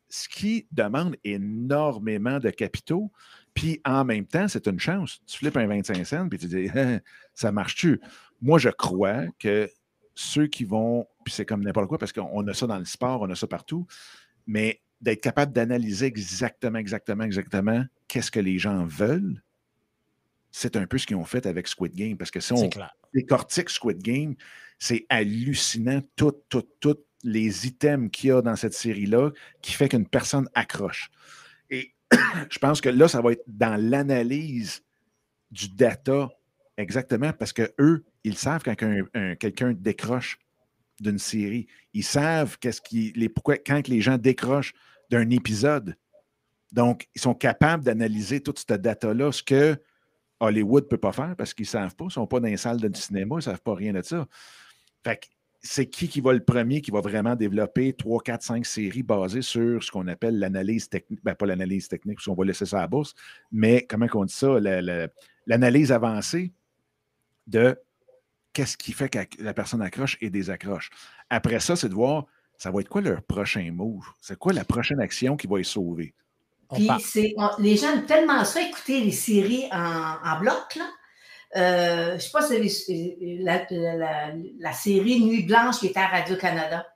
[0.08, 3.10] ce qui demande énormément de capitaux.
[3.54, 5.20] Puis en même temps, c'est une chance.
[5.26, 6.68] Tu flippes un 25 cents, puis tu dis,
[7.34, 8.00] ça marche-tu?
[8.40, 9.68] Moi, je crois que
[10.14, 13.22] ceux qui vont, puis c'est comme n'importe quoi, parce qu'on a ça dans le sport,
[13.22, 13.86] on a ça partout,
[14.46, 19.42] mais d'être capable d'analyser exactement, exactement, exactement qu'est-ce que les gens veulent,
[20.50, 22.16] c'est un peu ce qu'ils ont fait avec Squid Game.
[22.16, 22.68] Parce que si on
[23.12, 24.34] décortique Squid Game,
[24.78, 29.30] c'est hallucinant, tout, tout, tout les items qu'il y a dans cette série-là
[29.62, 31.10] qui fait qu'une personne accroche.
[31.70, 31.92] Et
[32.50, 34.82] je pense que là, ça va être dans l'analyse
[35.50, 36.28] du data
[36.76, 40.38] exactement parce que eux, ils savent quand un- un- quelqu'un décroche
[41.00, 41.66] d'une série.
[41.92, 44.72] Ils savent qu'est-ce qui, les, pourquoi, quand les gens décrochent
[45.10, 45.96] d'un épisode.
[46.72, 49.76] Donc, ils sont capables d'analyser toute cette data-là, ce que
[50.40, 52.04] Hollywood ne peut pas faire parce qu'ils ne savent pas.
[52.04, 54.02] Ils ne sont pas dans les salles de cinéma, ils ne savent pas rien de
[54.02, 54.26] ça.
[55.04, 55.26] Fait que
[55.66, 59.40] c'est qui qui va le premier qui va vraiment développer 3, 4, 5 séries basées
[59.40, 61.20] sur ce qu'on appelle l'analyse technique.
[61.24, 63.14] Ben, pas l'analyse technique, parce qu'on va laisser ça à la bourse,
[63.50, 64.60] mais comment on dit ça?
[64.60, 65.08] la- la-
[65.46, 66.52] L'analyse avancée
[67.46, 67.78] de
[68.54, 70.88] qu'est-ce qui fait que la personne accroche et désaccroche.
[71.28, 72.24] Après ça, c'est de voir,
[72.56, 74.04] ça va être quoi leur prochain move?
[74.20, 76.14] C'est quoi la prochaine action qui va les sauver?
[76.76, 76.86] Puis
[77.36, 80.88] on- les gens aiment tellement ça, écouter les séries en, en bloc, là.
[81.56, 85.86] Euh, je ne sais pas si avez- la, la- la- la série Nuit Blanche qui
[85.88, 86.86] était à Radio-Canada.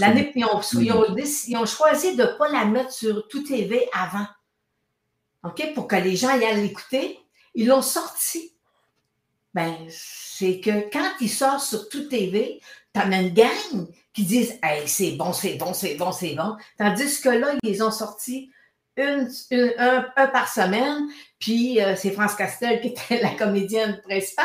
[0.00, 0.92] L'année, ils ont, ils,
[1.48, 4.26] ils ont choisi de ne pas la mettre sur tout TV avant.
[5.44, 5.74] OK?
[5.74, 7.18] Pour que les gens y aillent l'écouter.
[7.54, 8.55] Ils l'ont sorti.
[9.56, 12.60] Ben, c'est que quand il sort sur tout TV,
[12.94, 16.34] tu en as une gang qui disent Hey, c'est bon, c'est bon, c'est bon, c'est
[16.34, 16.56] bon.
[16.78, 18.50] Tandis que là, ils les ont sortis
[18.98, 21.08] une, une- un, un par semaine.
[21.38, 24.44] Puis euh, c'est France Castel qui était la comédienne principale.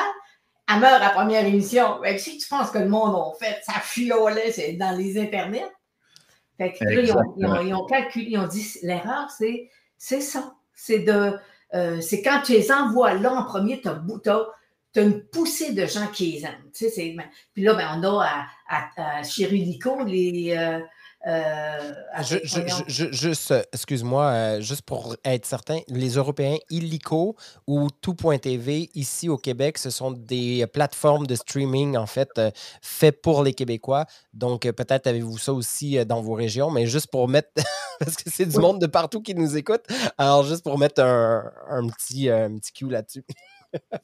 [0.73, 1.99] Elle meurt à la première émission.
[2.01, 5.69] Ben, si tu penses que le monde a fait, ça fiolait c'est dans les internets.
[6.57, 9.69] Fait que là, ils ont, ils ont- ils ont calculé, ils ont dit l'erreur, c'est,
[9.97, 10.53] c'est ça.
[10.73, 11.33] C'est de
[11.73, 14.01] euh, c'est quand tu les envoies là en premier, tu as,
[14.95, 16.69] une poussée de gens qui les aiment.
[16.73, 20.53] Tu sais, ben, puis là, ben, on a à, à, à chez Rudico les.
[20.57, 20.79] euh,
[21.27, 21.93] euh,
[22.23, 27.35] je- je- je- juste, excuse-moi, euh, juste pour être certain, les Européens illico
[27.67, 32.49] ou tout.tv ici au Québec, ce sont des plateformes de streaming en fait euh,
[32.81, 34.07] faites pour les Québécois.
[34.33, 37.49] Donc euh, peut-être avez-vous ça aussi euh, dans vos régions, mais juste pour mettre,
[37.99, 38.61] parce que c'est du Oui.
[38.63, 39.83] monde de partout qui nous écoute,
[40.17, 43.23] alors juste pour mettre un, un petit, un petit cue là-dessus.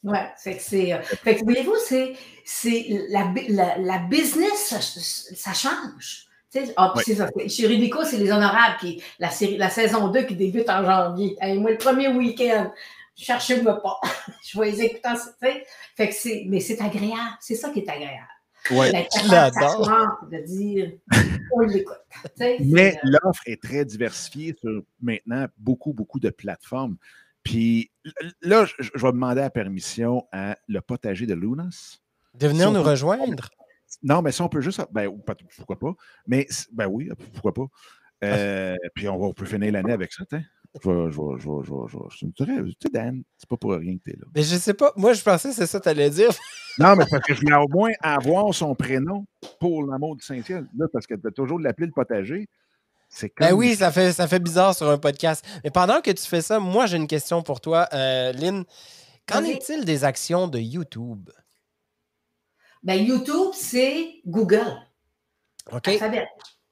[0.03, 0.94] Ouais, c'est que c'est.
[0.94, 2.14] euh, fait que voyez-vous, c'est,
[2.45, 6.27] c'est la, la, la business, ça, ça change.
[6.52, 7.03] Tu sais, ah, puis Ouais.
[7.06, 7.30] c'est ça.
[7.48, 11.35] Chez Rudico, c'est Les Honorables, qui, la, série, la saison 2 qui débute en janvier.
[11.41, 12.72] Hey, moi, le premier week-end,
[13.15, 13.99] cherchez-moi pas.
[14.45, 15.64] je vais les écouter.
[15.95, 17.38] Fait que c'est, mais c'est agréable.
[17.41, 18.27] C'est ça qui est agréable.
[18.72, 18.91] Ouais.
[18.91, 20.91] de dire,
[21.53, 21.95] on l'écoute.
[22.60, 26.98] Mais euh, l'offre est très diversifiée sur maintenant beaucoup, beaucoup de plateformes.
[27.48, 27.90] Puis
[28.41, 31.99] là, je, vais demander la permission à le potager de Lunas.
[32.34, 33.49] De venir nous rejoindre?
[34.03, 34.86] Non, mais si on peut juste.
[34.91, 35.10] Ben,
[35.56, 35.94] pourquoi pas?
[36.28, 37.68] Mais ben oui, pourquoi pas?
[38.26, 40.26] Euh, puis on, va, on peut finir l'année avec ça?
[40.30, 43.98] Je vais, je vais, je vais, je vais, Tu sais, Dan, c'est pas pour rien
[43.98, 44.26] que tu es là.
[44.36, 44.91] Mais je sais pas.
[44.98, 46.30] Moi, je pensais que c'est ça que tu allais dire.
[46.80, 49.26] non, mais parce que je voulais au moins avoir son prénom
[49.61, 50.68] pour l'amour du Saint-Ciel.
[50.78, 52.49] Là, parce que tu as toujours l'appeler le potager.
[53.19, 55.44] C'est Ben oui, ça fait, ça fait bizarre sur un podcast.
[55.64, 58.64] Mais pendant que tu fais ça, moi, j'ai une question pour toi, euh, Lynn.
[59.26, 61.31] Qu'en est-il des actions de YouTube?
[62.84, 64.72] Ben, YouTube, c'est Google.
[65.72, 65.88] OK.
[65.88, 66.27] Alphabet.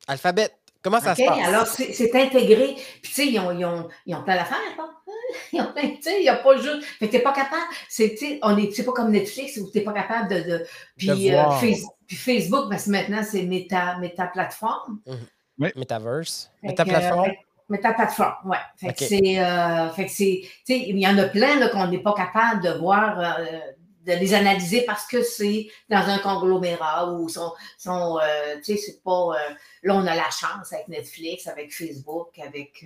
[0.08, 0.52] Alphabet.
[0.84, 1.48] Comment ça se passe?
[1.48, 2.76] Alors, c'est intégré.
[3.02, 4.92] Puis, tu sais, ils ont, ils, ont, ils ont plein d'affaires, hein?
[5.52, 6.84] Ils ont plein, tu sais, il n'y a pas juste.
[6.84, 7.64] Fait que t'es pas capable.
[7.90, 10.50] C'est pas comme Netflix où t'es pas capable de.
[10.50, 10.66] de
[10.96, 15.02] puis, euh, puis, Facebook, parce que maintenant, c'est méta, méta plateforme.
[15.08, 15.18] Mhm.
[15.58, 15.72] Oui.
[15.76, 16.52] Metaverse.
[16.62, 17.32] Méta plateforme?
[17.70, 18.58] Méta plateforme, oui.
[18.78, 19.40] Fait que c'est.
[19.40, 20.42] Euh, fait que c'est.
[20.44, 23.20] Tu sais, il y en a plein qu'on n'est pas capable de voir.
[23.20, 23.60] Euh,
[24.06, 28.78] de les analyser parce que c'est dans un conglomérat où sont, sont euh, tu sais,
[28.78, 29.32] c'est pas.
[29.32, 29.54] Euh,
[29.84, 32.86] là, on a la chance avec Netflix, avec Facebook, avec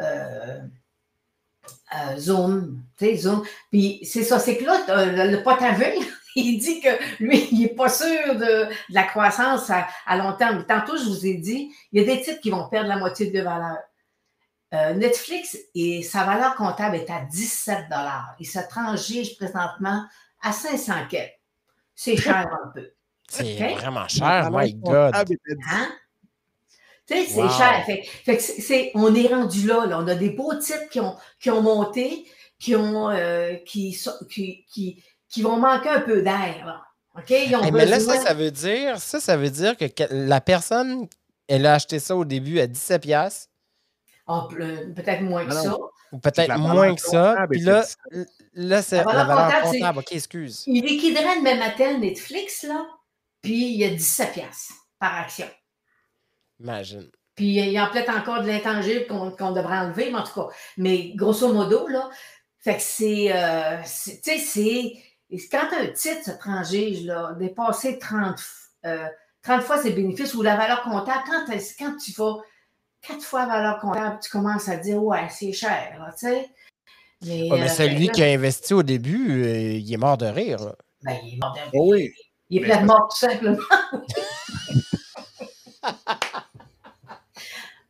[0.00, 0.58] euh,
[2.16, 3.44] Zoom, tu sais, Zoom.
[3.70, 5.72] Puis c'est ça, c'est que là, le, pote à
[6.36, 10.64] il dit que lui, il n'est pas sûr de, la croissance à, long terme.
[10.66, 13.30] Tantôt, je vous ai dit, il y a des titres qui vont perdre la moitié
[13.30, 13.78] de valeur.
[14.96, 17.84] Netflix et sa valeur comptable est à 17
[18.38, 20.02] Il se transige présentement
[20.40, 21.38] à 500 quêtes.
[21.94, 22.90] C'est cher un peu.
[23.28, 25.14] C'est vraiment cher, my God.
[25.14, 25.88] Hein?
[27.06, 27.84] Tu sais, c'est cher.
[28.24, 31.50] Fait, c'est, on est rendu là, là, On a des beaux titres qui ont, qui
[31.50, 32.26] ont monté,
[32.58, 33.98] qui, ont, euh, qui,
[34.28, 35.02] qui, qui,
[35.40, 36.84] vont manquer un peu d'air.
[37.16, 37.32] OK?
[37.72, 41.06] mais là, ça, ça veut dire, ça, ça veut dire que la personne,
[41.48, 43.46] elle a acheté ça au début à 17$.
[44.26, 45.76] Ah, peut-être moins que ça.
[46.12, 47.46] Ou peut-être moins que ça.
[47.50, 47.84] Puis là,
[48.54, 49.98] là c'est la valeur comptable.
[50.00, 50.64] OK, excuse.
[50.66, 52.86] Il liquiderait le même matin Netflix, là,
[53.40, 55.48] puis il y a 17 pièces par action.
[56.60, 57.10] Imagine.
[57.34, 60.48] Puis il y a peut-être encore de l'intangible qu'on devrait enlever, mais en tout cas.
[60.76, 62.10] Mais grosso modo, là,
[62.58, 63.32] fait que c'est.
[63.32, 64.92] Euh, tu sais, c'est.
[65.50, 68.36] Quand un titre se transige, là, dépasser 30,
[69.42, 71.46] 30 fois ses bénéfices ou la valeur comptable, quand,
[71.78, 72.36] quand tu vas
[73.00, 76.48] quatre fois valeur comptable, tu commences à dire ouais, c'est cher, tu sais.
[77.24, 80.74] Mais, mais euh, celui qui a investi au début, euh, il est mort de rire.
[81.02, 81.70] Ben, il est mort de rire.
[81.74, 82.12] Oh oui.
[82.50, 83.58] Il est plein de mort tout simplement.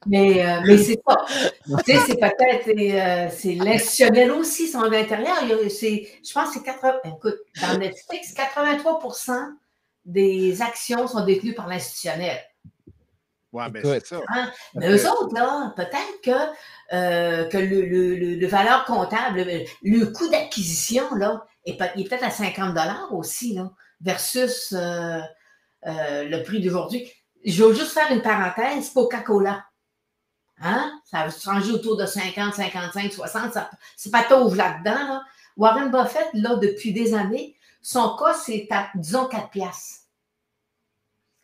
[0.06, 1.24] mais, euh, mais c'est pas.
[1.26, 5.36] Tu sais, c'est peut-être c'est l'institutionnel aussi, son intérieur.
[5.48, 7.00] Je pense que c'est 80.
[7.04, 9.32] Écoute, dans Netflix, 83%
[10.04, 12.38] des actions sont détenues par l'institutionnel.
[13.52, 14.20] Oui, mais c'est ça.
[14.28, 14.50] Hein?
[14.74, 16.30] Mais eux autres, là, peut-être que,
[16.94, 19.44] euh, que le, le, le, valeur comptable,
[19.82, 22.76] le, coût d'acquisition, là, est, peut-être à 50
[23.10, 23.70] aussi, là,
[24.00, 25.20] versus euh,
[25.86, 27.12] euh, le prix d'aujourd'hui.
[27.44, 29.64] Je veux juste faire une parenthèse, Coca-Cola.
[30.62, 31.01] Hein?
[31.05, 33.59] Ça va changer autour de 50, 55, 60.
[33.97, 35.09] c'est pas tout là-dedans.
[35.09, 35.22] Là.
[35.56, 40.02] Warren Buffett, là, depuis des années, son cas, c'est à, disons, 4 piastres.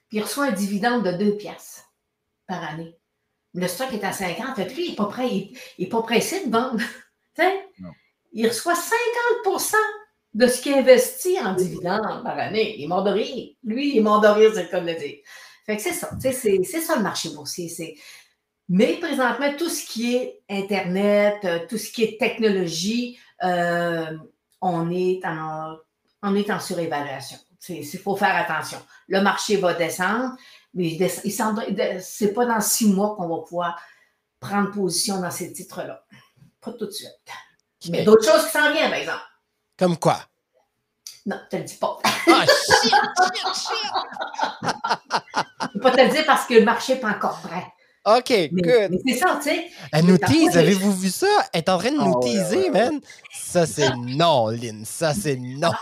[0.09, 1.91] Puis il reçoit un dividende de 2 piastres
[2.47, 2.97] par année.
[3.55, 4.55] Le stock est à 50.
[4.55, 5.29] Fait lui, il n'est pas, prêt,
[5.79, 6.81] il, pas pressé de vendre.
[8.33, 9.75] il reçoit 50%
[10.35, 12.77] de ce qu'il investit en dividendes par année.
[12.79, 13.55] Il est mort de rire.
[13.65, 15.17] Lui, il est mort de rire, c'est le cas de le dire.
[15.67, 16.11] Fait que c'est ça.
[16.21, 17.69] C'est, c'est ça le marché boursier.
[18.69, 24.17] Mais présentement, tout ce qui est Internet, euh, tout ce qui est technologie, euh,
[24.61, 25.77] on, est en,
[26.23, 27.39] on est en surévaluation.
[27.71, 28.79] Il faut faire attention.
[29.09, 30.37] Le marché va descendre.
[30.75, 30.99] Mais
[32.01, 33.81] c'est pas dans six mois qu'on va pouvoir
[34.39, 36.05] prendre position dans ces titres-là.
[36.61, 37.11] Pas tout de suite.
[37.91, 39.23] Mais d'autres choses qui s'en viennent, par exemple.
[39.79, 40.21] Comme quoi?
[41.27, 41.99] Non, je te le dis pas.
[42.05, 42.95] Ah, shit,
[45.63, 47.67] Je peux pas te le dire parce que le marché n'est pas encore prêt.
[48.17, 48.91] OK, good.
[49.05, 49.71] Mais c'est ça, tu sais.
[49.93, 51.27] Elle nous tease, avez-vous vu ça?
[51.53, 53.01] Elle est en train de nous oh, teaser, man.
[53.33, 54.85] Ça, c'est non, Lynn.
[54.85, 55.73] Ça, c'est non.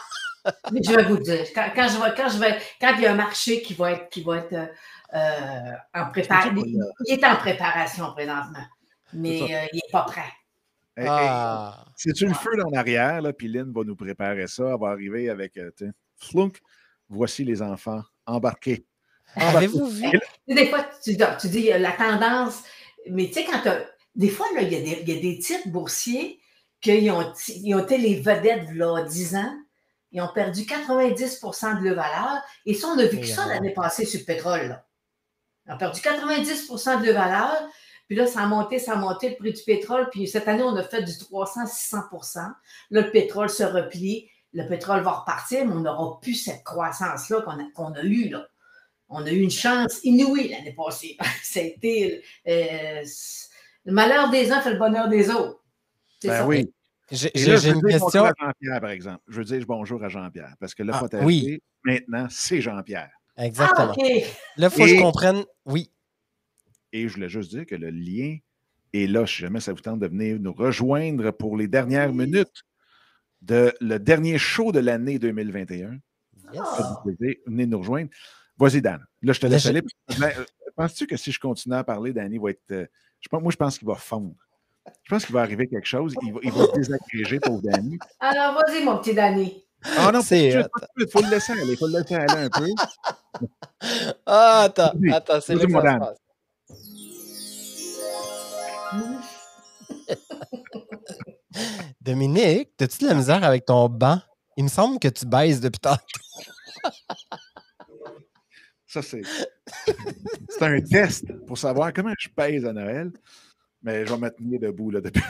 [0.72, 3.12] Mais je vais vous dire, quand, je vais, quand, je vais, quand il y a
[3.12, 4.54] un marché qui va être, qui va être
[5.14, 8.64] euh, en préparation, il, est en préparation présentement,
[9.12, 10.32] mais euh, il n'est pas prêt.
[10.98, 11.84] Ah.
[11.96, 14.70] C'est-tu le feu en arrière, là, puis Lynn va nous préparer ça.
[14.72, 15.70] Elle va arriver avec euh,
[16.16, 16.60] flunk.
[17.08, 18.84] Voici les enfants embarqués.
[19.36, 20.06] Avez-vous vu?
[20.48, 22.62] Des fois, tu, tu dis la tendance,
[23.10, 23.62] mais tu sais, quand
[24.14, 26.40] des fois, il y, y, a des titres boursiers
[26.80, 29.54] qu'ils ont, ils ont été les vedettes là 10 ans.
[30.12, 32.42] Ils ont perdu 90% de leur valeur.
[32.64, 34.68] Et ça, on a vu que ça l'année passée sur le pétrole.
[34.68, 34.86] Là.
[35.66, 37.68] Ils ont perdu 90% de leur valeur.
[38.06, 40.08] Puis là, ça a monté, ça a monté le prix du pétrole.
[40.10, 42.08] Puis cette année, on a fait du 300-600
[42.38, 42.54] Là,
[42.90, 44.30] le pétrole se replie.
[44.52, 48.30] Le pétrole va repartir, mais on n'aura plus cette croissance-là qu'on a, qu'on a eue.
[48.30, 48.46] Là.
[49.08, 51.16] On a eu une chance inouïe l'année passée.
[51.42, 53.04] ça a été euh,
[53.84, 55.62] le malheur des uns fait le bonheur des autres.
[56.22, 56.46] Ben ça.
[56.46, 56.72] oui.
[57.10, 57.30] J'ai
[57.70, 58.24] une question.
[58.24, 59.22] À Jean-Pierre, par exemple.
[59.28, 61.62] Je veux dire bonjour à Jean-Pierre parce que le ah, oui.
[61.84, 63.10] maintenant, c'est Jean-Pierre.
[63.36, 63.94] Exactement.
[63.96, 64.02] Ah,
[64.56, 65.44] là, il faut que je comprenne.
[65.64, 65.90] Oui.
[66.92, 68.38] Et je voulais juste dire que le lien
[68.92, 69.26] est là.
[69.26, 72.64] Si jamais ça vous tente de venir nous rejoindre pour les dernières minutes
[73.42, 75.98] de le dernier show de l'année 2021.
[76.52, 76.62] Yes.
[77.46, 78.10] Venez nous rejoindre.
[78.58, 79.04] Vas-y, Dan.
[79.22, 79.82] Là, je te laisse aller.
[80.18, 82.62] Ben, euh, penses-tu que si je continue à parler, Danny va être.
[82.70, 82.86] Euh,
[83.20, 84.34] je pense, moi, je pense qu'il va fondre.
[85.02, 86.14] Je pense qu'il va arriver quelque chose.
[86.22, 87.98] Il va, il va se désagréger, pauvre Danny.
[88.20, 89.64] Alors, vas-y, mon petit Danny.
[89.98, 90.48] Ah non, c'est.
[90.96, 91.72] Il faut le laisser aller.
[91.72, 92.66] Il faut le laisser aller un peu.
[94.24, 96.14] Ah, attends, attends, c'est le ça
[102.00, 104.18] Dominique, as-tu de la misère avec ton banc?
[104.56, 106.02] Il me semble que tu baises depuis tantôt.
[108.97, 109.23] Ça, c'est.
[110.48, 113.12] C'est un test pour savoir comment je pèse à Noël.
[113.82, 115.23] Mais je vais me tenir debout là depuis.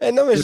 [0.00, 0.36] Eh non, mais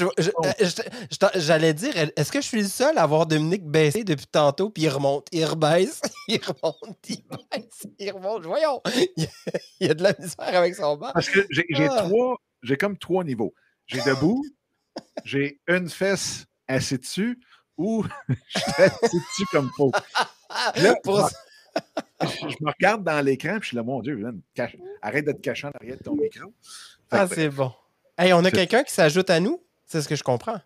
[1.37, 4.83] j'allais dire, est-ce que je suis le seul à avoir Dominique baissé depuis tantôt, puis
[4.83, 8.45] il remonte, il rebaisse, il remonte, il baisse, il remonte.
[8.45, 8.83] Voyons,
[9.17, 9.27] il
[9.81, 11.13] y a de la misère avec son banc.
[11.15, 12.03] Parce que j'ai ah.
[12.03, 13.55] trois, j'ai comme trois niveaux.
[13.87, 14.45] J'ai debout,
[15.25, 17.41] j'ai une fesse assis dessus,
[17.79, 19.93] ou je suis assis dessus comme faux.
[20.77, 21.31] Là, pour
[22.49, 24.23] je me regarde dans l'écran, puis je suis là, mon Dieu,
[25.01, 26.53] arrête de te cacher en arrière de ton micro.
[27.11, 27.73] ah, c'est bon.
[28.19, 29.63] Hey, on a quelqu'un qui s'ajoute à nous?
[29.87, 30.61] C'est ce que je comprends.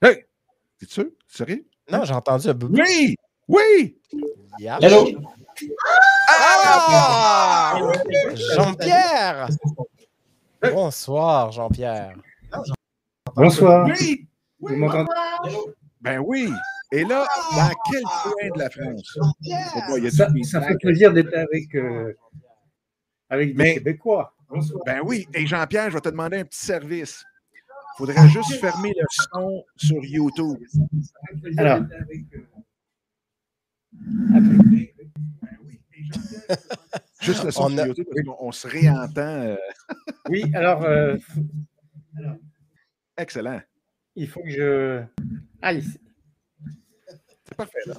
[0.00, 0.24] Hey!
[0.78, 1.06] T'es sûr?
[1.26, 1.66] Sérieux?
[1.90, 2.80] Non, j'ai entendu un boubou.
[2.80, 3.16] Oui!
[3.48, 3.98] Oui!
[4.80, 5.08] Hello!
[6.28, 7.78] Ah!
[8.54, 9.48] Jean-Pierre!
[10.62, 12.14] Bonsoir, Jean-Pierre.
[13.34, 13.86] Bonsoir.
[13.88, 14.26] Oui!
[14.60, 15.10] Vous m'entendez?
[16.00, 16.52] Ben oui!
[16.92, 17.26] Et là,
[17.56, 19.18] dans quel coin de la France?
[20.44, 22.12] ça, fait plaisir d'être avec, euh,
[23.28, 24.34] avec des Québécois.
[24.84, 25.28] Ben oui.
[25.34, 27.24] Et Jean-Pierre, je vais te demander un petit service.
[27.54, 30.58] Il faudrait juste fermer le son sur YouTube.
[31.56, 31.80] Alors.
[37.20, 39.20] Juste le son sur YouTube, parce qu'on se réentend.
[39.20, 39.56] Euh.
[40.28, 41.16] oui, alors, euh,
[43.16, 43.60] Excellent.
[44.16, 45.02] Il faut que je.
[45.62, 45.72] Ah,
[47.50, 47.94] c'est parfait, là.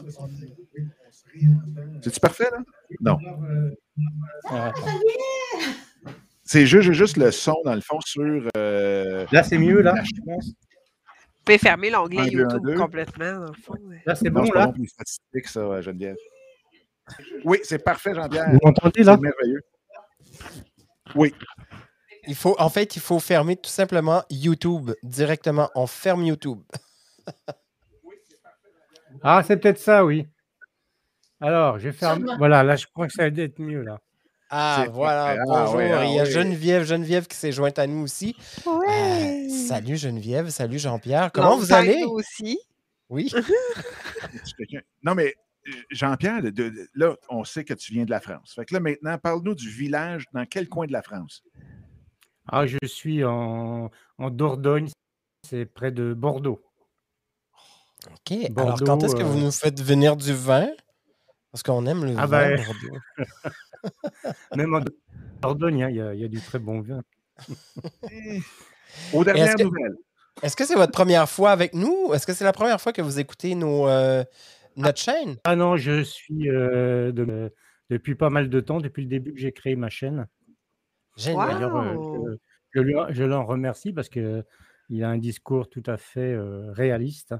[2.01, 2.63] C'est-tu parfait, là?
[2.99, 3.17] Non.
[4.45, 4.71] Ah,
[6.43, 8.49] c'est juste, juste le son, dans le fond, sur.
[8.57, 9.93] Euh, là, c'est mieux, là.
[10.25, 13.73] Vous pouvez fermer l'onglet YouTube complètement, dans le fond.
[14.05, 14.73] Là, c'est bon, là.
[15.05, 16.17] C'est ça, Geneviève.
[17.43, 18.51] Oui, c'est parfait, Jean-Pierre.
[18.51, 19.15] Vous m'entendez, là?
[19.15, 19.61] C'est merveilleux.
[21.15, 21.33] Oui.
[22.27, 25.69] Il faut, en fait, il faut fermer tout simplement YouTube directement.
[25.75, 26.61] On ferme YouTube.
[29.23, 30.27] Ah, c'est peut-être ça, oui.
[31.39, 32.17] Alors, je vais faire.
[32.37, 33.99] Voilà, là, je crois que ça va être mieux, là.
[34.49, 35.37] Ah, voilà.
[35.39, 35.79] Ah, bonjour.
[35.79, 38.35] Ah Il y a Geneviève, Geneviève qui s'est jointe à nous aussi.
[38.65, 39.47] Ouais.
[39.47, 41.31] Euh, salut Geneviève, salut Jean-Pierre.
[41.31, 42.03] Comment vous allez?
[42.03, 42.59] aussi.
[43.09, 43.31] Oui.
[45.03, 45.35] non, mais
[45.67, 46.41] euh, Jean-Pierre,
[46.95, 48.53] là, on sait que tu viens de la France.
[48.55, 50.25] Fait que là, maintenant, parle-nous du village.
[50.33, 51.43] Dans quel coin de la France?
[52.47, 54.89] Ah, je suis en, en Dordogne,
[55.47, 56.61] c'est près de Bordeaux.
[58.07, 58.51] OK.
[58.57, 60.69] Alors, quand est-ce que vous euh nous faites venir du vin?
[61.51, 62.65] Parce qu'on aime le ah vin ben...
[64.55, 64.81] Même en
[65.41, 67.01] Dordogne, hein, il y, a du très bon vin.
[69.13, 69.95] Aux dernières nouvelles.
[70.41, 72.13] Est-ce que c'est votre première fois avec nous?
[72.13, 74.23] Est-ce que c'est la première fois que vous écoutez nos, euh,
[74.77, 75.37] notre chaîne?
[75.43, 77.11] Ah non, je suis euh,
[77.89, 80.27] depuis pas mal de temps, depuis le début que j'ai créé ma chaîne.
[81.17, 81.69] Génial.
[82.71, 84.43] je, je l'en remercie parce qu'il
[85.03, 86.37] a un discours tout à fait
[86.69, 87.35] réaliste.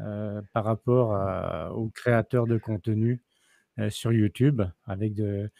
[0.00, 3.22] Euh, par rapport aux créateurs de contenu
[3.78, 5.50] euh, sur YouTube avec de,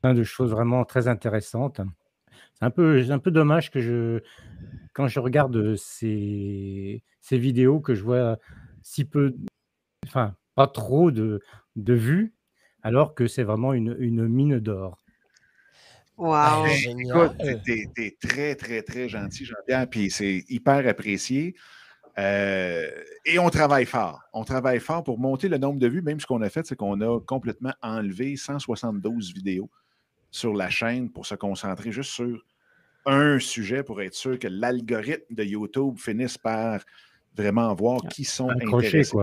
[0.00, 1.82] plein de choses vraiment très intéressantes.
[2.54, 4.20] C'est un peu, un peu dommage que je,
[4.94, 8.38] quand je regarde ces, ces vidéos, que je vois
[8.82, 9.36] si peu,
[10.06, 11.40] enfin, pas trop de,
[11.76, 12.32] de vues,
[12.82, 14.96] alors que c'est vraiment une, une mine d'or.
[16.16, 16.64] Wow!
[16.66, 17.36] Écoute,
[17.66, 21.54] t'es très, très, très gentil, Jean-Pierre, puis c'est hyper apprécié.
[22.18, 22.88] Euh,
[23.24, 24.22] et on travaille fort.
[24.32, 26.02] On travaille fort pour monter le nombre de vues.
[26.02, 29.70] Même ce qu'on a fait, c'est qu'on a complètement enlevé 172 vidéos
[30.30, 32.44] sur la chaîne pour se concentrer juste sur
[33.06, 36.80] un sujet pour être sûr que l'algorithme de YouTube finisse par
[37.36, 39.16] vraiment voir qui sont intéressés.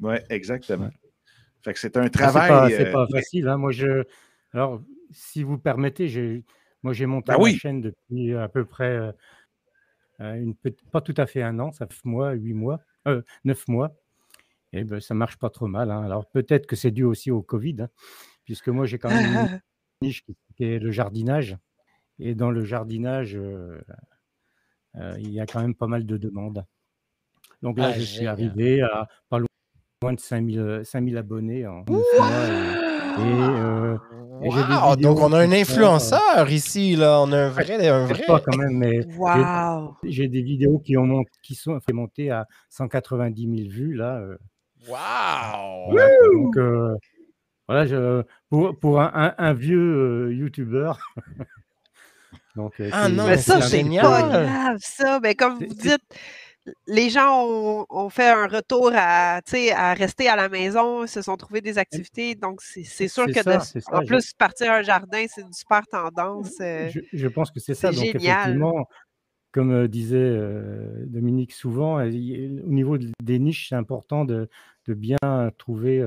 [0.00, 0.90] Oui, exactement.
[1.62, 2.74] Fait que c'est un travail.
[2.76, 3.48] c'est pas, euh, facile.
[3.48, 3.56] Hein.
[3.56, 4.04] Moi, je.
[4.52, 6.44] Alors, si vous permettez, j'ai.
[6.82, 9.12] Moi, j'ai monté ben ma chaîne depuis à peu près euh,
[10.18, 10.54] une
[10.92, 12.80] pas tout à fait un an, ça fait mois, huit mois,
[13.44, 13.96] neuf mois.
[14.72, 15.90] Et ben, ça marche pas trop mal.
[15.90, 16.02] Hein.
[16.02, 17.88] Alors peut-être que c'est dû aussi au Covid, hein,
[18.44, 19.60] puisque moi j'ai quand même une
[20.02, 20.24] niche
[20.56, 21.56] qui est le jardinage.
[22.18, 23.38] Et dans le jardinage,
[24.94, 26.64] il y a quand même pas mal de demandes.
[27.62, 32.83] Donc là, ah, je suis arrivé à pas loin de 5000, 5000 abonnés en mois.
[34.42, 37.20] Et, donc on a un influenceur ici, là.
[37.22, 37.88] On a un vrai.
[37.88, 38.24] Un vrai...
[38.26, 39.06] Pas quand même, mais
[40.04, 44.20] j'ai des vidéos qui, ont qui sont fait monter à 190 000 vues, là.
[44.88, 45.94] Waouh!
[45.94, 46.58] donc,
[47.66, 50.92] voilà, je, pour, pour un, un, vieux YouTuber.
[52.56, 55.18] donc, ah non, mais ça, c'est pas grave, ça.
[55.22, 56.02] Mais comme vous dites,
[56.86, 57.46] les gens
[57.90, 59.40] ont, fait un retour à,
[59.74, 62.34] à rester à la maison, se sont trouvés des activités.
[62.34, 66.54] Donc, c'est sûr que en plus, partir un jardin, c'est une super tendance.
[66.58, 67.90] je, pense que c'est ça.
[67.90, 68.86] Donc, effectivement,
[69.52, 70.38] comme disait
[71.06, 74.48] Dominique souvent, au niveau des niches, c'est important de,
[74.88, 75.18] bien
[75.58, 76.04] trouver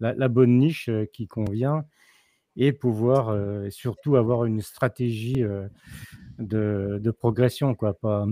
[0.00, 1.84] la, bonne niche qui convient
[2.56, 3.36] et pouvoir
[3.70, 5.42] surtout avoir une stratégie
[6.38, 7.94] de, progression, quoi.
[7.94, 8.26] Pas,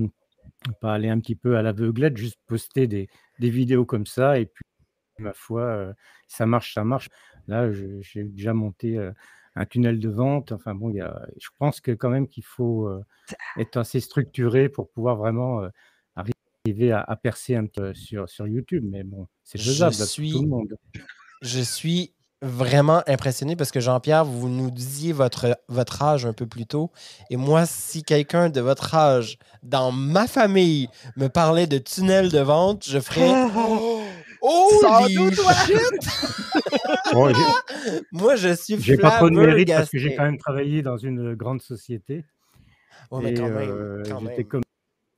[0.81, 3.09] pas aller un petit peu à l'aveuglette, juste poster des,
[3.39, 4.65] vidéos comme ça et puis,
[5.19, 5.93] ma foi,
[6.29, 7.09] ça marche, ça marche.
[7.49, 8.99] Là, j'ai déjà monté
[9.55, 10.53] un tunnel de vente.
[10.53, 12.89] Enfin bon, je pense que quand même qu'il faut
[13.57, 15.69] être assez structuré pour pouvoir vraiment
[16.17, 18.85] arriver à, percer un peu sur, sur YouTube.
[18.89, 20.77] Mais bon, c'est faisable suis, tout le monde.
[21.43, 26.47] Je suis vraiment impressionné parce que Jean-Pierre, vous nous disiez votre, votre âge un peu
[26.47, 26.91] plus tôt.
[27.31, 32.41] Et moi, si quelqu'un de votre âge dans ma famille me parlait de tunnel de
[32.41, 33.31] vente, je ferais.
[34.45, 34.83] Oh,
[38.11, 40.97] Moi, je suis J'ai pas trop de mérite parce que j'ai quand même travaillé dans
[40.97, 42.25] une grande société.
[43.13, 44.49] mais quand même, euh, J'étais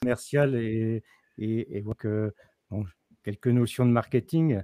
[0.02, 1.02] commercial et,
[1.38, 2.06] et, et donc,
[2.70, 2.84] bon,
[3.24, 4.60] quelques notions de marketing.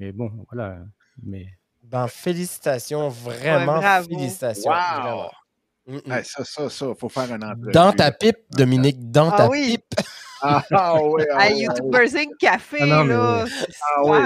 [0.00, 0.80] Mais bon, voilà.
[1.22, 1.46] Mais
[1.82, 4.72] ben, félicitations, vraiment, félicitations.
[4.72, 7.72] ça, ça, ça, il faut faire un entrevue.
[7.72, 9.78] Dans ta pipe, Dominique, dans ah, ta oui.
[9.78, 10.06] pipe.
[10.42, 12.30] Ah, ah oui, ah, à YouTubers Inc.
[12.38, 13.44] Café, ah, là.
[13.44, 14.18] Ah oui.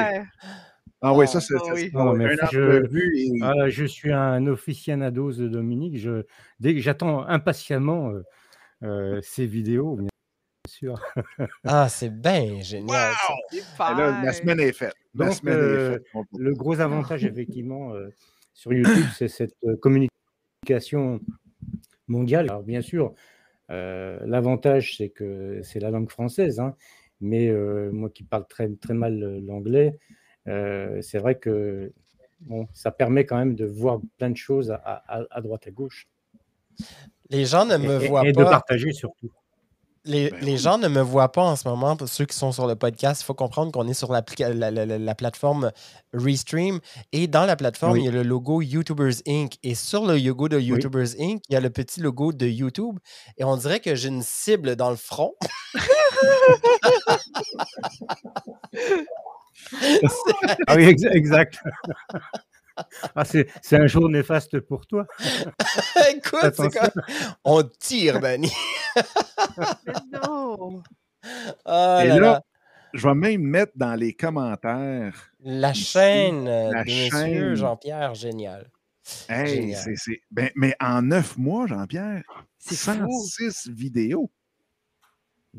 [1.02, 1.90] Ah oui, ça, c'est ah, oui.
[2.52, 5.98] je, je suis un officiel à dose de Dominique.
[5.98, 6.22] Je,
[6.60, 8.22] j'attends impatiemment euh,
[8.84, 10.08] euh, ces vidéos, bien
[10.66, 11.00] sûr.
[11.64, 13.12] ah, c'est bien génial.
[13.78, 14.94] la semaine est faite.
[15.14, 15.98] Donc, euh,
[16.36, 18.08] le gros avantage, effectivement, euh,
[18.52, 21.20] sur YouTube, c'est cette euh, communication
[22.08, 22.46] mondiale.
[22.50, 23.14] Alors, bien sûr,
[23.68, 26.74] l'avantage, c'est que c'est la langue française, hein,
[27.20, 27.50] mais
[27.92, 29.98] moi qui parle très, très mal l'anglais,
[30.46, 31.92] c'est vrai que
[32.40, 36.06] bon, ça permet quand même de voir plein de choses à, droite, à gauche.
[37.30, 38.28] Les gens ne me voient pas.
[38.28, 39.32] Et de partager surtout.
[40.06, 41.96] Les, ben gens ne me voient pas en ce moment.
[41.96, 44.22] Pour ceux qui sont sur le podcast, il faut comprendre qu'on est sur la,
[44.70, 45.72] la, plateforme
[46.12, 46.80] Restream.
[47.12, 49.56] Et dans la plateforme, il y a le logo YouTubers Inc.
[49.62, 52.98] Et sur le logo de YouTubers Inc., il y a le petit logo de YouTube.
[53.38, 55.34] Et on dirait que j'ai une cible dans le front.
[60.66, 61.58] ah oui, exact.
[63.14, 65.06] Ah, c'est un jour néfaste pour toi.
[66.10, 66.90] Écoute, c'est quoi?
[67.44, 68.52] On tire, Danny.
[70.12, 70.82] non.
[71.64, 72.42] Oh Et là,
[72.92, 75.30] je vais même mettre dans les commentaires.
[75.40, 78.70] La chaîne de Monsieur Jean-Pierre, génial.
[79.28, 79.76] Hey,
[80.30, 82.22] ben, mais en neuf mois, Jean-Pierre,
[82.58, 84.30] c'est 106 vidéos.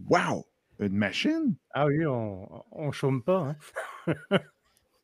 [0.10, 0.46] Wow!
[0.80, 1.56] Une machine?
[1.74, 3.56] Ah oui, on ne chôme pas.
[4.08, 4.16] Hein?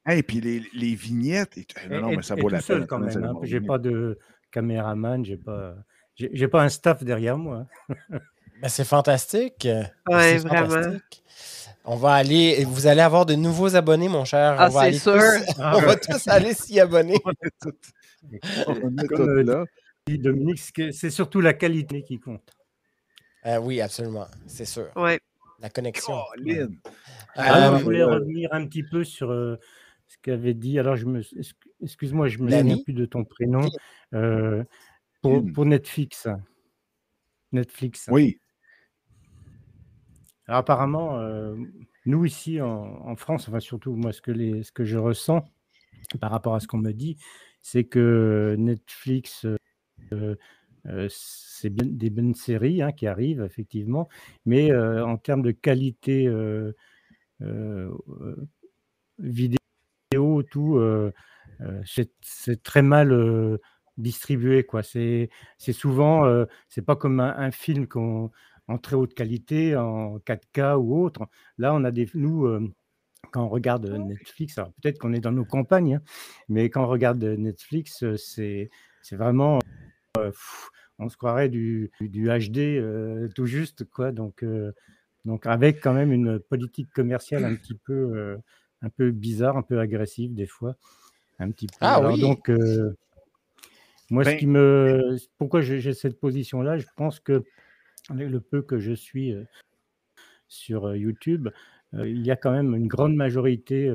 [0.09, 1.57] Et puis les, les vignettes.
[1.57, 2.87] Et, non, non, mais ça vaut la peine.
[2.87, 3.23] quand même.
[3.23, 4.17] Hein, j'ai pas de
[4.51, 5.75] caméraman, j'ai pas,
[6.15, 7.67] j'ai pas un staff derrière moi.
[8.61, 9.67] Ben, c'est fantastique.
[10.07, 10.97] Oui, vraiment.
[11.83, 14.55] On va aller, vous allez avoir de nouveaux abonnés, mon cher.
[14.59, 15.13] Ah, c'est sûr.
[15.57, 17.17] on va tous aller s'y abonner.
[17.25, 19.65] on est tout, euh, là.
[20.07, 20.59] Dominique,
[20.91, 22.51] c'est surtout la qualité qui compte.
[23.45, 24.89] Euh, oui, absolument, c'est sûr.
[24.95, 25.19] Ouais.
[25.59, 26.15] La connexion.
[27.35, 29.57] Alors, je voulais revenir un petit peu sur euh,
[30.11, 30.77] ce qu'avait dit.
[30.77, 31.21] Alors, je me,
[31.81, 33.69] excuse-moi, je me souviens plus de ton prénom.
[34.13, 34.63] Euh,
[35.21, 36.27] pour, Netflix.
[37.53, 38.09] Netflix.
[38.11, 38.39] Oui.
[40.47, 41.55] Alors, apparemment, euh,
[42.05, 45.45] nous ici en, France, enfin surtout moi, ce que, les, ce que je ressens
[46.19, 47.17] par rapport à ce qu'on me dit,
[47.61, 49.45] c'est que Netflix
[51.07, 54.09] c'est des bonnes séries hein, qui arrivent, effectivement,
[54.45, 56.27] mais en termes de qualité
[59.19, 59.60] vidéo,
[60.43, 60.81] tout,
[61.83, 63.59] c'est très mal
[63.97, 64.63] distribué.
[64.63, 64.83] Quoi.
[64.83, 71.27] C'est, souvent, c'est pas comme un, film en très haute qualité, en 4K ou autre.
[71.57, 72.47] Là, on a des, nous,
[73.31, 76.01] quand on regarde Netflix, peut-être qu'on est dans nos campagnes, hein,
[76.49, 78.69] mais quand on regarde Netflix, c'est,
[79.11, 79.59] vraiment,
[80.99, 84.11] on se croirait du, du HD tout juste, quoi.
[84.11, 84.45] Donc,
[85.25, 88.37] donc avec quand même une politique commerciale un petit peu,
[88.81, 90.75] un peu bizarre, un peu agressive des fois,
[91.39, 91.75] un petit peu.
[91.81, 92.49] Ah Alors, donc
[94.09, 97.43] moi, ce ben qui me, pourquoi j'ai cette position-là, je pense que
[98.09, 99.33] le peu que je suis
[100.47, 101.49] sur YouTube,
[101.93, 103.89] il y a quand même une grande majorité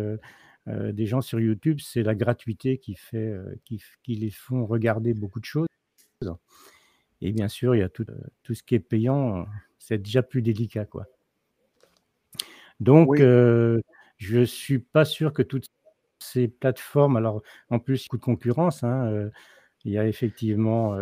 [0.67, 5.41] des gens sur YouTube, c'est la gratuité qui, fait, qui, qui, les font regarder beaucoup
[5.41, 5.69] de choses.
[7.21, 8.07] Et bien sûr, il y a tout,
[8.43, 9.47] tout ce qui est payant,
[9.79, 10.85] c'est déjà plus délicat.
[10.85, 11.07] Quoi.
[12.81, 13.21] Donc,
[14.17, 15.71] je ne suis pas sûr que toutes
[16.19, 18.83] ces plateformes, alors en plus, il y a beaucoup de concurrence.
[18.83, 19.31] Hein,
[19.85, 20.97] il y a effectivement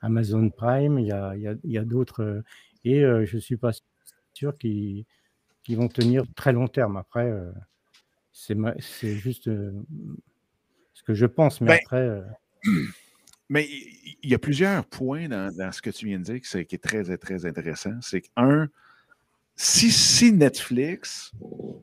[0.00, 2.42] Amazon Prime, il y a, d'autres,
[2.84, 3.72] et je ne suis pas
[4.34, 5.06] sûr qu'ils
[5.70, 6.96] vont tenir très long terme.
[6.96, 7.32] Après,
[8.32, 12.22] c'est juste ce que je pense, mais ben après.
[13.50, 13.66] Mais
[14.22, 17.16] il y a plusieurs points dans, ce que tu viens de dire qui, est très,
[17.16, 17.98] très intéressant.
[18.02, 18.68] C'est qu'un,
[19.60, 21.32] si, si Netflix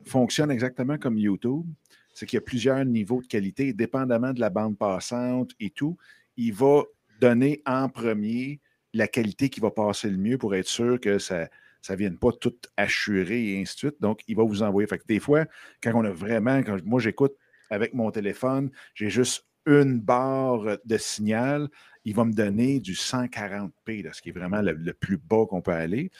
[0.06, 1.66] fonctionne exactement comme YouTube,
[2.14, 5.98] c'est qu'il y a plusieurs niveaux de qualité, dépendamment de la bande passante et tout.
[6.38, 6.84] Il va
[7.20, 8.60] donner en premier
[8.94, 11.48] la qualité qui va passer le mieux pour être sûr que ça
[11.90, 14.00] ne vienne pas tout assurer et ainsi de suite.
[14.00, 14.88] Donc, il va vous envoyer.
[15.06, 15.44] Des fois,
[15.82, 17.36] quand on a vraiment, quand moi j'écoute
[17.68, 21.68] avec mon téléphone, j'ai juste une barre de signal,
[22.06, 25.72] il va me donner du 140p, ce qui est vraiment le plus bas qu'on peut
[25.72, 26.10] aller.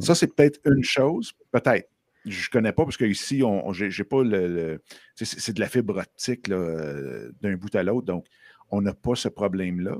[0.00, 1.88] Ça, c'est peut-être une chose, peut-être.
[2.24, 4.82] Je ne connais pas parce qu'ici, on, j'ai, pas le.
[5.14, 8.26] c'est, de la fibre optique euh, d'un bout à l'autre, donc
[8.70, 9.96] on n'a pas ce problème-là.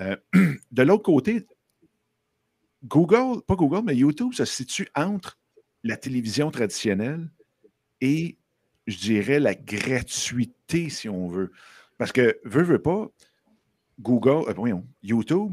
[0.00, 0.16] Euh,
[0.72, 1.46] de l'autre côté,
[2.84, 5.38] Google, pas Google, mais YouTube se situe entre
[5.84, 7.30] la télévision traditionnelle
[8.00, 8.38] et,
[8.88, 11.52] je dirais, la gratuité, si on veut.
[11.96, 13.08] Parce que, veut, veut pas,
[14.00, 15.52] Google, euh, YouTube,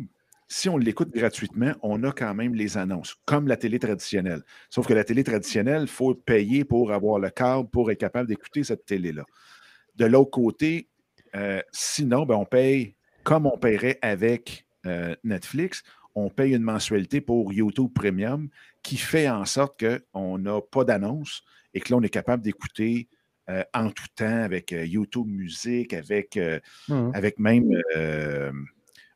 [0.51, 4.41] si on l'écoute gratuitement, on a quand même les annonces, comme la télé traditionnelle.
[4.71, 8.27] Sauf que la télé traditionnelle, il faut payer pour avoir le câble, pour être capable
[8.27, 9.25] d'écouter cette télé-là.
[9.95, 10.89] De l'autre côté,
[11.35, 15.83] euh, sinon, ben, on paye comme on paierait avec euh, Netflix,
[16.15, 18.49] on paye une mensualité pour YouTube Premium
[18.81, 21.43] qui fait en sorte qu'on n'a pas d'annonce
[21.75, 23.07] et que là, on est capable d'écouter
[23.51, 26.39] euh, en tout temps avec YouTube Musique, avec,
[26.87, 27.11] mmh.
[27.13, 27.69] avec même.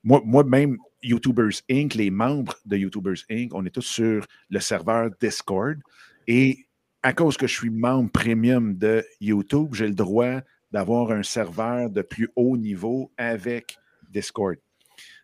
[0.03, 4.59] Moi, moi, même, YouTubers Inc., les membres de YouTubers Inc., on est tous sur le
[4.59, 5.79] serveur Discord.
[6.27, 6.65] Et
[7.01, 11.89] à cause que je suis membre premium de YouTube, j'ai le droit d'avoir un serveur
[11.89, 13.77] de plus haut niveau avec
[14.09, 14.57] Discord.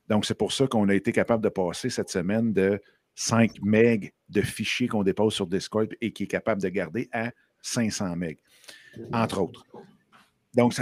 [0.07, 2.81] Donc, c'est pour ça qu'on a été capable de passer cette semaine de
[3.15, 7.31] 5 MB de fichiers qu'on dépose sur Discord et qui est capable de garder à
[7.61, 8.33] 500 MB,
[9.13, 9.65] entre autres.
[10.59, 10.73] Donc,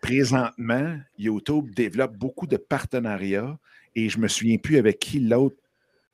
[0.00, 3.58] présentement, YouTube développe beaucoup de partenariats
[3.94, 5.58] et je ne me souviens plus avec qui l'autre,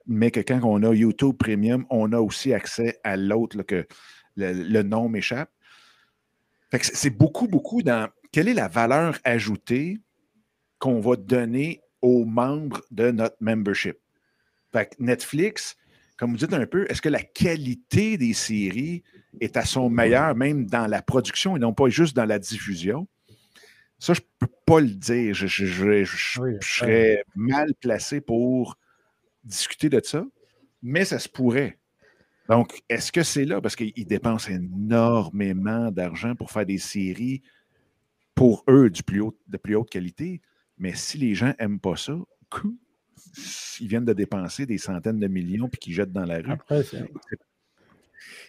[0.09, 3.86] mais que quand on a YouTube Premium, on a aussi accès à l'autre, que
[4.35, 5.53] le, nom m'échappe.
[6.81, 10.01] c'est beaucoup, beaucoup dans quelle est la valeur ajoutée
[10.81, 13.99] qu'on va donner aux membres de notre membership?
[14.73, 15.77] Fait Netflix,
[16.23, 19.03] comme vous dites un peu, est-ce que la qualité des séries
[19.40, 23.09] est à son meilleur, même dans la production et non pas juste dans la diffusion?
[23.99, 25.35] Ça, je ne peux pas le dire.
[25.35, 25.49] Je,
[26.61, 28.78] serais mal placé pour
[29.43, 30.24] discuter de ça,
[30.81, 31.81] mais ça se pourrait.
[32.49, 33.61] Donc, est-ce que c'est là?
[33.61, 37.43] Parce qu'ils dépensent énormément d'argent pour faire des séries
[38.36, 40.40] pour eux du plus haut, de plus haute qualité.
[40.78, 42.16] Mais si les gens n'aiment pas ça,
[43.80, 46.84] ils viennent de dépenser des centaines de millions puis qu'ils jettent dans la rue.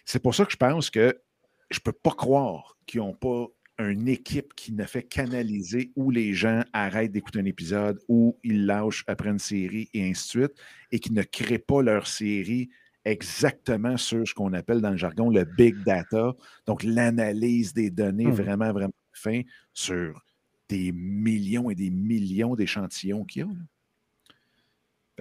[0.04, 1.18] c'est pour ça que je pense que
[1.70, 3.46] je ne peux pas croire qu'ils n'ont pas
[3.78, 8.66] une équipe qui ne fait qu'analyser où les gens arrêtent d'écouter un épisode, où ils
[8.66, 10.52] lâchent après une série et ainsi de suite,
[10.92, 12.70] et qui ne créent pas leur série
[13.04, 16.34] exactement sur ce qu'on appelle dans le jargon le big data,
[16.66, 18.32] donc l'analyse des données mmh.
[18.32, 19.42] vraiment, vraiment fin
[19.72, 20.24] sur
[20.68, 23.48] des millions et des millions d'échantillons qu'il y a.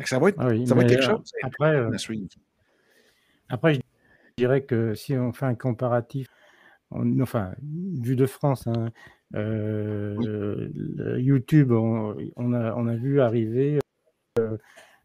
[0.05, 1.31] ça va être, ah ça va être quelque euh, chose.
[1.43, 1.91] Après, euh,
[3.49, 3.79] après, je
[4.37, 6.27] dirais que si on fait un comparatif
[6.91, 8.91] enfin, vu de France, hein,
[9.35, 10.69] euh,
[11.17, 13.79] YouTube, on, a, on, a, vu arriver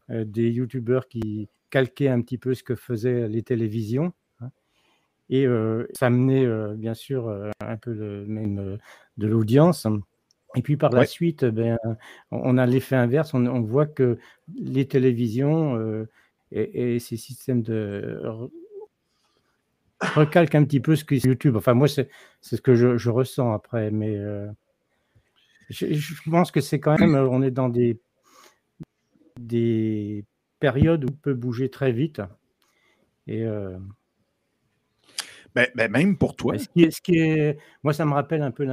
[0.09, 4.13] des youtubeurs qui calquaient un petit peu ce que faisaient les télévisions.
[4.39, 4.49] Hein.
[5.29, 5.47] Et
[5.93, 7.29] ça amenait bien sûr
[7.59, 8.77] un peu le, même
[9.17, 9.87] de l'audience.
[10.55, 11.77] Et puis par la suite, ben,
[12.31, 13.33] on a l'effet inverse.
[13.33, 14.17] On, voit que
[14.55, 16.07] les télévisions
[16.51, 18.19] et, ces systèmes de
[20.01, 21.55] recalquent un petit peu ce que YouTube.
[21.55, 22.09] Enfin, moi, c'est
[22.41, 23.91] ce que je, ressens après.
[23.91, 24.17] Mais
[25.69, 27.99] je, pense que c'est quand même, on est dans des,
[29.39, 30.25] des
[30.59, 32.21] périodes où on peut bouger très vite.
[33.27, 33.45] Et.
[35.55, 36.57] Ben, ben, même pour toi.
[36.57, 38.65] Ce qui, est, ce qui est, moi, ça me rappelle un peu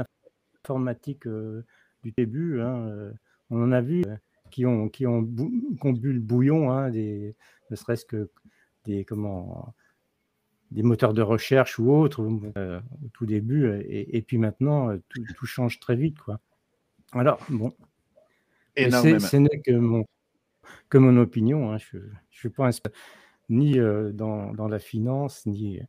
[0.67, 1.29] l'informatique
[2.03, 2.61] du début.
[2.61, 3.13] Hein,
[3.51, 4.03] on en a vu
[4.51, 7.37] qui ont, qui ont, qui ont bu le bouillon, hein, des,
[7.71, 8.31] ne serait-ce que
[8.85, 9.75] des, comment,
[10.71, 12.41] des moteurs de recherche ou autres au
[13.13, 13.81] tout début.
[13.89, 16.19] Et, puis maintenant, tout, tout, change très vite.
[16.19, 16.41] Quoi.
[17.13, 17.73] Alors, bon.
[18.77, 20.05] Ce n'est que mon,
[20.89, 21.73] que mon opinion.
[21.73, 21.79] Hein.
[22.31, 22.83] Je ne pense
[23.49, 23.79] ni
[24.13, 25.81] dans, dans, la finance, ni,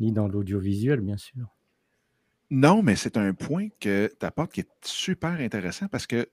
[0.00, 1.48] ni dans l'audiovisuel, bien sûr.
[2.54, 6.28] Non, mais c'est un point que tu apportes qui est super intéressant parce que,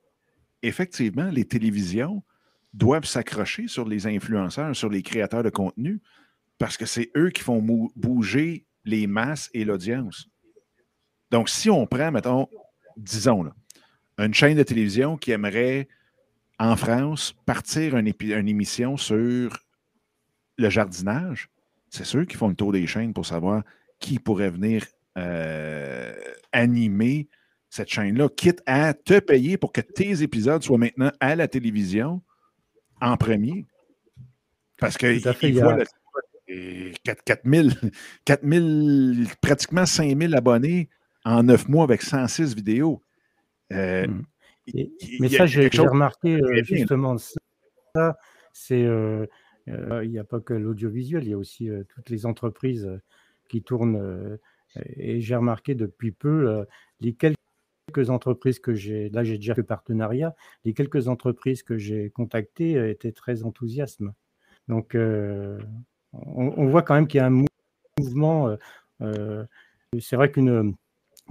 [0.62, 2.26] effectivement, les télévisions
[2.74, 6.02] doivent s'accrocher sur les influenceurs, sur les créateurs de contenu,
[6.58, 7.62] parce que c'est eux qui font
[7.96, 10.28] bouger les masses et l'audience.
[11.32, 12.50] Donc, si on prend, mettons,
[12.98, 13.56] disons, là,
[14.18, 15.88] une chaîne de télévision qui aimerait,
[16.60, 18.10] en France, partir une,
[18.50, 19.58] émission sur
[20.58, 21.50] le jardinage,
[21.90, 23.64] c'est ceux qui font le tour des chaînes pour savoir
[24.00, 24.86] qui pourrait venir
[25.18, 26.14] euh,
[26.52, 27.28] animer
[27.70, 32.22] cette chaîne-là, quitte à te payer pour que tes épisodes soient maintenant à la télévision
[33.00, 33.66] en premier.
[34.78, 35.20] Parce que
[35.60, 35.78] voient
[37.26, 37.70] 4, 000,
[39.42, 40.90] pratiquement 5 000 abonnés
[41.24, 43.02] en 9 mois avec 106 vidéos.
[43.72, 44.84] Euh, mmh.
[45.20, 48.18] mais ça, j'ai remarqué euh, justement ça.
[48.52, 49.28] C'est euh,
[49.68, 52.90] il n'y a pas que l'audiovisuel, il y a aussi toutes les entreprises
[53.48, 54.40] qui tournent.
[54.96, 56.66] Et j'ai remarqué depuis peu
[57.00, 60.36] les quelques entreprises que j'ai, là j'ai déjà fait partenariat,
[60.66, 64.02] les quelques entreprises que j'ai contactées étaient très enthousiastes.
[64.68, 65.58] Donc on,
[66.14, 67.44] on, voit quand même qu'il y a un
[68.00, 68.56] mouvement.
[70.00, 70.76] c'est vrai qu'une,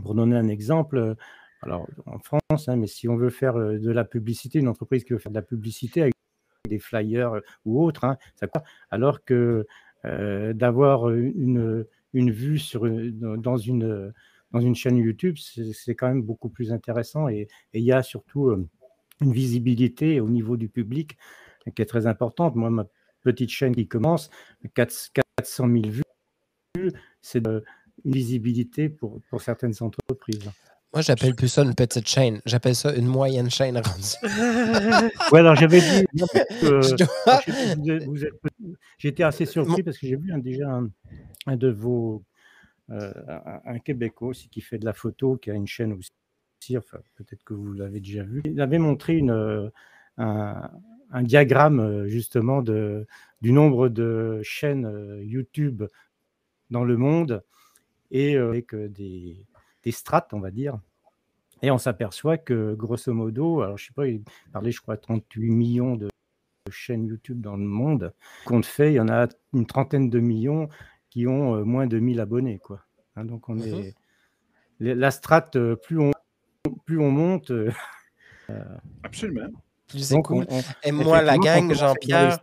[0.03, 1.17] pour donner un exemple,
[1.63, 5.05] alors en France, hein, mais si on veut faire euh, de la publicité, une entreprise
[5.05, 6.15] qui veut faire de la publicité avec
[6.69, 8.17] des flyers euh, ou autres, hein,
[8.91, 9.67] alors que
[10.05, 11.85] euh, d'avoir une,
[12.19, 14.13] une, vue sur, dans, une,
[14.53, 18.51] dans une chaîne YouTube, c'est quand même beaucoup plus intéressant et il y a surtout
[19.21, 21.17] une visibilité au niveau du public
[21.75, 22.57] qui est très importante.
[22.57, 22.87] Moi, ma
[23.23, 24.31] petite chaîne qui commence,
[24.75, 25.83] 400 000
[26.77, 27.63] vues, c'est une
[28.05, 30.51] visibilité pour, pour certaines entreprises.
[30.95, 32.41] Moi, j'appelle plus ça une petite chaîne.
[32.47, 34.17] J'appelle ça une moyenne chaîne rendue.
[35.33, 36.07] oui, alors j'avais dit.
[38.99, 40.89] J'étais assez surpris parce que j'ai vu déjà un,
[41.57, 42.23] de vos.
[42.91, 43.13] Euh,
[43.67, 46.77] un Québécois qui fait de la photo, qui a une chaîne aussi.
[46.77, 48.41] Enfin, peut-être que vous l'avez déjà vu.
[48.47, 49.69] Il avait montré euh,
[50.17, 50.71] un,
[51.11, 55.85] un, diagramme euh, justement du nombre de chaînes YouTube
[56.71, 57.45] dans le monde
[58.11, 59.47] et avec des
[59.85, 60.79] des strates, on va dire.
[61.63, 64.23] Et on s'aperçoit que, grosso modo, alors je sais pas, il
[64.53, 66.09] parlait, je crois, 38 millions de
[66.71, 68.13] chaînes YouTube dans le monde.
[68.45, 70.69] Compte fait, il y en a une trentaine de millions
[71.19, 72.81] qui ont euh, moins de 1000 abonnés, quoi.
[73.17, 73.93] Hein, donc on mmh
[74.81, 76.13] est la strate, euh, plus on
[76.87, 77.51] plus on monte.
[77.51, 77.73] Euh,
[79.03, 79.49] Absolument.
[79.89, 80.47] Plus c'est cool.
[80.85, 82.39] Et moi, la gang, Jean-Pierre.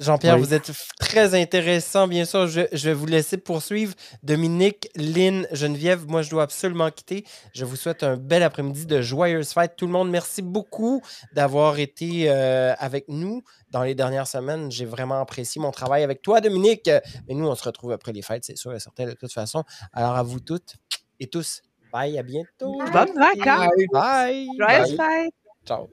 [0.00, 2.08] Jean-Pierre, vous êtes très intéressant.
[2.08, 3.94] Bien sûr, je, vais vous laisser poursuivre.
[4.22, 7.24] Dominique, Lynn, Geneviève, moi, je dois absolument quitter.
[7.52, 9.76] Je vous souhaite un bel après-midi de joyeuses fêtes.
[9.76, 11.02] Tout le monde, merci beaucoup
[11.32, 14.70] d'avoir été euh, avec nous dans les dernières semaines.
[14.70, 16.90] J'ai vraiment apprécié mon travail avec toi, Dominique.
[17.28, 19.64] Mais nous, on se retrouve après les fêtes, c'est sûr et certain, de toute façon.
[19.92, 20.74] Alors, à vous toutes
[21.20, 21.62] et tous,
[21.92, 22.78] bye, à bientôt.
[22.92, 23.68] Bonne vacances.
[23.92, 24.48] Bye.
[24.58, 25.34] Joyeuses fêtes.
[25.64, 25.88] Ciao.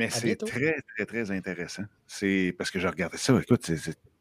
[0.00, 1.82] Mais c'est très, très, très intéressant.
[2.06, 3.38] C'est parce que je regardais ça.
[3.38, 3.70] Écoute,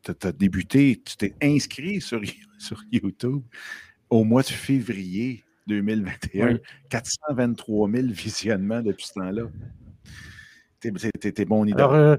[0.03, 2.19] tu as débuté, tu t'es inscrit sur,
[2.60, 3.41] sur YouTube
[4.10, 6.60] au mois de février 2021.
[6.89, 9.43] 423 000 visionnements depuis ce temps-là.
[10.81, 11.80] T'es bon idole.
[11.80, 12.18] Alors, euh,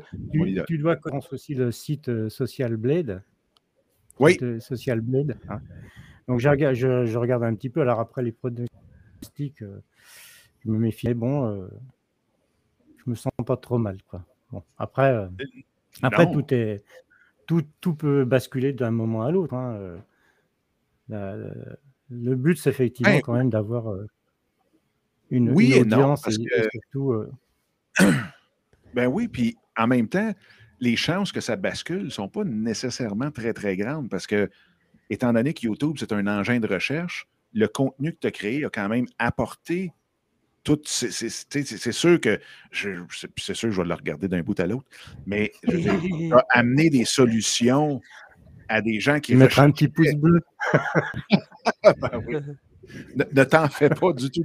[0.66, 3.22] tu, dois connaître aussi le site euh, Social Blade.
[4.18, 4.38] Oui.
[4.40, 5.36] Euh, Social Blade.
[5.50, 5.60] Hein.
[6.28, 6.48] Donc, je,
[7.04, 7.82] je, regarde un petit peu.
[7.82, 11.12] Alors, après les pronostics, je me méfiais.
[11.12, 11.68] Bon,
[13.04, 13.98] je me sens pas trop mal.
[14.08, 14.24] Quoi.
[14.50, 15.28] Bon, après, euh,
[16.02, 16.84] après tout, est,
[17.46, 19.54] tout, tout peut basculer d'un moment à l'autre.
[19.54, 20.00] Hein.
[21.10, 21.48] Euh,
[22.10, 24.06] le but, c'est effectivement quand même d'avoir euh,
[25.30, 26.32] une, oui audience et,
[26.72, 27.24] surtout.
[28.92, 30.34] Ben oui, puis en même temps,
[30.80, 34.50] les chances que ça bascule ne sont pas nécessairement très, très grandes parce que,
[35.10, 38.64] étant donné que YouTube, c'est un engin de recherche, le contenu que tu as créé
[38.64, 39.92] a quand même apporté
[40.62, 40.80] tout.
[40.84, 42.40] C'est sûr que
[42.72, 44.88] c'est sûr que je vais le regarder d'un bout à l'autre,
[45.26, 48.00] mais je amener des solutions
[48.68, 49.34] à des gens qui.
[49.34, 50.40] Mettre un petit pouce bleu.
[53.16, 54.44] Ben ne, t'en fais pas du tout.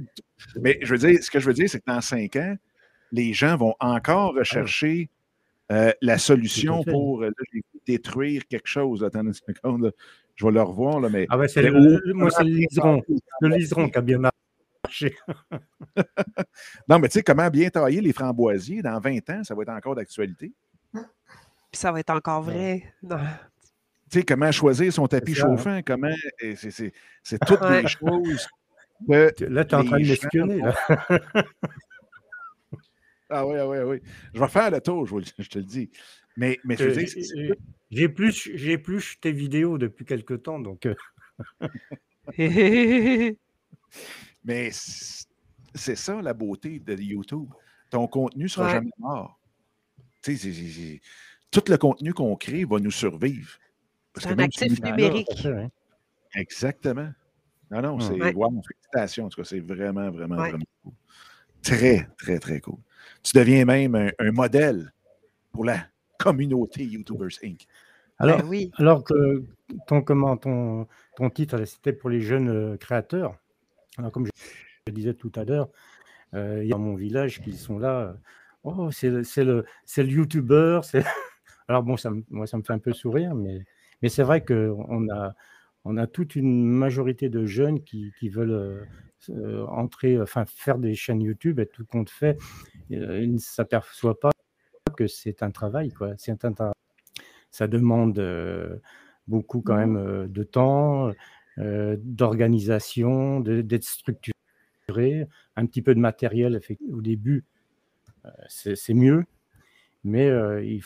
[0.60, 2.56] Mais je veux dire, ce que je veux dire, c'est que dans cinq ans,
[3.12, 5.10] les gens vont encore ah rechercher
[5.72, 7.30] euh, la solution pour euh,
[7.86, 9.02] détruire quelque chose.
[9.02, 9.92] Attendez une seconde.
[10.36, 11.26] Je vais le revoir, là, mais.
[11.30, 13.02] Ah ouais, c'est le, moi, c'est le liseron.
[13.40, 14.35] Le liseron qui a bien marché.
[16.88, 19.70] non, mais tu sais, comment bien tailler les framboisiers dans 20 ans, ça va être
[19.70, 20.52] encore d'actualité.
[20.92, 21.02] Puis
[21.72, 22.92] ça va être encore vrai.
[23.02, 23.18] Non.
[24.10, 26.14] Tu sais, comment choisir son tapis chauffant, comment.
[26.40, 26.92] C'est
[27.46, 28.46] toutes les choses.
[29.08, 30.62] là, tu es en train de m'espionner.
[33.30, 34.00] ah oui, ah oui, ah oui.
[34.32, 35.90] Je vais faire le tour, je, te le dis.
[36.36, 37.54] Mais, mais je euh,
[37.90, 40.86] J'ai plus, j'ai plus tes vidéos depuis quelque temps, donc.
[44.46, 44.70] Mais
[45.74, 47.50] c'est ça la beauté de YouTube.
[47.90, 49.38] Ton contenu ne sera jamais mort.
[50.22, 51.00] Tu sais,
[51.50, 53.58] tout le contenu qu'on crée va nous survivre.
[54.16, 55.46] C'est un actif numérique.
[56.34, 57.12] Exactement.
[57.70, 58.32] Non, non, c'est ouais.
[58.32, 59.26] félicitations.
[59.26, 60.92] En tout cas, c'est vraiment, vraiment, vraiment cool.
[61.62, 62.78] Très, très, très cool.
[63.22, 64.92] Tu deviens même un, modèle
[65.50, 65.86] pour la
[66.18, 67.66] communauté YouTubers Inc.
[68.18, 68.70] Alors, ben oui.
[68.76, 69.42] alors que
[69.86, 70.86] ton, comment, ton,
[71.16, 73.36] ton titre, c'était pour les jeunes euh, créateurs.
[73.98, 75.68] Alors, comme je, disais tout à l'heure,
[76.34, 78.16] euh, il y a dans mon village qui sont là.
[78.64, 79.64] oh, c'est le, le,
[79.96, 80.80] le YouTuber.
[81.68, 83.64] Alors, bon, ça, moi, ça me fait un peu sourire, mais
[84.02, 85.34] mais c'est vrai qu'on a,
[85.84, 88.86] on a toute une majorité de jeunes qui, veulent
[89.30, 92.38] euh, entrer, enfin faire des chaînes YouTube et tout compte fait,
[92.92, 94.30] euh, ils ne s'aperçoivent pas
[94.96, 95.92] que c'est un travail.
[95.92, 96.14] Quoi.
[96.18, 96.54] C'est un,
[97.50, 98.76] ça demande euh,
[99.26, 101.12] beaucoup quand même de temps,
[101.58, 105.26] d'organisation, d'être structuré,
[105.56, 106.60] un petit peu de matériel.
[106.92, 107.44] Au début,
[108.48, 109.24] c'est mieux.
[110.06, 110.84] Mais euh, il,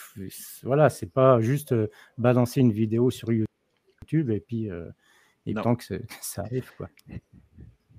[0.63, 4.89] voilà, c'est pas juste euh, balancer une vidéo sur YouTube et puis euh,
[5.45, 5.85] et tant que,
[6.23, 6.71] ça arrive.
[6.79, 6.89] Quoi.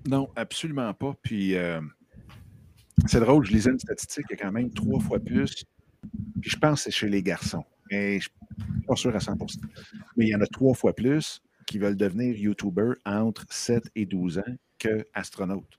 [0.08, 1.14] Non, absolument pas.
[1.22, 1.54] Puis
[3.06, 5.64] c'est drôle, je lisais une statistique, il y a quand même trois fois plus.
[6.40, 7.64] Puis je pense que c'est chez les garçons.
[7.88, 9.36] Mais je ne suis pas sûr à 100
[10.16, 14.06] Mais il y en a trois fois plus qui veulent devenir YouTuber entre 7 et
[14.06, 15.78] 12 ans que astronautes.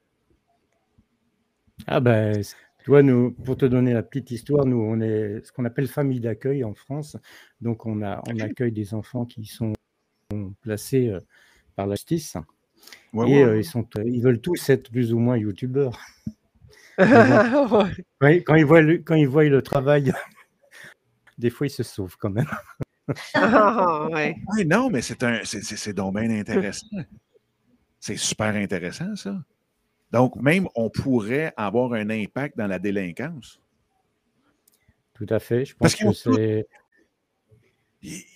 [1.87, 2.41] Ah ben,
[2.83, 6.19] toi, nous, pour te donner la petite histoire, nous, on est ce qu'on appelle famille
[6.19, 7.17] d'accueil en France.
[7.61, 9.73] Donc, on, a, on accueille des enfants qui sont
[10.61, 11.19] placés euh,
[11.75, 12.35] par la justice.
[13.13, 15.97] et euh, ils, sont, ils veulent tous être plus ou moins youtubeurs.
[16.97, 20.13] quand, ils voient le, quand ils voient le travail,
[21.37, 22.49] des fois, ils se sauvent quand même.
[23.33, 24.07] Ah,
[24.65, 26.87] non, mais c'est un c'est donc bien intéressant.
[27.99, 29.43] C'est super intéressant, ça.
[30.11, 33.59] Donc, même, on pourrait avoir un impact dans la délinquance.
[35.13, 35.65] Tout à fait.
[35.65, 36.67] Je pense que c'est.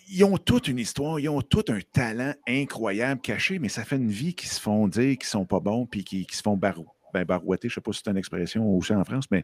[0.10, 3.98] Ils ont toute une histoire, ils ont tout un talent incroyable caché, mais ça fait
[3.98, 6.56] une vie qui se font dire qu'ils ne sont pas bons puis qui, se font
[6.56, 7.68] barou ben, barouetter.
[7.68, 9.44] Je ne sais pas si c'est une expression aussi en France, mais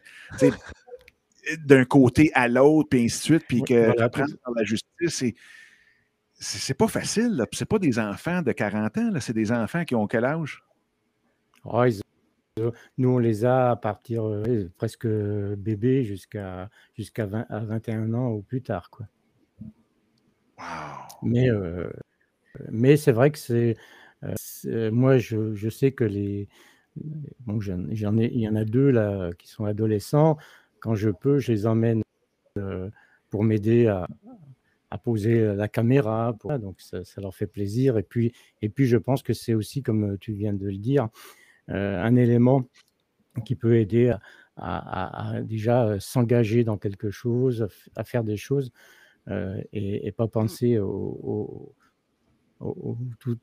[1.64, 5.34] d'un côté à l'autre, puis ainsi de suite, puis que voilà, par la justice, c'est
[6.36, 7.44] c'est pas facile.
[7.52, 10.62] Ce pas des enfants de 40 ans, c'est des enfants qui ont quel âge?
[11.64, 11.84] Oh,
[12.98, 18.62] nous, on les a à partir euh, presque bébé jusqu'à jusqu'à 21 ans ou plus
[18.62, 18.90] tard.
[18.90, 19.06] Quoi.
[21.22, 21.90] Mais, euh,
[22.70, 23.76] mais c'est vrai que c'est.
[24.66, 26.48] Euh, moi, je, je, sais que les.
[27.40, 27.88] Bon, j'en
[28.18, 30.38] ai, il y en a deux là qui sont adolescents.
[30.84, 32.02] Quand je peux, je les emmène
[33.30, 34.06] pour m'aider à,
[35.02, 36.36] poser la caméra.
[36.60, 37.96] Donc, ça, leur fait plaisir.
[37.96, 41.08] Et puis, et puis je pense que c'est aussi, comme tu viens de le dire,
[41.70, 42.68] euh, un élément
[43.46, 44.14] qui peut aider
[44.58, 47.66] à, déjà euh, s'engager dans quelque chose,
[47.96, 48.70] à faire des choses
[49.28, 51.74] euh, et, pas penser au,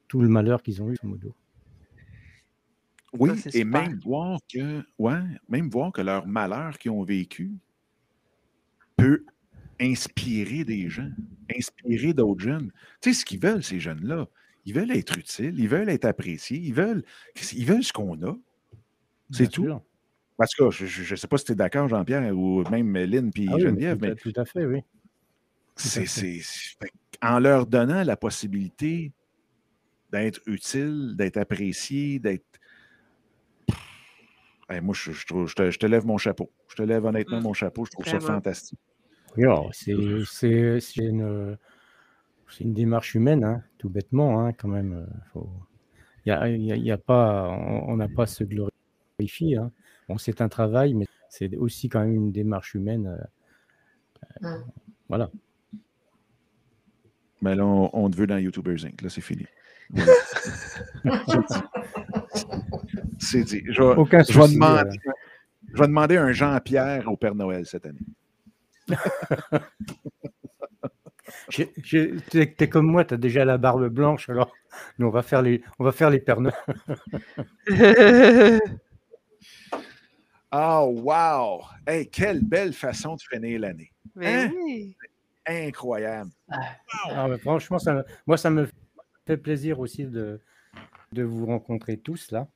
[0.08, 1.34] tout, le malheur qu'ils ont eu, modo.
[3.18, 7.52] Oui, et même voir que, ouais, même voir que leur malheur qu'ils ont vécu
[8.96, 9.26] peut
[9.82, 11.10] inspirer des gens,
[11.54, 12.72] inspirer d'autres jeunes.
[13.02, 14.28] Tu sais, ce qu'ils veulent, ces jeunes-là,
[14.66, 17.04] ils veulent être utiles, ils veulent être appréciés, ils veulent,
[17.54, 18.38] ils veulent ce qu'on a.
[19.32, 19.68] C'est tout.
[20.38, 23.48] Parce que je ne sais pas si tu es d'accord, Jean-Pierre, ou même Lynn puis
[23.52, 23.98] ah Geneviève.
[24.02, 24.82] mais tout à fait, oui.
[25.76, 26.42] C'est,
[27.22, 29.12] en leur donnant la possibilité
[30.12, 32.46] d'être utile, d'être apprécié, d'être.
[34.80, 36.52] Moi, je, je, te, lève mon chapeau.
[36.70, 37.44] Je te lève honnêtement mmh.
[37.44, 37.86] mon chapeau.
[37.86, 38.80] Je trouve ça fantastique.
[39.36, 39.92] c'est
[40.98, 41.58] une,
[42.60, 45.08] une, démarche humaine, hein, tout bêtement, hein, quand même.
[46.26, 49.58] Y a, pas, on n'a pas à se glorifier.
[49.58, 49.72] Hein.
[50.08, 53.28] Bon, c'est un travail, mais c'est aussi quand même une démarche humaine.
[54.44, 54.64] Euh, mmh.
[55.10, 55.32] Voilà.
[57.42, 59.02] Mais là, on, te veut dans YouTubers Inc.
[59.02, 59.46] Là, c'est fini.
[63.22, 63.64] c'est dit.
[63.68, 65.12] Je, vais, demander, euh.
[65.74, 68.00] je vais demander un Jean-Pierre au Père Noël cette année.
[71.50, 71.68] Tu
[72.34, 74.52] es comme moi, tu as déjà la barbe blanche, alors
[74.98, 76.56] nous, on va faire les, on va faire les Pères Noël.
[80.52, 81.62] oh, wow!
[81.88, 83.92] Hey, quelle belle façon de finir l'année.
[84.22, 84.50] Hein?
[85.46, 86.32] Incroyable.
[86.50, 88.68] Ah, franchement, ça, moi, ça me
[89.26, 90.42] fait plaisir aussi de,
[91.12, 92.48] de vous rencontrer tous là.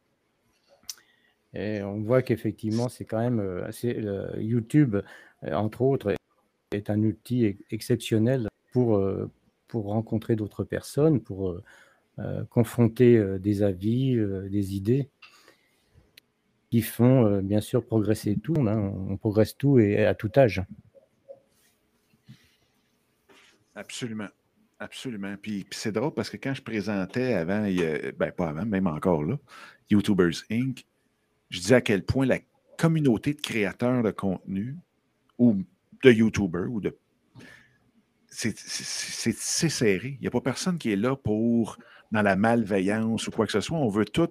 [1.56, 3.98] Et on voit qu'effectivement, c'est quand même euh, assez,
[4.38, 4.98] YouTube,
[5.44, 6.14] euh, entre autres,
[6.72, 9.32] est un outil exceptionnel pour, euh,
[9.68, 11.60] pour rencontrer d'autres personnes, pour
[12.50, 14.16] confronter des avis,
[14.50, 15.10] des idées
[16.72, 18.56] qui font bien sûr progresser tout.
[18.56, 18.94] Hein.
[19.10, 20.64] On progresse tout et à tout âge.
[23.76, 24.30] Absolument.
[24.80, 25.36] Absolument.
[25.42, 27.68] Puis, c'est drôle parce que quand je présentais avant,
[28.18, 29.38] ben pas avant, même encore là,
[29.90, 30.86] YouTubers Inc.,
[31.50, 32.40] je disais à quel point la
[32.78, 34.78] communauté de créateurs de contenu
[35.38, 35.58] ou
[36.04, 36.96] de YouTubers ou de.
[38.28, 40.18] C'est serré.
[40.20, 41.78] Il n'y a pas personne qui est là pour
[42.12, 43.78] dans la malveillance ou quoi que ce soit.
[43.78, 44.30] On veut tout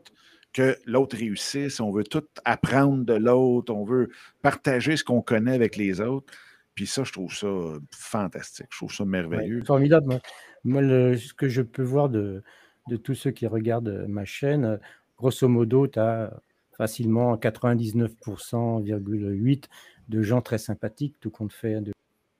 [0.52, 4.10] que l'autre réussisse, on veut tout apprendre de l'autre, on veut
[4.40, 6.32] partager ce qu'on connaît avec les autres.
[6.74, 7.48] Puis ça, je trouve ça
[7.90, 8.66] fantastique.
[8.70, 9.62] Je trouve ça merveilleux.
[9.64, 10.20] formidable.
[10.64, 10.82] Moi,
[11.16, 12.42] ce que je peux voir de,
[12.88, 14.78] de, tous ceux qui regardent ma chaîne,
[15.16, 16.32] grosso modo, tu as
[16.76, 19.68] facilement 99,8%
[20.08, 21.92] de gens très sympathiques, tout compte fait, de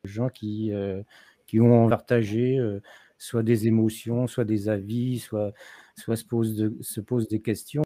[0.04, 1.02] gens qui, euh,
[1.46, 2.80] qui ont partagé euh,
[3.18, 5.52] soit des émotions, soit des avis, soit,
[5.96, 7.82] soit se, posent de, se posent des questions.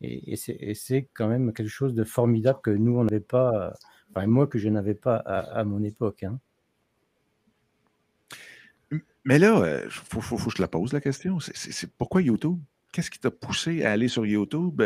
[0.00, 3.74] Et, et c'est quand même quelque chose de formidable que nous, on n'avait pas
[4.26, 6.22] moi que je n'avais pas à, mon époque.
[6.22, 6.38] Hein.
[9.24, 11.38] Mais là, il euh, faut, que je la pose la question.
[11.40, 12.58] C'est pourquoi YouTube?
[12.92, 14.82] Qu'est-ce qui t'a poussé à aller sur YouTube?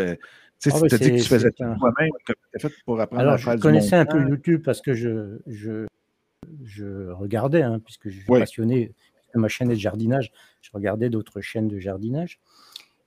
[0.61, 2.11] Tu sais, ah, tu dit que tu faisais tout toi-même,
[2.59, 5.87] fait pour apprendre Alors, à faire je connaissais un peu YouTube parce que je, je,
[6.65, 8.93] je regardais, hein, puisque je suis passionné,
[9.35, 12.41] ma chaîne est de jardinage, je regardais d'autres chaînes de jardinage.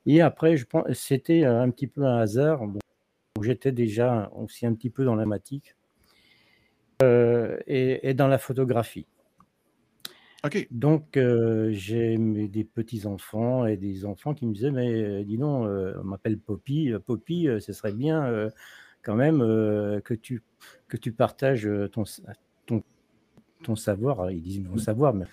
[0.06, 2.62] Et après, je pense c'était un petit peu un hasard.
[3.42, 5.76] J'étais déjà aussi un petit peu dans la matique.
[7.02, 9.06] Euh, et, dans la photographie.
[10.72, 15.68] Donc, euh, j'ai des petits-enfants et des enfants qui me disaient, mais euh, dis donc,
[15.68, 16.92] on m'appelle Poppy.
[17.06, 18.50] Poppy, ce serait bien
[19.02, 20.42] quand même que, tu,
[20.88, 22.04] que tu partages ton,
[22.66, 22.84] ton,
[23.64, 24.32] ton savoir.
[24.32, 25.26] Ils disent mon savoir, mais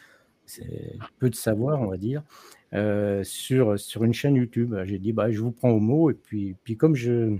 [0.45, 2.23] c'est peu de savoir, on va dire,
[3.23, 4.75] sur, sur une chaîne YouTube.
[4.85, 6.11] J'ai dit, bah, je vous prends au mot.
[6.11, 7.37] Et puis, puis comme je,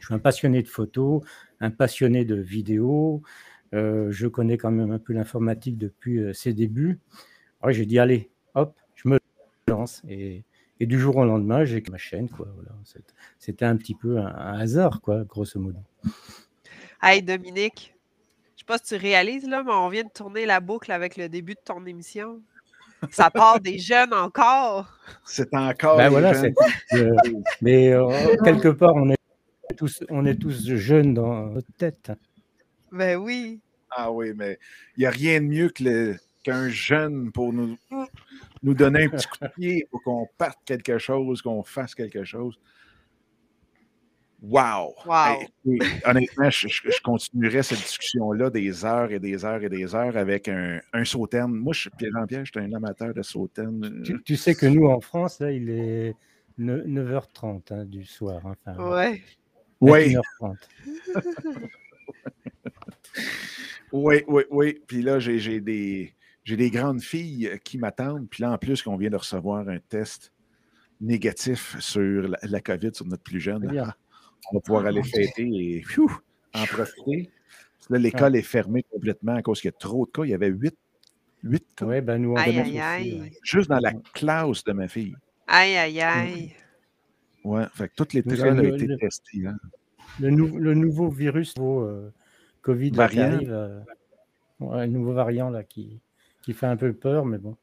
[0.00, 1.22] je suis un passionné de photos,
[1.60, 3.22] un passionné de vidéos.
[3.74, 7.00] Euh, je connais quand même un peu l'informatique depuis euh, ses débuts.
[7.60, 9.18] Alors j'ai dit, allez, hop, je me
[9.68, 10.02] lance.
[10.08, 10.44] Et,
[10.80, 12.28] du jour au lendemain, j'ai ma chaîne.
[12.28, 12.46] Quoi,
[13.38, 15.78] C'était un petit peu un, hasard, quoi, grosso modo.
[17.02, 17.94] Hey Dominique,
[18.54, 21.16] je sais pas si tu réalises, là, mais on vient de tourner la boucle avec
[21.16, 22.42] le début de ton émission.
[23.10, 24.98] Ça part des jeunes encore.
[25.24, 25.96] C'est encore.
[25.96, 26.32] Ben voilà,
[26.92, 27.14] euh,
[27.62, 27.94] mais
[28.44, 29.16] quelque part, on est
[30.10, 32.12] on est tous jeunes dans notre tête.
[32.92, 33.60] Ben oui.
[33.96, 34.58] Ah oui, mais
[34.96, 35.72] il n'y a rien de mieux
[36.42, 37.76] qu'un jeune pour nous,
[38.62, 42.24] nous donner un petit coup de pied pour qu'on parte quelque chose, qu'on fasse quelque
[42.24, 42.58] chose.
[44.42, 44.94] Wow!
[46.04, 50.80] honnêtement, je, continuerai cette discussion-là des heures et des heures et des heures avec un,
[50.92, 51.52] un sauterne.
[51.52, 54.02] Moi, je, Pierre-Jean-Pierre, je suis un amateur de sauterne.
[54.24, 56.14] Tu, sais que nous, en France, là, il est
[56.58, 58.42] 9h30 hein, du soir.
[58.66, 59.22] Hein, ouais.
[59.80, 60.14] Oui.
[63.94, 64.80] oui, oui, oui.
[64.88, 66.12] Puis là, j'ai des,
[66.44, 68.28] des grandes filles qui m'attendent.
[68.28, 70.32] Puis là, en plus, qu'on vient de recevoir un test
[71.00, 73.64] négatif sur la, COVID sur notre plus jeune.
[74.50, 75.84] on va pouvoir aller fêter et
[76.54, 77.30] en profiter.
[77.88, 80.24] Là, l'école est fermée complètement à cause qu'il y a trop de cas.
[80.24, 80.76] Il y avait huit,
[81.44, 81.86] huit cas.
[81.86, 83.32] Oui, ben nous, on aïe, aïe, aïe.
[83.44, 85.14] Juste dans la classe de ma fille.
[85.46, 86.52] Aïe, aïe, aïe.
[87.44, 89.46] Ouais, fait que toutes les personnes ont été testées.
[89.46, 89.56] Hein.
[90.18, 92.12] Le, le, nouveau virus, nouveau euh,
[92.64, 93.80] Covid qui arrive, euh,
[94.60, 96.00] un nouveau variant là qui,
[96.42, 97.56] qui fait un peu peur, mais bon.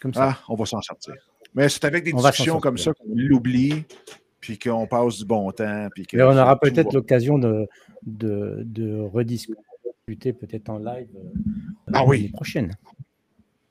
[0.00, 0.30] Comme ça.
[0.32, 1.14] Ah, on va s'en sortir.
[1.54, 3.84] Mais c'est avec des discussions comme ça qu'on l'oublie.
[4.40, 5.88] puis qu'on passe du bon temps.
[5.94, 7.66] Puis on aura peut-être l'occasion de,
[8.04, 12.28] de, de, rediscuter peut-être en live euh, ah oui.
[12.28, 12.72] prochaine.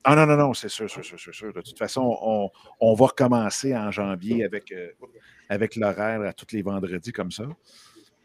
[0.03, 1.53] Ah non, non, non, c'est sûr, c'est sûr, c'est sûr.
[1.53, 2.49] De toute façon, on,
[2.79, 4.89] on, va recommencer en janvier avec, euh,
[5.49, 7.45] avec l'horaire à tous les vendredis comme ça.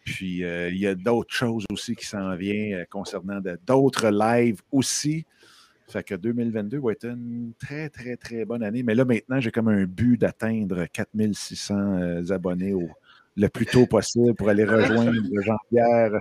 [0.04, 5.26] Puis euh, il y a d'autres choses aussi qui s'en viennent concernant d'autres lives aussi.
[5.88, 8.82] Fait que 2022 va être une très, très, très bonne année.
[8.82, 12.74] Mais là, maintenant, j'ai comme un but d'atteindre 4600 euh, abonnés
[13.36, 15.12] le plus tôt possible pour aller rejoindre
[15.42, 16.20] Jean-Pierre.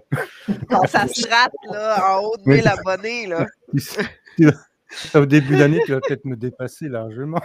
[0.88, 3.46] ça se rate, là, en haut de 1000 abonnés, là.
[5.14, 7.42] Au début d'année, tu vas peut-être me dépasser largement.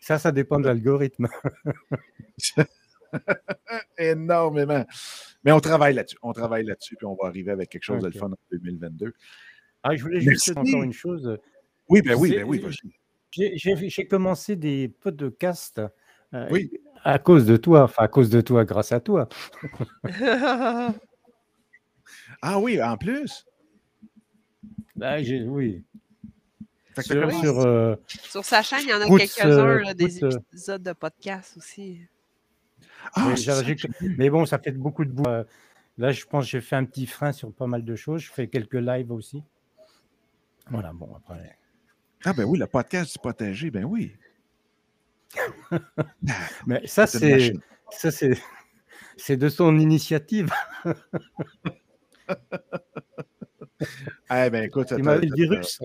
[0.00, 1.28] Ça, ça dépend de l'algorithme.
[3.98, 4.84] Énormément.
[5.44, 6.18] Mais on travaille là-dessus.
[6.22, 9.12] On travaille là-dessus, puis on va arriver avec quelque chose de fun en 2022.
[9.82, 11.38] Ah, je voulais juste dire encore une chose.
[11.88, 12.62] Oui, ben oui, ben oui.
[13.30, 15.80] J'ai commencé des podcasts
[16.34, 16.70] euh, oui.
[17.04, 19.28] à cause de toi, enfin à cause de toi, grâce à toi.
[22.42, 23.46] ah oui, en plus?
[24.96, 25.84] Ben, oui.
[27.00, 30.92] Sur, sur, euh, sur, sa chaîne, il y en a quelques-uns, euh, des épisodes de
[30.92, 32.00] podcast aussi.
[33.14, 33.32] Ah,
[34.00, 35.24] mais, bon, ça fait beaucoup de bout.
[35.98, 38.22] Là, je pense que j'ai fait un petit frein sur pas mal de choses.
[38.22, 39.42] Je fais quelques lives aussi.
[40.70, 41.58] Voilà, bon, après.
[42.24, 44.14] Ah, ben oui, le podcast du potager, ben oui.
[46.66, 47.52] Mais ça, c'est.
[47.90, 48.38] Ça, c'est.
[49.16, 50.52] C'est de son initiative.
[54.30, 55.80] eh ben écoute, il m'a le virus.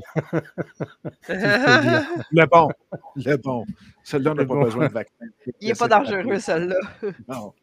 [1.29, 2.69] le bon,
[3.15, 3.65] le bon.
[4.03, 5.25] Celui-là, n'a pas besoin de vaccin.
[5.59, 6.75] Il n'est pas dangereux, celui-là.
[7.27, 7.53] non.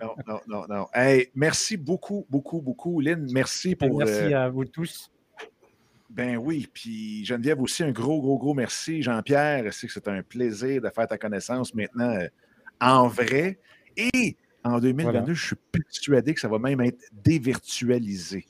[0.00, 0.86] Non, non, non, non.
[0.92, 3.26] Hey, merci beaucoup, beaucoup, beaucoup, Lynn.
[3.32, 3.98] Merci pour.
[3.98, 5.10] Merci euh, à vous tous.
[6.10, 9.02] Ben oui, puis Geneviève aussi, un gros, gros, gros merci.
[9.02, 12.26] Jean-Pierre, je sais que c'est un plaisir de faire ta connaissance maintenant euh,
[12.80, 13.58] en vrai?
[13.96, 18.46] Et en 2022, je suis persuadé que ça va même être dévirtualisé.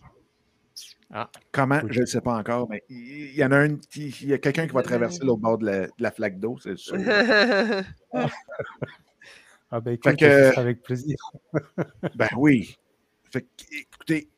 [1.12, 1.80] Ah, Comment?
[1.88, 4.66] Je ne sais pas encore, mais il y, en a un il y a quelqu'un
[4.66, 6.96] qui va traverser l'autre bord de la, flaque d'eau, c'est sûr.
[8.12, 11.16] ah ben écoute, avec plaisir.
[12.16, 12.76] ben oui.
[13.30, 14.28] Fait écoutez,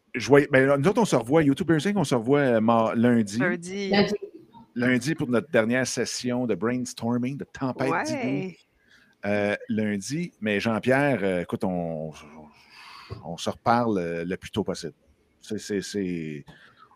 [0.50, 3.38] ben, nous autres, on se revoit, YouTube on se revoit euh, lundi.
[3.38, 3.92] Lundi.
[4.74, 8.58] Lundi pour notre dernière session de brainstorming, de tempête d'idées.
[9.24, 10.32] Euh, lundi.
[10.40, 12.12] Mais Jean-Pierre, euh, écoute, on,
[13.24, 14.94] on, se reparle le plus tôt possible.
[15.56, 16.44] C'est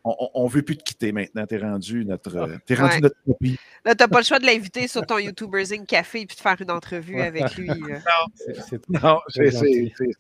[0.04, 1.46] on ne veut plus te quitter maintenant.
[1.46, 3.58] Tu es rendu notre, es rendu notre copie.
[3.84, 6.60] Là, tu n'as pas le choix de l'inviter sur ton YouTuberzing Café et de faire
[6.60, 7.70] une entrevue avec lui.
[8.88, 9.52] Non, c'est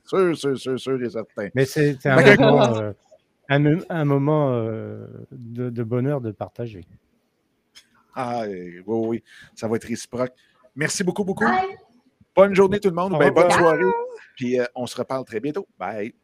[0.04, 1.48] sûr, sûr, sûr, sûr et certain.
[1.54, 2.92] Mais c'est un, moment, euh,
[3.88, 6.86] un, moment euh, de, bonheur de partager.
[8.14, 9.22] Ah, oui, oui,
[9.54, 10.32] ça va être réciproque.
[10.76, 11.44] Merci beaucoup, beaucoup.
[12.36, 13.18] Bonne journée tout le monde.
[13.18, 13.82] Ben, bonne soirée.
[14.36, 15.66] Puis euh, on se reparle très bientôt.
[15.78, 16.14] Bye.